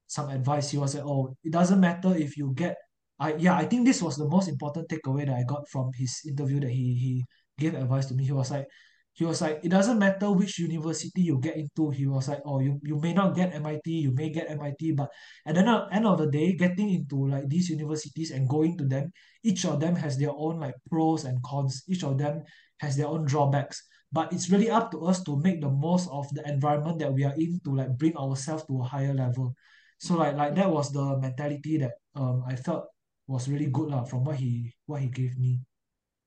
some 0.07 0.31
advice. 0.31 0.71
He 0.71 0.79
was 0.79 0.95
like, 0.95 1.05
oh, 1.07 1.35
it 1.45 1.53
doesn't 1.53 1.81
matter 1.81 2.15
if 2.17 2.37
you 2.37 2.53
get 2.55 2.77
I 3.19 3.35
yeah, 3.35 3.57
I 3.57 3.65
think 3.67 3.87
this 3.87 4.03
was 4.03 4.17
the 4.17 4.29
most 4.29 4.49
important 4.49 4.89
takeaway 4.89 5.27
that 5.27 5.37
I 5.37 5.45
got 5.45 5.69
from 5.69 5.91
his 5.97 6.21
interview 6.27 6.61
that 6.61 6.71
he 6.71 6.95
he 6.95 7.25
gave 7.59 7.75
advice 7.75 8.07
to 8.07 8.15
me. 8.15 8.25
He 8.25 8.33
was 8.33 8.51
like, 8.51 8.69
he 9.15 9.25
was 9.25 9.43
like, 9.43 9.61
it 9.65 9.71
doesn't 9.71 9.99
matter 9.99 10.31
which 10.31 10.59
university 10.61 11.23
you 11.23 11.39
get 11.41 11.57
into. 11.57 11.91
He 11.91 12.07
was 12.07 12.29
like, 12.29 12.41
oh, 12.47 12.61
you, 12.61 12.79
you 12.85 13.01
may 13.01 13.13
not 13.13 13.35
get 13.35 13.53
MIT, 13.55 13.91
you 13.91 14.13
may 14.15 14.31
get 14.31 14.49
MIT, 14.49 14.93
but 14.93 15.11
at 15.45 15.57
the 15.57 15.89
end 15.93 16.07
of 16.07 16.19
the 16.19 16.31
day, 16.31 16.55
getting 16.55 16.91
into 16.91 17.27
like 17.27 17.49
these 17.49 17.69
universities 17.69 18.31
and 18.31 18.49
going 18.49 18.79
to 18.79 18.85
them, 18.87 19.11
each 19.43 19.65
of 19.65 19.81
them 19.81 19.97
has 19.97 20.17
their 20.19 20.31
own 20.31 20.61
like 20.61 20.75
pros 20.89 21.25
and 21.25 21.43
cons. 21.43 21.83
Each 21.89 22.05
of 22.05 22.17
them 22.19 22.45
has 22.79 22.97
their 22.97 23.09
own 23.09 23.25
drawbacks. 23.25 23.83
But 24.13 24.33
it's 24.33 24.51
really 24.51 24.71
up 24.71 24.91
to 24.93 25.05
us 25.05 25.23
to 25.25 25.37
make 25.37 25.61
the 25.61 25.69
most 25.71 26.09
of 26.11 26.33
the 26.33 26.47
environment 26.49 26.99
that 27.01 27.13
we 27.13 27.25
are 27.25 27.35
in 27.37 27.61
to 27.65 27.75
like 27.75 27.99
bring 27.99 28.17
ourselves 28.17 28.65
to 28.67 28.81
a 28.81 28.85
higher 28.85 29.13
level. 29.13 29.55
So 29.99 30.15
like 30.17 30.37
like 30.37 30.55
that 30.55 30.71
was 30.71 30.93
the 30.93 31.19
mentality 31.19 31.77
that 31.79 31.93
um 32.15 32.45
I 32.47 32.57
felt 32.57 32.87
was 33.27 33.49
really 33.51 33.67
good 33.69 33.91
lah 33.91 34.05
from 34.05 34.25
what 34.25 34.37
he 34.37 34.73
what 34.87 35.03
he 35.03 35.09
gave 35.09 35.37
me. 35.37 35.61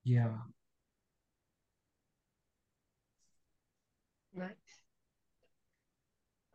Yeah. 0.03 0.37
Nice. 4.33 4.81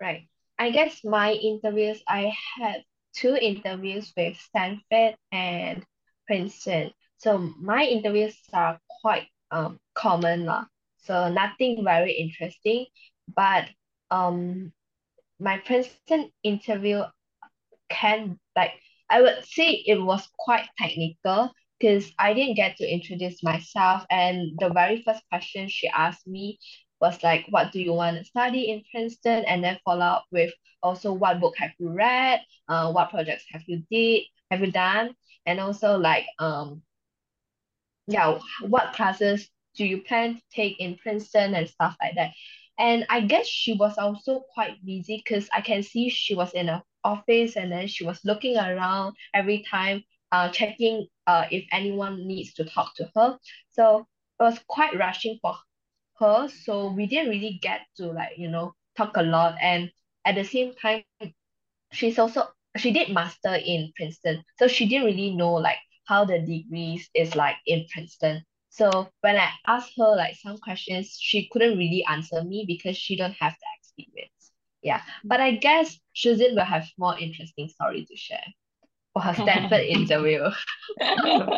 Right. 0.00 0.28
I 0.58 0.70
guess 0.70 1.04
my 1.04 1.32
interviews, 1.32 2.02
I 2.08 2.32
had 2.56 2.84
two 3.14 3.36
interviews 3.36 4.12
with 4.16 4.36
Stanford 4.38 5.16
and 5.32 5.84
Princeton. 6.26 6.92
So 7.18 7.38
my 7.38 7.84
interviews 7.84 8.36
are 8.52 8.78
quite 9.00 9.28
um 9.50 9.78
common 9.94 10.44
lah. 10.44 10.66
So 10.98 11.28
nothing 11.32 11.84
very 11.84 12.12
interesting. 12.12 12.86
But 13.34 13.68
um 14.10 14.72
my 15.40 15.58
Princeton 15.58 16.30
interview 16.42 17.04
can 17.88 18.38
like 18.56 18.72
I 19.10 19.22
would 19.22 19.44
say 19.44 19.70
it 19.86 20.00
was 20.02 20.26
quite 20.38 20.68
technical 20.78 21.52
because 21.78 22.10
I 22.18 22.34
didn't 22.34 22.56
get 22.56 22.76
to 22.78 22.88
introduce 22.90 23.42
myself 23.42 24.04
and 24.10 24.58
the 24.58 24.70
very 24.70 25.02
first 25.02 25.22
question 25.30 25.68
she 25.68 25.88
asked 25.88 26.26
me 26.26 26.58
was 27.00 27.22
like, 27.22 27.46
what 27.50 27.72
do 27.72 27.80
you 27.80 27.92
want 27.92 28.18
to 28.18 28.24
study 28.24 28.70
in 28.70 28.82
Princeton? 28.90 29.44
And 29.44 29.62
then 29.62 29.78
follow 29.84 30.06
up 30.06 30.24
with 30.32 30.52
also 30.82 31.12
what 31.12 31.40
book 31.40 31.54
have 31.58 31.72
you 31.78 31.90
read? 31.90 32.40
Uh, 32.68 32.92
what 32.92 33.10
projects 33.10 33.44
have 33.50 33.62
you 33.66 33.82
did 33.90 34.22
have 34.50 34.60
you 34.60 34.70
done? 34.72 35.14
And 35.46 35.60
also 35.60 35.98
like 35.98 36.26
um 36.38 36.82
yeah, 38.06 38.38
what 38.62 38.92
classes 38.94 39.48
do 39.76 39.84
you 39.84 40.02
plan 40.02 40.36
to 40.36 40.42
take 40.54 40.80
in 40.80 40.96
Princeton 40.96 41.54
and 41.54 41.68
stuff 41.68 41.96
like 42.00 42.14
that. 42.14 42.32
And 42.78 43.06
I 43.08 43.20
guess 43.22 43.46
she 43.46 43.74
was 43.74 43.96
also 43.98 44.44
quite 44.54 44.84
busy 44.84 45.22
because 45.24 45.48
I 45.52 45.60
can 45.60 45.82
see 45.82 46.08
she 46.08 46.34
was 46.34 46.52
in 46.52 46.68
a 46.68 46.82
office 47.04 47.56
and 47.56 47.70
then 47.72 47.86
she 47.86 48.04
was 48.04 48.20
looking 48.24 48.56
around 48.56 49.14
every 49.34 49.64
time, 49.70 50.02
uh, 50.32 50.48
checking 50.50 51.06
uh 51.26 51.46
if 51.50 51.64
anyone 51.72 52.26
needs 52.26 52.54
to 52.54 52.64
talk 52.64 52.94
to 52.96 53.10
her. 53.16 53.38
So 53.72 54.06
it 54.40 54.42
was 54.42 54.58
quite 54.68 54.96
rushing 54.98 55.38
for 55.42 55.54
her. 56.20 56.48
So 56.48 56.92
we 56.92 57.06
didn't 57.06 57.30
really 57.30 57.58
get 57.62 57.80
to 57.96 58.06
like, 58.06 58.32
you 58.36 58.48
know, 58.48 58.74
talk 58.96 59.16
a 59.16 59.22
lot. 59.22 59.56
And 59.60 59.90
at 60.24 60.34
the 60.34 60.44
same 60.44 60.74
time, 60.74 61.02
she's 61.92 62.18
also 62.18 62.48
she 62.76 62.92
did 62.92 63.12
master 63.12 63.54
in 63.54 63.92
Princeton. 63.96 64.42
So 64.58 64.68
she 64.68 64.86
didn't 64.86 65.06
really 65.06 65.34
know 65.34 65.54
like 65.54 65.78
how 66.04 66.24
the 66.24 66.38
degrees 66.38 67.08
is 67.14 67.34
like 67.34 67.56
in 67.66 67.86
Princeton. 67.92 68.42
So 68.68 69.08
when 69.22 69.36
I 69.36 69.50
asked 69.66 69.92
her 69.96 70.16
like 70.16 70.36
some 70.36 70.58
questions, 70.58 71.16
she 71.18 71.48
couldn't 71.50 71.78
really 71.78 72.04
answer 72.08 72.44
me 72.44 72.64
because 72.66 72.96
she 72.96 73.16
don't 73.16 73.36
have 73.40 73.54
the 73.54 73.66
experience. 73.80 74.52
Yeah. 74.82 75.00
But 75.24 75.40
I 75.40 75.52
guess 75.52 75.98
Shu 76.12 76.34
Xin 76.34 76.54
will 76.54 76.64
have 76.64 76.86
more 76.98 77.18
interesting 77.18 77.68
story 77.68 78.04
to 78.04 78.16
share 78.16 78.44
for 79.16 79.22
her 79.22 79.34
Stanford 79.34 79.80
interview. 79.88 80.44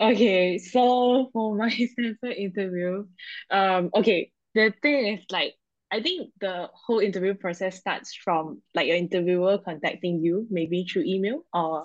okay, 0.00 0.58
so 0.58 1.30
for 1.32 1.54
my 1.54 1.70
Stanford 1.92 2.36
interview, 2.36 3.06
um, 3.50 3.90
okay, 3.94 4.32
the 4.54 4.74
thing 4.82 5.18
is 5.18 5.24
like 5.30 5.54
I 5.92 6.02
think 6.02 6.30
the 6.40 6.68
whole 6.74 6.98
interview 6.98 7.34
process 7.34 7.78
starts 7.78 8.14
from 8.14 8.60
like 8.74 8.88
your 8.88 8.96
interviewer 8.96 9.58
contacting 9.58 10.20
you, 10.20 10.46
maybe 10.50 10.84
through 10.84 11.04
email 11.06 11.44
or 11.54 11.84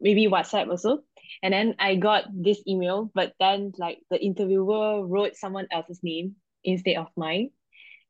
maybe 0.00 0.28
WhatsApp 0.28 0.68
also. 0.68 1.00
And 1.42 1.54
then 1.54 1.74
I 1.78 1.96
got 1.96 2.24
this 2.32 2.62
email, 2.68 3.10
but 3.14 3.32
then 3.40 3.72
like 3.78 3.98
the 4.10 4.20
interviewer 4.22 5.06
wrote 5.06 5.36
someone 5.36 5.68
else's 5.70 6.00
name 6.02 6.36
instead 6.64 6.96
of 6.96 7.08
mine. 7.16 7.50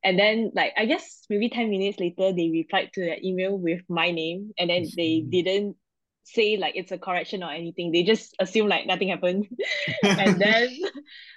And 0.05 0.19
then 0.19 0.51
like 0.53 0.73
I 0.77 0.85
guess 0.85 1.25
maybe 1.29 1.49
10 1.49 1.69
minutes 1.69 1.99
later 1.99 2.31
they 2.31 2.49
replied 2.49 2.91
to 2.93 3.05
that 3.05 3.25
email 3.25 3.57
with 3.57 3.81
my 3.89 4.11
name 4.11 4.51
and 4.57 4.69
then 4.69 4.85
they 4.95 5.25
didn't 5.27 5.75
say 6.23 6.57
like 6.57 6.75
it's 6.75 6.91
a 6.91 6.99
correction 6.99 7.43
or 7.43 7.51
anything. 7.51 7.91
They 7.91 8.03
just 8.03 8.35
assume 8.39 8.67
like 8.67 8.85
nothing 8.85 9.09
happened. 9.09 9.47
and 10.03 10.39
then 10.39 10.69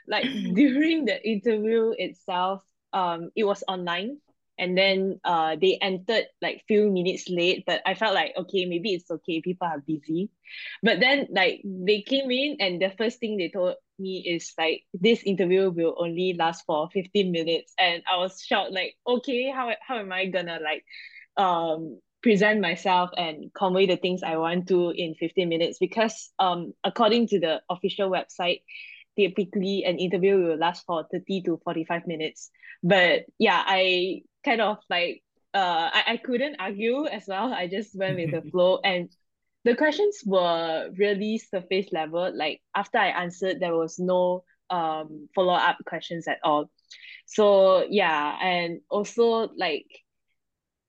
like 0.07 0.27
during 0.55 1.07
the 1.07 1.19
interview 1.27 1.93
itself, 1.97 2.63
um 2.93 3.31
it 3.35 3.45
was 3.45 3.65
online 3.67 4.19
and 4.59 4.77
then 4.77 5.21
uh 5.25 5.57
they 5.61 5.79
entered 5.81 6.27
like 6.43 6.63
few 6.67 6.91
minutes 6.91 7.29
late 7.29 7.65
but 7.67 7.81
i 7.87 7.95
felt 7.95 8.15
like 8.15 8.33
okay 8.37 8.65
maybe 8.67 8.93
it's 8.93 9.11
okay 9.11 9.41
people 9.41 9.67
are 9.67 9.81
busy. 9.87 10.31
But 10.83 11.01
then 11.01 11.29
like 11.31 11.61
they 11.65 12.03
came 12.03 12.31
in 12.31 12.57
and 12.61 12.81
the 12.81 12.91
first 12.97 13.19
thing 13.21 13.37
they 13.37 13.51
told 13.51 13.75
me 13.99 14.25
is 14.27 14.53
like 14.59 14.83
this 14.95 15.23
interview 15.23 15.71
will 15.71 15.95
only 15.99 16.35
last 16.39 16.65
for 16.67 16.89
15 16.93 17.33
minutes. 17.33 17.75
And 17.79 18.03
i 18.11 18.17
was 18.17 18.43
shocked 18.43 18.73
like 18.73 18.95
okay 19.07 19.51
how, 19.51 19.73
how 19.87 19.99
am 19.99 20.13
i 20.13 20.27
gonna 20.27 20.59
like 20.63 20.85
um 21.37 22.01
present 22.23 22.61
myself 22.61 23.11
and 23.17 23.53
convey 23.55 23.87
the 23.87 23.97
things 23.97 24.23
i 24.25 24.37
want 24.37 24.69
to 24.69 24.91
in 24.91 25.15
15 25.15 25.49
minutes? 25.49 25.79
Because 25.79 26.31
um 26.39 26.73
according 26.85 27.29
to 27.29 27.41
the 27.41 27.61
official 27.71 28.11
website 28.11 28.63
typically 29.17 29.83
an 29.85 29.99
interview 29.99 30.37
will 30.39 30.57
last 30.57 30.85
for 30.87 31.05
30 31.11 31.43
to 31.43 31.61
45 31.65 32.07
minutes. 32.07 32.51
But 32.83 33.25
yeah 33.39 33.63
i 33.67 34.23
kind 34.49 34.61
of 34.63 34.79
like 34.89 35.23
uh 35.55 35.91
I, 35.93 36.03
I 36.15 36.17
couldn't 36.17 36.57
argue 36.59 37.07
as 37.07 37.25
well. 37.27 37.53
I 37.53 37.69
just 37.69 37.95
went 37.95 38.17
with 38.19 38.31
the 38.31 38.43
flow 38.51 38.81
and 38.83 39.11
the 39.65 39.77
questions 39.77 40.23
were 40.25 40.91
really 40.97 41.39
surface 41.39 41.89
level. 41.93 42.33
Like 42.35 42.61
after 42.75 42.99
I 42.99 43.09
answered, 43.09 43.61
there 43.61 43.77
was 43.77 43.99
no 43.99 44.45
um 44.71 45.29
follow 45.35 45.55
up 45.55 45.79
questions 45.87 46.29
at 46.29 46.39
all. 46.45 46.71
So 47.27 47.85
yeah, 47.91 48.39
and 48.43 48.81
also 48.91 49.51
like 49.57 49.87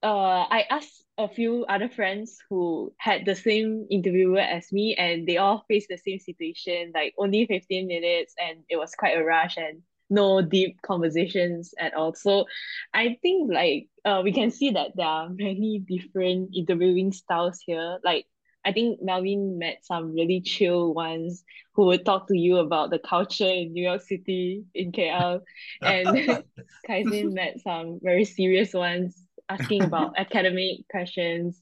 uh 0.04 0.46
I 0.50 0.66
asked 0.70 1.04
a 1.18 1.28
few 1.28 1.66
other 1.68 1.90
friends 1.90 2.38
who 2.50 2.94
had 2.98 3.26
the 3.26 3.36
same 3.36 3.88
interviewer 3.92 4.40
as 4.40 4.72
me 4.72 4.96
and 4.96 5.28
they 5.28 5.36
all 5.36 5.66
faced 5.68 5.90
the 5.90 5.98
same 5.98 6.20
situation, 6.20 6.94
like 6.96 7.14
only 7.18 7.46
15 7.46 7.88
minutes 7.88 8.34
and 8.40 8.64
it 8.70 8.78
was 8.78 8.96
quite 8.96 9.18
a 9.18 9.24
rush 9.24 9.58
and 9.58 9.82
no 10.10 10.42
deep 10.42 10.82
conversations 10.82 11.74
at 11.80 11.94
all. 11.94 12.14
So 12.14 12.46
I 12.94 13.18
think 13.22 13.52
like 13.54 13.88
uh 14.06 14.22
we 14.24 14.32
can 14.32 14.52
see 14.52 14.72
that 14.72 14.92
there 14.96 15.06
are 15.06 15.30
many 15.30 15.80
different 15.80 16.56
interviewing 16.56 17.12
styles 17.12 17.60
here. 17.66 18.00
Like 18.04 18.26
I 18.66 18.74
think 18.74 19.02
Melwin 19.02 19.58
met 19.58 19.86
some 19.86 20.14
really 20.14 20.42
chill 20.42 20.94
ones 20.94 21.44
who 21.74 21.86
would 21.86 22.06
talk 22.06 22.28
to 22.28 22.38
you 22.38 22.58
about 22.58 22.90
the 22.90 23.00
culture 23.00 23.48
in 23.48 23.74
New 23.74 23.84
York 23.84 24.02
City, 24.02 24.66
in 24.76 24.92
KL. 24.92 25.42
And 25.82 26.08
Khai 26.88 27.04
Xin 27.04 27.34
met 27.34 27.62
some 27.62 28.00
very 28.04 28.26
serious 28.26 28.74
ones 28.74 29.16
asking 29.48 29.84
about 29.84 30.14
academic 30.18 30.88
questions. 30.92 31.62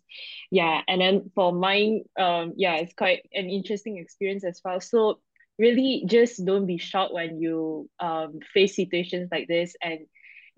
Yeah. 0.52 0.82
And 0.88 1.02
then 1.02 1.32
for 1.36 1.54
mine, 1.54 2.04
um, 2.20 2.54
yeah, 2.58 2.76
it's 2.76 2.94
quite 2.94 3.22
an 3.34 3.50
interesting 3.50 3.98
experience 3.98 4.44
as 4.44 4.60
well. 4.64 4.82
So 4.82 5.20
really 5.60 6.04
just 6.06 6.46
don't 6.46 6.66
be 6.68 6.78
shocked 6.78 7.14
when 7.14 7.40
you 7.42 7.90
um 8.00 8.40
face 8.54 8.76
situations 8.76 9.30
like 9.32 9.48
this 9.48 9.76
and 9.82 10.00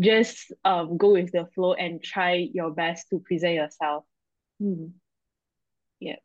just 0.01 0.51
um 0.65 0.97
go 0.97 1.13
with 1.13 1.31
the 1.31 1.45
flow 1.55 1.73
and 1.73 2.03
try 2.03 2.47
your 2.53 2.71
best 2.71 3.07
to 3.09 3.19
present 3.19 3.55
yourself. 3.55 4.05
Hmm. 4.59 4.87
Yeah. 5.99 6.17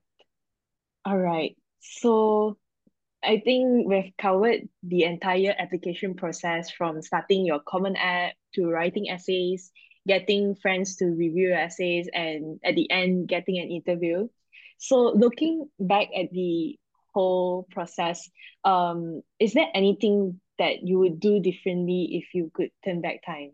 All 1.04 1.18
right. 1.18 1.56
So 1.80 2.56
I 3.22 3.40
think 3.44 3.88
we've 3.88 4.12
covered 4.18 4.68
the 4.82 5.04
entire 5.04 5.54
application 5.58 6.14
process 6.14 6.70
from 6.70 7.02
starting 7.02 7.46
your 7.46 7.60
common 7.60 7.96
app 7.96 8.34
to 8.54 8.68
writing 8.68 9.08
essays, 9.10 9.72
getting 10.06 10.54
friends 10.56 10.96
to 10.96 11.06
review 11.06 11.52
essays, 11.54 12.08
and 12.12 12.60
at 12.64 12.74
the 12.74 12.90
end, 12.90 13.28
getting 13.28 13.58
an 13.58 13.70
interview. 13.70 14.28
So 14.78 15.12
looking 15.16 15.68
back 15.80 16.08
at 16.16 16.30
the 16.32 16.78
whole 17.14 17.66
process, 17.70 18.28
um, 18.64 19.22
is 19.38 19.54
there 19.54 19.70
anything 19.74 20.40
that 20.58 20.82
you 20.82 20.98
would 20.98 21.20
do 21.20 21.40
differently 21.40 22.20
if 22.20 22.34
you 22.34 22.50
could 22.54 22.70
turn 22.84 23.00
back 23.00 23.24
time? 23.24 23.52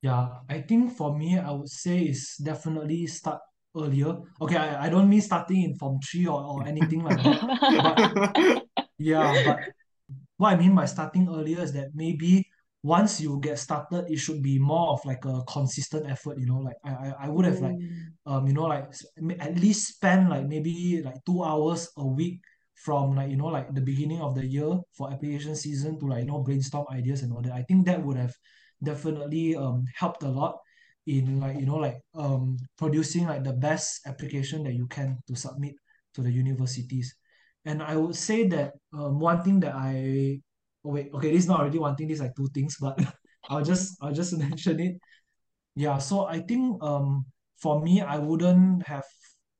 Yeah, 0.00 0.28
I 0.48 0.62
think 0.62 0.94
for 0.94 1.16
me, 1.16 1.38
I 1.38 1.50
would 1.50 1.68
say 1.68 2.06
is 2.06 2.36
definitely 2.38 3.06
start 3.08 3.42
earlier. 3.76 4.16
Okay, 4.40 4.56
I, 4.56 4.86
I 4.86 4.88
don't 4.88 5.10
mean 5.10 5.20
starting 5.20 5.62
in 5.62 5.74
form 5.74 5.98
three 6.00 6.26
or, 6.26 6.40
or 6.40 6.66
anything 6.66 7.02
like 7.02 7.18
that. 7.22 7.42
But 8.48 8.62
yeah, 8.98 9.42
but 9.44 9.60
what 10.36 10.54
I 10.54 10.56
mean 10.56 10.74
by 10.74 10.86
starting 10.86 11.28
earlier 11.28 11.62
is 11.62 11.72
that 11.72 11.90
maybe 11.94 12.47
once 12.82 13.20
you 13.20 13.40
get 13.40 13.58
started, 13.58 14.06
it 14.10 14.18
should 14.18 14.42
be 14.42 14.58
more 14.58 14.90
of 14.92 15.04
like 15.04 15.24
a 15.24 15.42
consistent 15.48 16.08
effort, 16.10 16.38
you 16.38 16.46
know, 16.46 16.58
like 16.58 16.76
I 16.84 16.90
I, 16.90 17.14
I 17.26 17.28
would 17.28 17.44
have 17.44 17.60
like 17.60 17.76
Mm. 17.80 18.18
um, 18.26 18.46
you 18.46 18.52
know, 18.52 18.64
like 18.64 18.92
at 19.40 19.58
least 19.58 19.88
spend 19.96 20.28
like 20.28 20.46
maybe 20.46 21.00
like 21.02 21.16
two 21.24 21.42
hours 21.42 21.88
a 21.96 22.06
week 22.06 22.40
from 22.74 23.16
like, 23.16 23.30
you 23.30 23.36
know, 23.36 23.46
like 23.46 23.74
the 23.74 23.80
beginning 23.80 24.20
of 24.20 24.34
the 24.34 24.44
year 24.46 24.78
for 24.92 25.10
application 25.10 25.56
season 25.56 25.98
to 25.98 26.06
like, 26.06 26.20
you 26.20 26.26
know, 26.26 26.40
brainstorm 26.40 26.86
ideas 26.92 27.22
and 27.22 27.32
all 27.32 27.42
that. 27.42 27.52
I 27.52 27.62
think 27.62 27.86
that 27.86 28.02
would 28.04 28.16
have 28.16 28.34
definitely 28.82 29.56
um 29.56 29.84
helped 29.96 30.22
a 30.22 30.28
lot 30.28 30.58
in 31.06 31.40
like, 31.40 31.58
you 31.58 31.66
know, 31.66 31.76
like 31.76 31.98
um 32.14 32.56
producing 32.76 33.26
like 33.26 33.44
the 33.44 33.52
best 33.52 34.06
application 34.06 34.62
that 34.64 34.74
you 34.74 34.86
can 34.86 35.18
to 35.26 35.34
submit 35.36 35.74
to 36.14 36.22
the 36.22 36.30
universities. 36.30 37.14
And 37.64 37.82
I 37.82 37.96
would 37.96 38.14
say 38.16 38.46
that 38.48 38.74
um, 38.92 39.18
one 39.18 39.42
thing 39.42 39.60
that 39.60 39.74
I 39.74 40.40
oh 40.88 40.92
wait, 40.92 41.10
okay, 41.14 41.32
this 41.32 41.44
is 41.44 41.48
not 41.48 41.60
already 41.60 41.78
one 41.78 41.96
thing, 41.96 42.08
this 42.08 42.20
like 42.20 42.34
two 42.36 42.48
things, 42.54 42.76
but 42.80 42.98
I'll 43.50 43.64
just 43.64 43.96
I'll 44.02 44.12
just 44.12 44.36
mention 44.38 44.80
it. 44.80 44.96
Yeah, 45.76 45.98
so 45.98 46.26
I 46.26 46.40
think 46.40 46.82
um 46.82 47.26
for 47.62 47.82
me, 47.82 48.00
I 48.00 48.18
wouldn't 48.18 48.86
have 48.86 49.04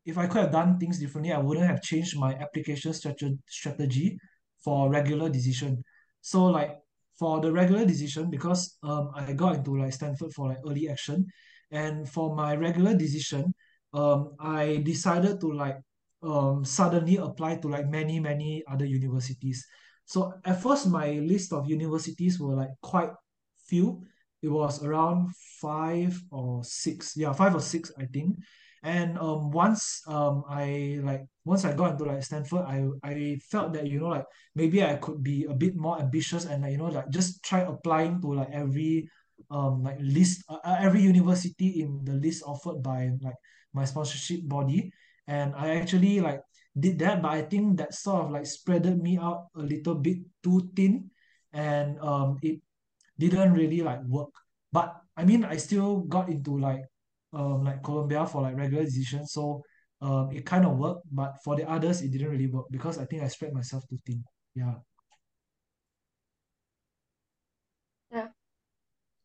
if 0.07 0.17
I 0.19 0.27
could 0.27 0.43
have 0.43 0.53
done 0.53 0.79
things 0.79 0.99
differently, 0.99 1.33
I 1.33 1.39
wouldn't 1.39 1.67
have 1.67 1.83
changed 1.83 2.19
my 2.19 2.35
application 2.35 2.93
strategy 2.95 4.19
for 4.65 4.91
regular 4.91 5.29
decision. 5.29 5.85
So 6.23 6.47
like 6.47 6.79
for 7.19 7.41
the 7.41 7.53
regular 7.53 7.85
decision, 7.85 8.31
because 8.31 8.79
um 8.83 9.11
I 9.15 9.33
got 9.33 9.57
into 9.57 9.77
like 9.77 9.93
Stanford 9.93 10.33
for 10.35 10.49
like 10.49 10.61
early 10.67 10.89
action, 10.89 11.27
and 11.71 12.09
for 12.09 12.35
my 12.35 12.57
regular 12.57 12.95
decision, 12.95 13.55
um 13.93 14.35
I 14.41 14.79
decided 14.85 15.41
to 15.41 15.53
like 15.53 15.79
um 16.23 16.65
suddenly 16.65 17.17
apply 17.17 17.57
to 17.57 17.69
like 17.69 17.89
many 17.89 18.21
many 18.21 18.65
other 18.71 18.85
universities. 18.87 19.67
So 20.09 20.33
at 20.43 20.63
first 20.63 20.89
my 20.89 21.21
list 21.21 21.53
of 21.53 21.69
universities 21.69 22.41
were 22.41 22.57
like 22.57 22.73
quite 22.81 23.13
few. 23.69 24.01
It 24.41 24.49
was 24.49 24.83
around 24.83 25.37
five 25.61 26.17
or 26.33 26.65
six. 26.65 27.13
Yeah, 27.15 27.33
five 27.37 27.55
or 27.55 27.61
six, 27.61 27.93
I 27.99 28.07
think. 28.09 28.41
And 28.83 29.19
um 29.19 29.51
once 29.51 30.01
um 30.09 30.45
I 30.49 31.01
like 31.05 31.29
once 31.45 31.67
I 31.69 31.75
got 31.77 31.93
into 31.93 32.05
like 32.09 32.23
Stanford, 32.25 32.65
I 32.65 32.89
I 33.05 33.37
felt 33.53 33.75
that 33.75 33.85
you 33.87 34.01
know 34.01 34.09
like 34.09 34.25
maybe 34.55 34.83
I 34.83 34.97
could 34.97 35.23
be 35.23 35.45
a 35.45 35.53
bit 35.53 35.77
more 35.77 36.01
ambitious 36.01 36.47
and 36.47 36.63
like 36.63 36.73
you 36.73 36.79
know 36.79 36.89
like 36.89 37.11
just 37.11 37.43
try 37.45 37.61
applying 37.69 38.23
to 38.23 38.33
like 38.33 38.49
every 38.51 39.11
um 39.51 39.83
like 39.83 39.99
list 40.01 40.41
uh, 40.49 40.65
uh, 40.65 40.77
every 40.81 41.03
university 41.03 41.83
in 41.85 42.01
the 42.05 42.15
list 42.15 42.43
offered 42.47 42.81
by 42.83 43.11
like 43.21 43.37
my 43.75 43.85
sponsorship 43.85 44.41
body 44.49 44.91
and 45.27 45.55
I 45.55 45.77
actually 45.77 46.21
like 46.21 46.41
did 46.81 46.99
that 46.99 47.23
but 47.23 47.33
I 47.33 47.43
think 47.43 47.79
that 47.79 47.95
sort 47.95 48.25
of 48.27 48.31
like 48.31 48.45
spreaded 48.45 49.01
me 49.01 49.19
out 49.19 49.49
a 49.57 49.61
little 49.61 49.95
bit 49.95 50.19
too 50.43 50.71
thin 50.77 51.11
and 51.53 51.99
um 52.01 52.39
it 52.43 52.61
didn't 53.19 53.53
really 53.53 53.83
like 53.83 54.03
work 54.05 54.31
but 54.73 54.95
I 55.17 55.25
mean 55.25 55.45
I 55.45 55.57
still 55.57 56.01
got 56.01 56.29
into 56.29 56.59
like 56.59 56.85
um 57.33 57.65
like 57.65 57.83
Columbia 57.83 58.27
for 58.27 58.43
like 58.43 58.57
regular 58.57 58.85
decisions 58.85 59.33
so 59.33 59.63
um 60.01 60.31
it 60.33 60.47
kind 60.47 60.65
of 60.67 60.79
worked 60.79 61.07
but 61.11 61.37
for 61.45 61.57
the 61.57 61.69
others 61.69 62.03
it 62.03 62.11
didn't 62.13 62.31
really 62.31 62.47
work 62.47 62.67
because 62.71 62.99
I 62.99 63.05
think 63.07 63.23
I 63.23 63.29
spread 63.29 63.53
myself 63.53 63.85
too 63.89 63.99
thin 64.07 64.25
yeah 64.55 64.75
Yeah. 68.11 68.29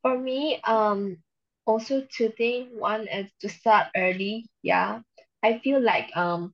For 0.02 0.18
me, 0.18 0.62
um, 0.64 1.18
also 1.66 2.06
two 2.12 2.30
things. 2.38 2.72
One 2.74 3.08
is 3.08 3.32
to 3.42 3.50
start 3.50 3.88
early. 3.96 4.48
Yeah. 4.62 5.02
I 5.44 5.60
feel 5.60 5.82
like 5.82 6.16
um 6.16 6.54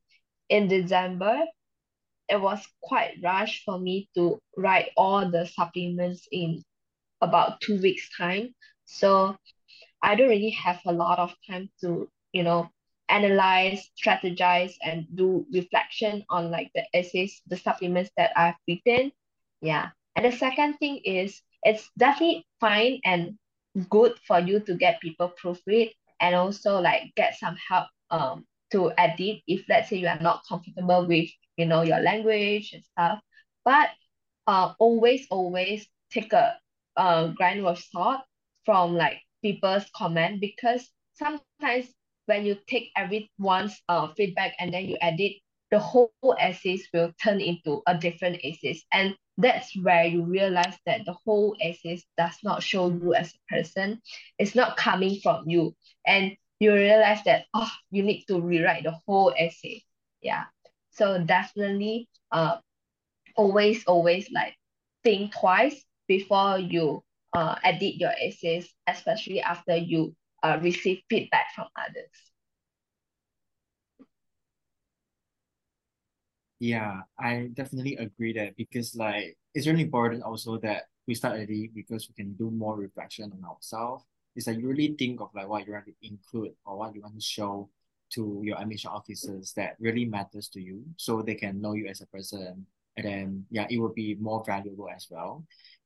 in 0.50 0.68
December 0.68 1.46
it 2.30 2.40
was 2.40 2.66
quite 2.82 3.16
rush 3.24 3.64
for 3.66 3.80
me 3.80 4.08
to 4.16 4.40
write 4.56 4.92
all 4.96 5.30
the 5.30 5.48
supplements 5.48 6.28
in 6.32 6.64
about 7.22 7.60
two 7.60 7.82
weeks 7.82 8.08
time. 8.16 8.54
So 8.86 9.36
I 10.02 10.16
don't 10.16 10.30
really 10.30 10.52
have 10.52 10.80
a 10.86 10.94
lot 10.94 11.20
of 11.20 11.34
time 11.50 11.70
to, 11.82 12.08
you 12.32 12.44
know, 12.44 12.70
analyze, 13.10 13.90
strategize, 13.98 14.74
and 14.84 15.08
do 15.14 15.46
reflection 15.52 16.24
on 16.30 16.52
like 16.52 16.70
the 16.76 16.84
essays, 16.94 17.42
the 17.48 17.58
supplements 17.58 18.12
that 18.16 18.32
I've 18.38 18.56
written. 18.68 19.12
Yeah. 19.62 19.90
And 20.16 20.26
the 20.26 20.32
second 20.32 20.78
thing 20.78 21.02
is 21.04 21.42
it's 21.64 21.90
definitely 21.98 22.46
fine 22.60 23.02
and 23.04 23.38
good 23.90 24.14
for 24.28 24.40
you 24.40 24.60
to 24.62 24.76
get 24.76 25.02
people 25.02 25.34
proofread 25.42 25.92
and 26.22 26.36
also 26.36 26.80
like 26.80 27.12
get 27.16 27.38
some 27.38 27.56
help 27.68 27.88
um 28.12 28.46
to 28.72 28.92
edit 28.98 29.42
if 29.48 29.66
let's 29.70 29.90
say 29.90 29.98
you 29.98 30.08
are 30.08 30.20
not 30.20 30.44
comfortable 30.48 31.06
with, 31.08 31.30
you 31.58 31.66
know, 31.66 31.82
your 31.82 32.00
language 32.00 32.72
and 32.74 32.84
stuff. 32.84 33.20
But 33.66 33.90
uh 34.48 34.74
always, 34.80 35.28
always 35.30 35.88
take 36.12 36.34
a 36.34 36.58
uh 36.98 37.28
grain 37.30 37.66
of 37.66 37.80
salt 37.80 38.22
from 38.66 38.96
like 38.96 39.20
people's 39.42 39.86
comment 39.96 40.42
because 40.42 40.90
sometimes 41.14 41.88
when 42.26 42.46
you 42.46 42.58
take 42.68 42.92
everyone's 42.96 43.82
uh 43.90 44.08
feedback 44.16 44.54
and 44.60 44.74
then 44.74 44.86
you 44.86 44.98
edit, 45.02 45.34
the 45.72 45.80
whole 45.80 46.14
essays 46.40 46.88
will 46.94 47.12
turn 47.22 47.40
into 47.42 47.82
a 47.88 47.98
different 47.98 48.40
essays. 48.44 48.84
And 48.92 49.16
that's 49.38 49.76
where 49.82 50.06
you 50.06 50.24
realize 50.24 50.78
that 50.86 51.02
the 51.06 51.14
whole 51.26 51.56
essays 51.62 52.06
does 52.18 52.38
not 52.44 52.62
show 52.64 52.90
you 52.90 53.14
as 53.14 53.34
a 53.34 53.56
person. 53.56 54.02
It's 54.38 54.56
not 54.56 54.78
coming 54.78 55.20
from 55.22 55.50
you. 55.50 55.76
And 56.06 56.36
you 56.60 56.74
realize 56.74 57.24
that 57.26 57.46
oh 57.54 57.70
you 57.92 58.04
need 58.04 58.26
to 58.28 58.42
rewrite 58.42 58.84
the 58.84 58.98
whole 59.08 59.34
essay. 59.38 59.84
Yeah. 60.22 60.46
So 60.92 61.24
definitely 61.24 62.10
uh 62.32 62.58
always 63.36 63.84
always 63.86 64.30
like 64.32 64.56
think 65.04 65.34
twice 65.36 65.84
before 66.08 66.60
you 66.60 67.04
uh, 67.34 67.56
edit 67.64 67.96
your 67.96 68.12
essays, 68.22 68.74
especially 68.88 69.42
after 69.42 69.76
you 69.76 70.16
uh, 70.44 70.60
receive 70.62 71.00
feedback 71.10 71.48
from 71.56 71.68
others. 71.78 72.12
Yeah, 76.60 77.02
I 77.18 77.50
definitely 77.54 77.96
agree 77.96 78.34
that 78.34 78.56
because 78.58 78.96
like 78.96 79.38
it's 79.54 79.68
really 79.68 79.84
important 79.84 80.24
also 80.24 80.58
that 80.60 80.84
we 81.08 81.16
start 81.16 81.40
early 81.40 81.72
because 81.74 82.10
we 82.10 82.16
can 82.16 82.34
do 82.34 82.52
more 82.52 82.76
reflection 82.76 83.32
on 83.32 83.44
ourselves. 83.46 84.04
It's 84.40 84.48
like 84.48 84.58
you 84.60 84.68
really 84.72 84.96
think 84.98 85.20
of 85.20 85.30
like 85.36 85.50
what 85.52 85.68
you 85.68 85.74
want 85.74 85.86
to 85.88 85.94
include 86.02 86.56
or 86.66 86.78
what 86.80 86.96
you 86.96 87.02
want 87.04 87.16
to 87.16 87.22
show 87.22 87.70
to 88.16 88.42
your 88.44 88.58
admission 88.58 88.90
officers 88.90 89.52
that 89.58 89.76
really 89.80 90.06
matters 90.06 90.48
to 90.50 90.62
you 90.62 90.84
so 90.96 91.22
they 91.22 91.36
can 91.36 91.60
know 91.62 91.74
you 91.74 91.88
as 91.88 92.00
a 92.02 92.08
person 92.08 92.66
and 92.96 93.06
then 93.06 93.46
yeah 93.52 93.68
it 93.70 93.78
will 93.80 93.94
be 93.94 94.16
more 94.16 94.44
valuable 94.48 94.88
as 94.90 95.08
well. 95.12 95.44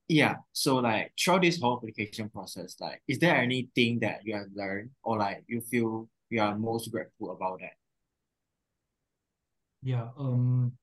Yeah, 0.08 0.36
so 0.52 0.78
like 0.78 1.14
throughout 1.20 1.42
this 1.42 1.60
whole 1.60 1.78
application 1.78 2.30
process, 2.30 2.76
like 2.80 3.02
is 3.08 3.20
there 3.20 3.36
anything 3.36 4.00
that 4.02 4.22
you 4.24 4.36
have 4.36 4.48
learned 4.54 4.92
or 5.04 5.18
like 5.18 5.44
you 5.48 5.62
feel 5.62 6.10
you 6.30 6.42
are 6.42 6.56
most 6.58 6.92
grateful 6.92 7.32
about 7.32 7.60
that? 7.62 7.74
yeah 9.82 10.10
um 10.18 10.74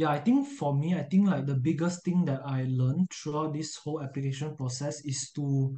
Yeah, 0.00 0.10
I 0.16 0.20
think 0.24 0.48
for 0.58 0.72
me, 0.74 0.96
I 0.96 1.04
think 1.04 1.28
like 1.28 1.44
the 1.46 1.60
biggest 1.60 2.04
thing 2.08 2.24
that 2.24 2.40
I 2.44 2.64
learned 2.66 3.12
throughout 3.12 3.52
this 3.52 3.76
whole 3.76 4.00
application 4.00 4.56
process 4.56 5.04
is 5.04 5.30
to, 5.36 5.76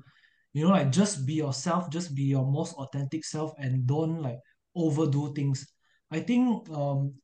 you 0.53 0.65
know, 0.65 0.71
like 0.71 0.91
just 0.93 1.27
be 1.27 1.35
yourself, 1.35 1.91
just 1.91 2.15
be 2.15 2.25
your 2.25 2.47
most 2.47 2.75
authentic 2.77 3.25
self 3.25 3.53
and 3.59 3.87
don't 3.87 4.21
like 4.23 4.39
overdo 4.75 5.33
things. 5.35 5.67
I 6.11 6.21
think 6.21 6.69
um 6.71 7.15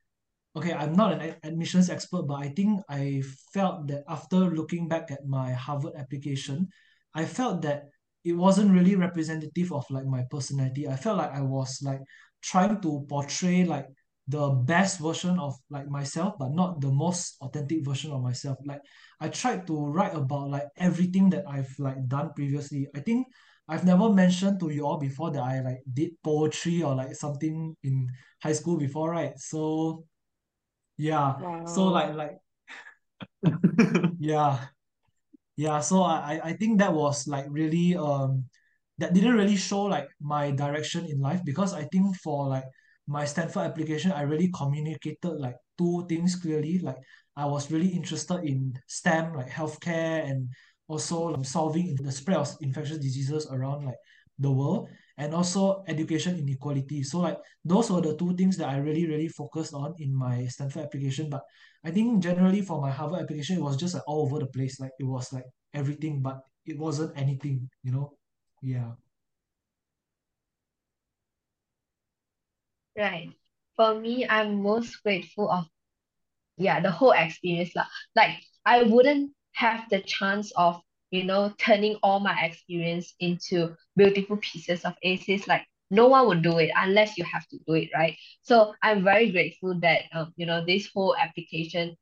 okay, 0.57 0.73
I'm 0.73 0.95
not 0.95 1.13
an 1.13 1.37
admissions 1.45 1.91
expert, 1.91 2.23
but 2.27 2.43
I 2.43 2.49
think 2.49 2.83
I 2.89 3.23
felt 3.53 3.87
that 3.89 4.05
after 4.09 4.39
looking 4.51 4.89
back 4.89 5.11
at 5.11 5.27
my 5.27 5.53
Harvard 5.53 5.95
application, 5.97 6.69
I 7.15 7.25
felt 7.27 7.63
that 7.63 7.85
it 8.25 8.33
wasn't 8.33 8.73
really 8.73 8.97
representative 8.97 9.73
of 9.73 9.85
like 9.91 10.07
my 10.07 10.25
personality. 10.31 10.89
I 10.89 10.97
felt 10.97 11.19
like 11.19 11.33
I 11.33 11.43
was 11.43 11.81
like 11.83 12.01
trying 12.43 12.81
to 12.83 13.07
portray 13.09 13.65
like 13.65 13.87
the 14.29 14.51
best 14.51 15.01
version 15.01 15.39
of 15.39 15.57
like 15.71 15.89
myself, 15.89 16.35
but 16.39 16.53
not 16.53 16.81
the 16.81 16.93
most 16.93 17.37
authentic 17.41 17.85
version 17.85 18.13
of 18.13 18.23
myself. 18.23 18.59
Like 18.65 18.83
I 19.21 19.29
tried 19.29 19.67
to 19.69 19.87
write 19.87 20.15
about 20.15 20.51
like 20.51 20.69
everything 20.77 21.31
that 21.31 21.45
I've 21.49 21.75
like 21.79 22.07
done 22.09 22.33
previously. 22.37 22.89
I 22.95 23.01
think 23.01 23.27
I've 23.69 23.85
never 23.85 24.09
mentioned 24.13 24.61
to 24.61 24.71
you 24.71 24.87
all 24.87 24.99
before 24.99 25.31
that 25.33 25.43
I 25.43 25.61
like 25.61 25.81
did 25.93 26.13
poetry 26.23 26.83
or 26.83 26.95
like 26.95 27.15
something 27.17 27.77
in 27.83 28.09
high 28.43 28.53
school 28.53 28.77
before, 28.77 29.11
right? 29.11 29.33
So 29.39 30.05
yeah. 30.99 31.37
So 31.65 31.87
like 31.89 32.15
like 32.15 32.39
yeah. 34.19 34.67
Yeah, 35.57 35.81
so 35.81 36.03
I 36.03 36.39
I 36.39 36.41
I 36.51 36.53
think 36.55 36.79
that 36.79 36.93
was 36.95 37.27
like 37.27 37.47
really 37.51 37.97
um 37.97 38.45
that 38.99 39.15
didn't 39.15 39.35
really 39.35 39.57
show 39.57 39.83
like 39.85 40.09
my 40.21 40.51
direction 40.51 41.07
in 41.07 41.21
life 41.21 41.43
because 41.45 41.75
I 41.75 41.85
think 41.91 42.17
for 42.19 42.49
like 42.49 42.67
my 43.09 43.25
Stanford 43.25 43.65
application 43.67 44.13
I 44.13 44.23
really 44.23 44.51
communicated 44.55 45.41
like 45.41 45.57
two 45.77 46.07
things 46.09 46.37
clearly 46.37 46.79
like 46.79 46.99
I 47.37 47.47
was 47.47 47.71
really 47.71 47.89
interested 47.89 48.45
in 48.45 48.79
STEM 48.87 49.35
like 49.35 49.49
healthcare 49.49 50.29
and 50.29 50.49
also 50.89 51.21
like, 51.35 51.47
solving 51.47 51.97
the 51.97 52.13
spread 52.13 52.39
of 52.39 52.55
infectious 52.61 52.99
diseases 52.99 53.49
around 53.51 53.87
like 53.87 53.99
the 54.39 54.51
world 54.51 54.89
and 55.17 55.35
also 55.35 55.83
education 55.89 56.39
inequality 56.39 57.03
so 57.03 57.19
like 57.19 57.39
those 57.65 57.91
were 57.91 58.01
the 58.01 58.17
two 58.17 58.37
things 58.37 58.57
that 58.57 58.69
I 58.69 58.77
really 58.77 59.07
really 59.07 59.29
focused 59.29 59.75
on 59.75 59.95
in 59.99 60.15
my 60.15 60.47
Stanford 60.47 60.85
application 60.85 61.29
but 61.29 61.43
I 61.85 61.91
think 61.91 62.23
generally 62.23 62.63
for 62.63 62.81
my 62.81 62.91
Harvard 62.91 63.23
application 63.23 63.57
it 63.57 63.63
was 63.63 63.77
just 63.77 63.95
like 63.95 64.05
all 64.07 64.23
over 64.27 64.39
the 64.39 64.47
place 64.47 64.79
like 64.79 64.93
it 65.01 65.05
was 65.05 65.33
like 65.33 65.45
everything, 65.75 66.21
but 66.21 66.41
it 66.67 66.79
wasn't 66.79 67.17
anything, 67.17 67.69
you 67.83 67.93
know? 67.93 68.13
Yeah. 68.63 68.93
Right. 72.99 73.33
For 73.77 73.95
me, 73.99 74.27
I'm 74.29 74.63
most 74.63 75.03
grateful 75.03 75.51
of 75.51 75.67
yeah, 76.59 76.81
the 76.81 76.91
whole 76.91 77.13
experience 77.13 77.75
lah. 77.77 77.87
Like 78.17 78.37
I 78.67 78.83
wouldn't 78.85 79.33
have 79.55 79.89
the 79.91 80.01
chance 80.03 80.53
of, 80.57 80.83
you 81.11 81.25
know, 81.25 81.55
turning 81.59 81.97
all 82.03 82.21
my 82.21 82.39
experience 82.45 83.15
into 83.21 83.77
beautiful 83.97 84.39
pieces 84.39 84.85
of 84.85 84.95
essays. 85.05 85.49
Like 85.49 85.67
no 85.91 86.09
one 86.09 86.27
would 86.29 86.43
do 86.43 86.59
it 86.59 86.73
unless 86.77 87.17
you 87.19 87.25
have 87.25 87.47
to 87.49 87.59
do 87.67 87.75
it, 87.75 87.91
right? 87.95 88.17
So 88.43 88.75
I'm 88.83 89.05
very 89.05 89.31
grateful 89.33 89.79
that 89.81 90.03
um, 90.15 90.35
you 90.37 90.47
know, 90.47 90.65
this 90.67 90.91
whole 90.95 91.17
application 91.17 91.97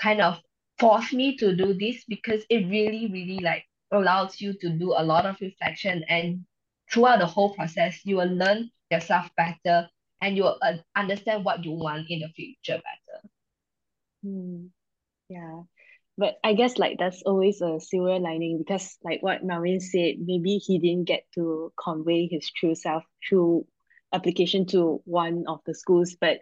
kind 0.00 0.20
of 0.22 0.40
forced 0.78 1.12
me 1.14 1.36
to 1.38 1.54
do 1.56 1.74
this 1.74 2.04
because 2.08 2.44
it 2.50 2.68
really, 2.68 3.08
really 3.12 3.40
like 3.40 3.64
allows 3.92 4.40
you 4.40 4.54
to 4.54 4.70
do 4.70 4.94
a 4.96 5.04
lot 5.04 5.26
of 5.26 5.36
reflection 5.40 6.04
and 6.08 6.44
throughout 6.90 7.20
the 7.20 7.26
whole 7.26 7.54
process, 7.54 8.00
you 8.04 8.16
will 8.16 8.32
learn 8.34 8.70
yourself 8.90 9.30
better 9.36 9.88
and 10.20 10.36
you 10.36 10.44
will 10.44 10.58
uh, 10.62 10.74
understand 10.96 11.44
what 11.44 11.64
you 11.64 11.72
want 11.72 12.06
in 12.08 12.20
the 12.20 12.28
future 12.28 12.80
better. 12.80 13.28
Hmm. 14.22 14.66
Yeah. 15.28 15.62
But 16.18 16.34
I 16.44 16.52
guess 16.52 16.76
like 16.76 16.98
that's 16.98 17.22
always 17.22 17.62
a 17.62 17.80
silver 17.80 18.18
lining 18.18 18.58
because 18.58 18.98
like 19.02 19.22
what 19.22 19.44
Marvin 19.44 19.80
said, 19.80 20.16
maybe 20.18 20.58
he 20.58 20.78
didn't 20.78 21.06
get 21.06 21.24
to 21.34 21.72
convey 21.82 22.28
his 22.30 22.50
true 22.50 22.74
self 22.74 23.04
through 23.26 23.66
application 24.12 24.66
to 24.66 25.00
one 25.04 25.44
of 25.48 25.60
the 25.64 25.74
schools, 25.74 26.16
but 26.20 26.40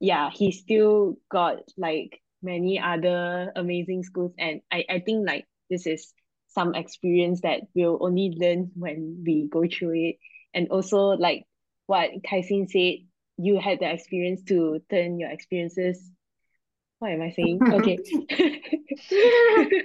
yeah, 0.00 0.30
he 0.30 0.50
still 0.50 1.18
got 1.30 1.58
like 1.76 2.20
many 2.42 2.80
other 2.80 3.52
amazing 3.54 4.02
schools. 4.02 4.32
And 4.38 4.60
I, 4.72 4.84
I 4.90 4.98
think 4.98 5.26
like 5.26 5.46
this 5.70 5.86
is 5.86 6.12
some 6.48 6.74
experience 6.74 7.42
that 7.42 7.60
we'll 7.74 7.98
only 8.00 8.36
learn 8.36 8.72
when 8.74 9.22
we 9.24 9.48
go 9.50 9.62
through 9.68 9.94
it. 9.94 10.16
And 10.52 10.68
also 10.68 11.10
like 11.10 11.44
what 11.86 12.10
Khai 12.24 12.42
Xin 12.42 12.68
said, 12.68 13.06
you 13.42 13.58
had 13.58 13.80
the 13.80 13.92
experience 13.92 14.42
to 14.44 14.80
turn 14.88 15.18
your 15.18 15.30
experiences. 15.30 16.10
What 17.00 17.10
am 17.10 17.22
I 17.22 17.30
saying? 17.30 17.58
Okay. 17.72 17.98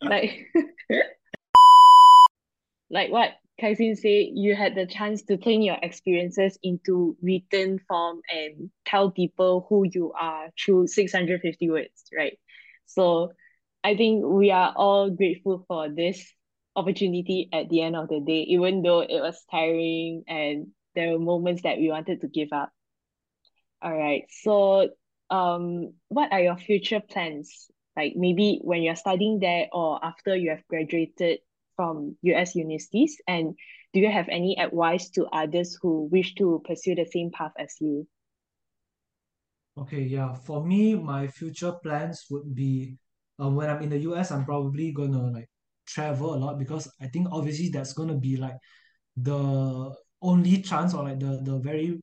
like, 0.00 0.46
like 2.90 3.10
what 3.10 3.30
Khai 3.60 3.76
Xin 3.76 3.96
said, 3.96 4.26
you 4.34 4.54
had 4.54 4.74
the 4.76 4.86
chance 4.86 5.22
to 5.24 5.36
turn 5.36 5.62
your 5.62 5.76
experiences 5.82 6.56
into 6.62 7.16
written 7.20 7.80
form 7.88 8.20
and 8.32 8.70
tell 8.84 9.10
people 9.10 9.66
who 9.68 9.84
you 9.90 10.12
are 10.20 10.50
through 10.58 10.86
650 10.86 11.70
words, 11.70 12.04
right? 12.16 12.38
So 12.86 13.32
I 13.82 13.96
think 13.96 14.24
we 14.24 14.50
are 14.50 14.72
all 14.76 15.10
grateful 15.10 15.64
for 15.66 15.88
this 15.88 16.32
opportunity 16.76 17.48
at 17.52 17.68
the 17.68 17.82
end 17.82 17.96
of 17.96 18.08
the 18.08 18.20
day, 18.20 18.42
even 18.48 18.82
though 18.82 19.00
it 19.00 19.20
was 19.20 19.42
tiring 19.50 20.24
and 20.28 20.68
there 20.94 21.12
were 21.12 21.18
moments 21.18 21.62
that 21.62 21.78
we 21.78 21.88
wanted 21.90 22.20
to 22.20 22.28
give 22.28 22.52
up. 22.52 22.70
All 23.84 23.96
right. 23.96 24.24
So 24.42 24.90
um 25.30 25.94
what 26.08 26.32
are 26.32 26.40
your 26.40 26.56
future 26.56 27.00
plans? 27.00 27.70
Like 27.96 28.14
maybe 28.16 28.60
when 28.64 28.82
you're 28.82 28.96
studying 28.96 29.38
there 29.40 29.68
or 29.72 30.04
after 30.04 30.34
you 30.36 30.50
have 30.50 30.66
graduated 30.68 31.40
from 31.76 32.16
US 32.22 32.56
universities? 32.56 33.16
And 33.28 33.54
do 33.92 34.00
you 34.00 34.10
have 34.10 34.28
any 34.28 34.58
advice 34.58 35.10
to 35.10 35.26
others 35.26 35.78
who 35.82 36.08
wish 36.10 36.34
to 36.36 36.62
pursue 36.66 36.96
the 36.96 37.06
same 37.06 37.30
path 37.30 37.52
as 37.58 37.74
you? 37.80 38.08
Okay, 39.76 40.02
yeah. 40.02 40.34
For 40.34 40.64
me, 40.64 40.94
my 40.94 41.26
future 41.28 41.72
plans 41.82 42.26
would 42.30 42.54
be 42.54 42.96
uh, 43.42 43.50
when 43.50 43.68
I'm 43.70 43.82
in 43.82 43.90
the 43.90 43.98
US, 44.00 44.30
I'm 44.30 44.44
probably 44.44 44.92
gonna 44.92 45.30
like 45.30 45.48
travel 45.86 46.34
a 46.34 46.38
lot 46.38 46.58
because 46.58 46.88
I 47.00 47.08
think 47.08 47.28
obviously 47.32 47.68
that's 47.70 47.92
gonna 47.92 48.16
be 48.16 48.36
like 48.36 48.56
the 49.16 49.94
only 50.22 50.62
chance 50.62 50.94
or 50.94 51.04
like 51.04 51.20
the 51.20 51.40
the 51.44 51.58
very 51.58 52.00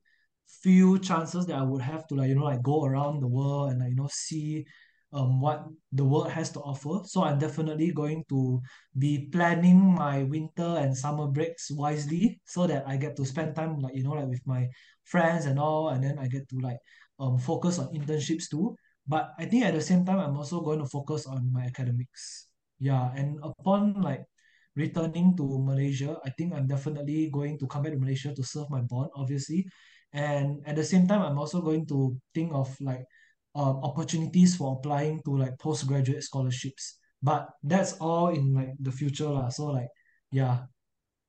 few 0.62 0.98
chances 0.98 1.46
that 1.46 1.56
I 1.56 1.62
would 1.62 1.82
have 1.82 2.06
to 2.08 2.14
like 2.14 2.28
you 2.28 2.34
know 2.36 2.44
like 2.44 2.62
go 2.62 2.84
around 2.84 3.20
the 3.20 3.26
world 3.28 3.70
and 3.72 3.80
like 3.80 3.90
you 3.90 3.96
know 3.96 4.08
see 4.12 4.64
um 5.12 5.40
what 5.40 5.66
the 5.92 6.04
world 6.04 6.30
has 6.30 6.50
to 6.52 6.60
offer. 6.60 7.04
So 7.04 7.24
I'm 7.24 7.38
definitely 7.38 7.92
going 7.92 8.24
to 8.30 8.60
be 8.96 9.28
planning 9.32 9.94
my 9.94 10.22
winter 10.24 10.76
and 10.80 10.96
summer 10.96 11.26
breaks 11.28 11.70
wisely 11.70 12.40
so 12.46 12.66
that 12.66 12.86
I 12.88 12.96
get 12.96 13.16
to 13.16 13.24
spend 13.26 13.54
time 13.56 13.78
like 13.80 13.94
you 13.94 14.04
know 14.04 14.12
like 14.16 14.28
with 14.28 14.46
my 14.46 14.68
friends 15.04 15.46
and 15.46 15.58
all, 15.58 15.88
and 15.90 16.02
then 16.02 16.18
I 16.18 16.28
get 16.28 16.48
to 16.50 16.58
like 16.60 16.78
um 17.20 17.38
focus 17.38 17.78
on 17.78 17.92
internships 17.94 18.48
too. 18.50 18.76
But 19.06 19.34
I 19.38 19.46
think 19.46 19.64
at 19.64 19.74
the 19.74 19.82
same 19.82 20.04
time, 20.06 20.20
I'm 20.20 20.36
also 20.36 20.60
going 20.60 20.78
to 20.78 20.86
focus 20.86 21.26
on 21.26 21.52
my 21.52 21.64
academics. 21.64 22.46
Yeah, 22.78 23.10
and 23.14 23.38
upon 23.42 24.00
like 24.00 24.24
returning 24.76 25.36
to 25.36 25.58
Malaysia, 25.60 26.16
I 26.24 26.30
think 26.30 26.54
I'm 26.54 26.66
definitely 26.66 27.28
going 27.30 27.58
to 27.58 27.66
come 27.66 27.82
back 27.82 27.92
to 27.92 27.98
Malaysia 27.98 28.32
to 28.34 28.42
serve 28.42 28.70
my 28.70 28.80
bond, 28.80 29.10
obviously. 29.14 29.66
And 30.12 30.60
at 30.66 30.76
the 30.76 30.84
same 30.84 31.06
time, 31.08 31.22
I'm 31.22 31.38
also 31.38 31.60
going 31.60 31.86
to 31.86 32.16
think 32.34 32.52
of 32.54 32.68
like 32.80 33.04
um, 33.54 33.80
opportunities 33.82 34.56
for 34.56 34.76
applying 34.78 35.22
to 35.24 35.36
like 35.36 35.58
postgraduate 35.58 36.22
scholarships. 36.22 36.98
But 37.22 37.48
that's 37.62 37.94
all 37.94 38.28
in 38.28 38.52
like 38.52 38.74
the 38.80 38.92
future 38.92 39.28
lah. 39.28 39.48
So 39.48 39.66
like, 39.66 39.88
yeah, 40.30 40.66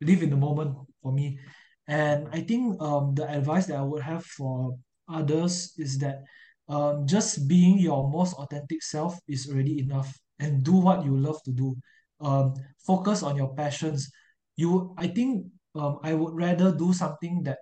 live 0.01 0.23
in 0.23 0.29
the 0.29 0.37
moment 0.37 0.75
for 1.01 1.11
me. 1.11 1.39
And 1.87 2.27
I 2.31 2.41
think 2.41 2.79
um 2.81 3.13
the 3.15 3.27
advice 3.27 3.67
that 3.67 3.77
I 3.77 3.83
would 3.83 4.01
have 4.03 4.23
for 4.23 4.75
others 5.09 5.73
is 5.77 5.97
that 5.99 6.23
um 6.69 7.05
just 7.05 7.47
being 7.47 7.77
your 7.79 8.09
most 8.09 8.33
authentic 8.39 8.81
self 8.83 9.19
is 9.27 9.49
already 9.51 9.79
enough 9.79 10.15
and 10.39 10.63
do 10.63 10.73
what 10.73 11.03
you 11.03 11.15
love 11.17 11.43
to 11.43 11.51
do. 11.51 11.75
Um 12.21 12.55
focus 12.87 13.23
on 13.23 13.35
your 13.35 13.53
passions. 13.55 14.09
You 14.55 14.95
I 14.97 15.07
think 15.07 15.47
um 15.75 15.99
I 16.03 16.13
would 16.13 16.33
rather 16.35 16.71
do 16.71 16.93
something 16.93 17.43
that 17.43 17.59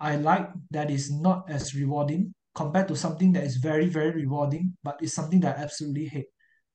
I 0.00 0.16
like 0.16 0.50
that 0.70 0.90
is 0.90 1.10
not 1.12 1.50
as 1.50 1.74
rewarding 1.74 2.34
compared 2.54 2.88
to 2.88 2.96
something 2.96 3.32
that 3.32 3.44
is 3.44 3.56
very, 3.56 3.86
very 3.88 4.10
rewarding, 4.12 4.76
but 4.82 4.98
it's 5.02 5.14
something 5.14 5.40
that 5.40 5.58
I 5.58 5.62
absolutely 5.62 6.06
hate. 6.06 6.26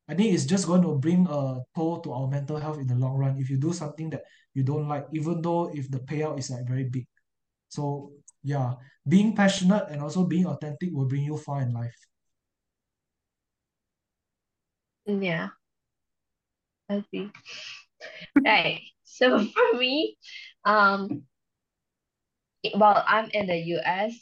I 0.08 0.16
think 0.16 0.34
it's 0.34 0.46
just 0.46 0.68
going 0.68 0.82
to 0.84 0.96
bring 1.00 1.28
a 1.30 1.60
toll 1.76 2.02
to 2.02 2.12
our 2.14 2.28
mental 2.28 2.58
health 2.58 2.80
in 2.80 2.88
the 2.88 2.96
long 2.96 3.16
run 3.16 3.38
if 3.40 3.50
you 3.50 3.58
do 3.58 3.74
something 3.74 4.10
that 4.12 4.24
you 4.54 4.64
don't 4.64 4.88
like, 4.88 5.08
even 5.14 5.42
though 5.42 5.72
if 5.74 5.90
the 5.92 6.00
payout 6.00 6.40
is 6.40 6.50
like 6.50 6.68
very 6.68 6.86
big. 6.86 7.08
So 7.70 8.14
yeah, 8.44 8.74
being 9.08 9.36
passionate 9.36 9.88
and 9.90 10.02
also 10.02 10.26
being 10.26 10.48
authentic 10.48 10.90
will 10.94 11.08
bring 11.08 11.24
you 11.24 11.38
far 11.38 11.62
in 11.62 11.74
life. 11.74 11.96
Yeah, 15.06 15.50
I 16.90 17.04
see. 17.12 17.32
Right. 18.46 18.82
So 19.04 19.40
for 19.54 19.78
me, 19.78 20.18
um, 20.66 21.24
while 22.76 23.04
I'm 23.08 23.30
in 23.32 23.48
the 23.48 23.58
US, 23.58 24.14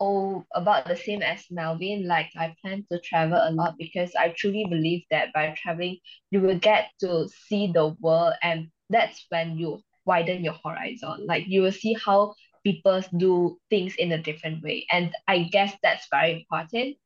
oh, 0.00 0.44
about 0.54 0.86
the 0.86 0.96
same 0.96 1.22
as 1.22 1.44
Melwin, 1.50 2.06
like 2.06 2.30
I 2.36 2.54
plan 2.62 2.84
to 2.92 3.00
travel 3.00 3.38
a 3.42 3.50
lot 3.50 3.76
because 3.78 4.14
I 4.14 4.30
truly 4.36 4.66
believe 4.68 5.02
that 5.10 5.32
by 5.32 5.54
traveling, 5.56 5.98
you 6.30 6.40
will 6.40 6.58
get 6.58 6.90
to 7.00 7.28
see 7.48 7.72
the 7.72 7.88
world, 8.00 8.34
and 8.42 8.68
that's 8.90 9.26
when 9.30 9.56
you 9.58 9.80
widen 10.04 10.44
your 10.44 10.56
horizon. 10.64 11.26
Like 11.26 11.44
you 11.46 11.62
will 11.62 11.72
see 11.72 11.94
how 11.94 12.34
people 12.64 13.00
do 13.16 13.58
things 13.70 13.94
in 13.96 14.12
a 14.12 14.22
different 14.22 14.62
way. 14.62 14.86
And 14.90 15.12
I 15.28 15.44
guess 15.44 15.74
that's 15.82 16.06
very 16.10 16.32
important. 16.40 16.96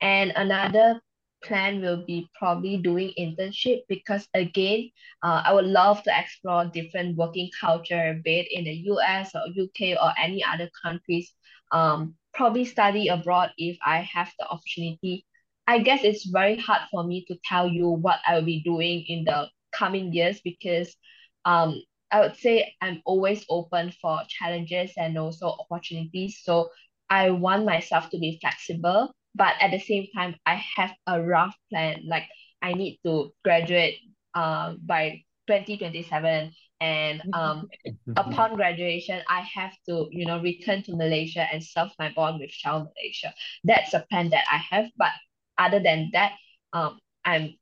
And 0.00 0.32
another 0.36 1.00
plan 1.42 1.80
will 1.80 2.04
be 2.06 2.28
probably 2.38 2.76
doing 2.78 3.12
internship 3.18 3.82
because 3.88 4.28
again, 4.34 4.90
uh, 5.22 5.42
I 5.44 5.52
would 5.52 5.66
love 5.66 6.02
to 6.04 6.12
explore 6.18 6.64
different 6.66 7.16
working 7.16 7.50
culture, 7.60 8.20
be 8.24 8.40
it 8.40 8.48
in 8.50 8.64
the 8.64 8.72
US 8.92 9.34
or 9.34 9.42
UK 9.54 9.96
or 9.96 10.12
any 10.22 10.42
other 10.44 10.70
countries. 10.82 11.32
Um, 11.72 12.16
probably 12.34 12.64
study 12.64 13.08
abroad 13.08 13.50
if 13.58 13.78
I 13.84 14.00
have 14.00 14.32
the 14.38 14.46
opportunity. 14.48 15.26
I 15.66 15.78
guess 15.80 16.04
it's 16.04 16.26
very 16.26 16.56
hard 16.56 16.82
for 16.90 17.04
me 17.04 17.24
to 17.28 17.36
tell 17.44 17.68
you 17.68 17.88
what 17.88 18.20
I 18.26 18.36
will 18.36 18.44
be 18.46 18.62
doing 18.62 19.04
in 19.08 19.24
the 19.24 19.48
coming 19.72 20.12
years 20.12 20.40
because 20.42 20.96
um 21.44 21.82
I 22.10 22.20
would 22.20 22.36
say 22.36 22.74
I'm 22.80 23.02
always 23.04 23.44
open 23.50 23.92
for 24.00 24.20
challenges 24.28 24.92
and 24.96 25.18
also 25.18 25.56
opportunities. 25.58 26.40
So 26.42 26.70
I 27.10 27.30
want 27.30 27.64
myself 27.66 28.10
to 28.10 28.18
be 28.18 28.38
flexible 28.40 29.12
but 29.36 29.54
at 29.60 29.70
the 29.70 29.80
same 29.80 30.06
time 30.16 30.36
I 30.46 30.56
have 30.76 30.92
a 31.06 31.22
rough 31.22 31.56
plan. 31.70 32.04
Like 32.08 32.24
I 32.62 32.74
need 32.74 33.00
to 33.06 33.32
graduate 33.44 33.98
uh, 34.34 34.74
by 34.84 35.22
2027 35.46 36.52
and 36.80 37.22
um 37.32 37.70
upon 38.16 38.56
graduation 38.56 39.22
I 39.28 39.40
have 39.54 39.72
to 39.88 40.08
you 40.10 40.26
know 40.26 40.40
return 40.40 40.82
to 40.84 40.96
Malaysia 40.96 41.46
and 41.52 41.62
serve 41.64 41.90
my 41.98 42.12
bond 42.14 42.40
with 42.40 42.50
Shell 42.50 42.90
Malaysia. 42.94 43.34
That's 43.64 43.94
a 43.94 44.06
plan 44.10 44.30
that 44.30 44.44
I 44.50 44.58
have 44.58 44.86
but 44.98 45.12
other 45.58 45.80
than 45.80 46.10
that 46.12 46.32
um 46.72 46.98
I'm 47.24 47.54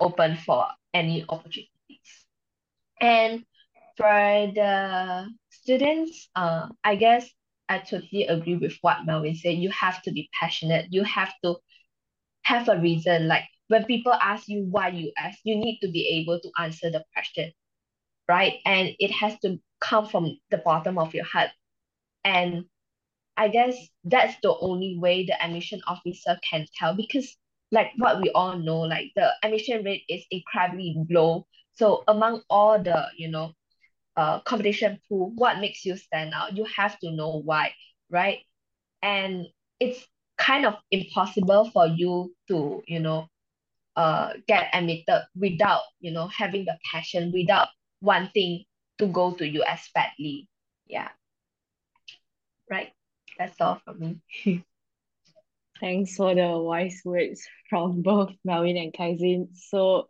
open 0.00 0.36
for 0.36 0.66
any 0.94 1.24
opportunities. 1.28 2.08
And 3.00 3.44
for 3.96 4.52
the 4.54 5.28
students 5.50 6.28
uh 6.36 6.68
I 6.84 6.96
guess 6.96 7.28
I 7.70 7.78
totally 7.78 8.26
agree 8.26 8.56
with 8.56 8.76
what 8.82 9.06
Melwin 9.06 9.36
said. 9.38 9.56
You 9.56 9.70
have 9.70 10.02
to 10.02 10.12
be 10.12 10.28
passionate. 10.38 10.88
You 10.90 11.04
have 11.04 11.32
to 11.44 11.56
have 12.42 12.68
a 12.68 12.78
reason. 12.78 13.28
Like 13.28 13.44
when 13.68 13.84
people 13.84 14.12
ask 14.12 14.48
you 14.48 14.66
why 14.70 14.88
you 14.88 15.12
ask, 15.16 15.38
you 15.44 15.56
need 15.56 15.78
to 15.80 15.88
be 15.90 16.06
able 16.20 16.40
to 16.40 16.50
answer 16.58 16.90
the 16.90 17.04
question, 17.14 17.52
right? 18.28 18.54
And 18.66 18.90
it 18.98 19.12
has 19.12 19.38
to 19.40 19.58
come 19.80 20.06
from 20.08 20.38
the 20.50 20.58
bottom 20.58 20.98
of 20.98 21.14
your 21.14 21.24
heart. 21.24 21.50
And 22.24 22.64
I 23.36 23.48
guess 23.48 23.76
that's 24.04 24.36
the 24.42 24.56
only 24.58 24.98
way 24.98 25.24
the 25.26 25.42
admission 25.42 25.80
officer 25.86 26.38
can 26.48 26.66
tell 26.76 26.94
because 26.94 27.36
like 27.72 27.92
what 27.98 28.20
we 28.20 28.30
all 28.30 28.58
know, 28.58 28.80
like 28.80 29.12
the 29.16 29.30
admission 29.44 29.84
rate 29.84 30.04
is 30.08 30.24
incredibly 30.30 30.96
low. 31.08 31.46
So 31.74 32.04
among 32.08 32.42
all 32.50 32.82
the, 32.82 33.06
you 33.16 33.30
know, 33.30 33.52
uh, 34.16 34.40
competition 34.40 35.00
pool, 35.08 35.32
what 35.34 35.60
makes 35.60 35.84
you 35.84 35.96
stand 35.96 36.32
out? 36.34 36.56
You 36.56 36.64
have 36.76 36.98
to 37.00 37.10
know 37.10 37.42
why, 37.44 37.72
right? 38.10 38.38
And 39.02 39.46
it's 39.78 40.04
kind 40.38 40.66
of 40.66 40.74
impossible 40.90 41.70
for 41.70 41.86
you 41.86 42.34
to, 42.48 42.82
you 42.86 43.00
know, 43.00 43.28
uh, 43.96 44.32
get 44.46 44.68
admitted 44.72 45.26
without, 45.36 45.82
you 46.00 46.10
know, 46.10 46.28
having 46.28 46.64
the 46.64 46.78
passion, 46.90 47.32
without 47.32 47.68
wanting 48.00 48.64
to 48.98 49.06
go 49.06 49.32
to 49.32 49.46
US 49.46 49.88
badly. 49.94 50.48
Yeah. 50.86 51.08
Right. 52.70 52.92
That's 53.38 53.60
all 53.60 53.80
from 53.84 54.20
me. 54.44 54.64
Thanks 55.80 56.16
for 56.16 56.34
the 56.34 56.58
wise 56.58 57.00
words 57.04 57.46
from 57.70 58.02
both 58.02 58.32
Melwin 58.46 58.82
and 58.82 58.92
Khai 58.92 59.18
Xin. 59.18 59.48
So 59.54 60.08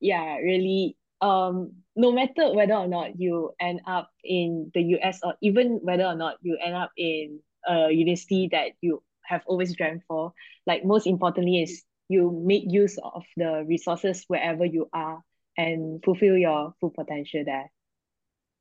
yeah, 0.00 0.36
really 0.36 0.96
um 1.22 1.72
no 1.94 2.10
matter 2.12 2.52
whether 2.52 2.74
or 2.74 2.88
not 2.88 3.18
you 3.18 3.52
end 3.60 3.80
up 3.86 4.10
in 4.24 4.70
the 4.74 4.82
US 4.98 5.20
or 5.22 5.34
even 5.40 5.78
whether 5.82 6.04
or 6.04 6.14
not 6.14 6.36
you 6.42 6.58
end 6.62 6.74
up 6.74 6.90
in 6.96 7.40
a 7.66 7.90
university 7.90 8.48
that 8.52 8.72
you 8.80 9.02
have 9.24 9.42
always 9.46 9.74
dreamt 9.76 10.02
for, 10.08 10.32
like 10.66 10.84
most 10.84 11.06
importantly 11.06 11.62
is 11.62 11.84
you 12.08 12.42
make 12.44 12.64
use 12.66 12.98
of 13.02 13.22
the 13.36 13.64
resources 13.66 14.24
wherever 14.28 14.64
you 14.64 14.88
are 14.92 15.22
and 15.56 16.02
fulfill 16.04 16.36
your 16.36 16.74
full 16.80 16.90
potential 16.90 17.44
there. 17.44 17.70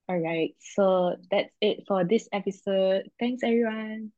All 0.07 0.19
right, 0.19 0.53
so 0.75 1.15
that's 1.31 1.49
it 1.61 1.83
for 1.87 2.03
this 2.03 2.27
episode. 2.31 3.09
Thanks, 3.19 3.43
everyone. 3.43 4.11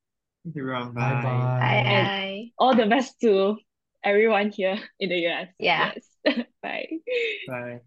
Thank 0.44 0.56
you, 0.56 0.64
everyone. 0.64 0.94
Bye 0.94 1.14
Bye. 1.14 1.22
bye. 1.22 1.84
Bye. 1.84 2.44
All 2.58 2.76
the 2.76 2.88
best 2.88 3.20
to 3.22 3.58
everyone 4.04 4.50
here 4.52 4.80
in 5.00 5.10
the 5.10 5.28
US. 5.28 5.48
Yeah. 5.60 5.92
Yes. 6.26 6.46
Bye. 6.62 6.88
Bye. 7.48 7.84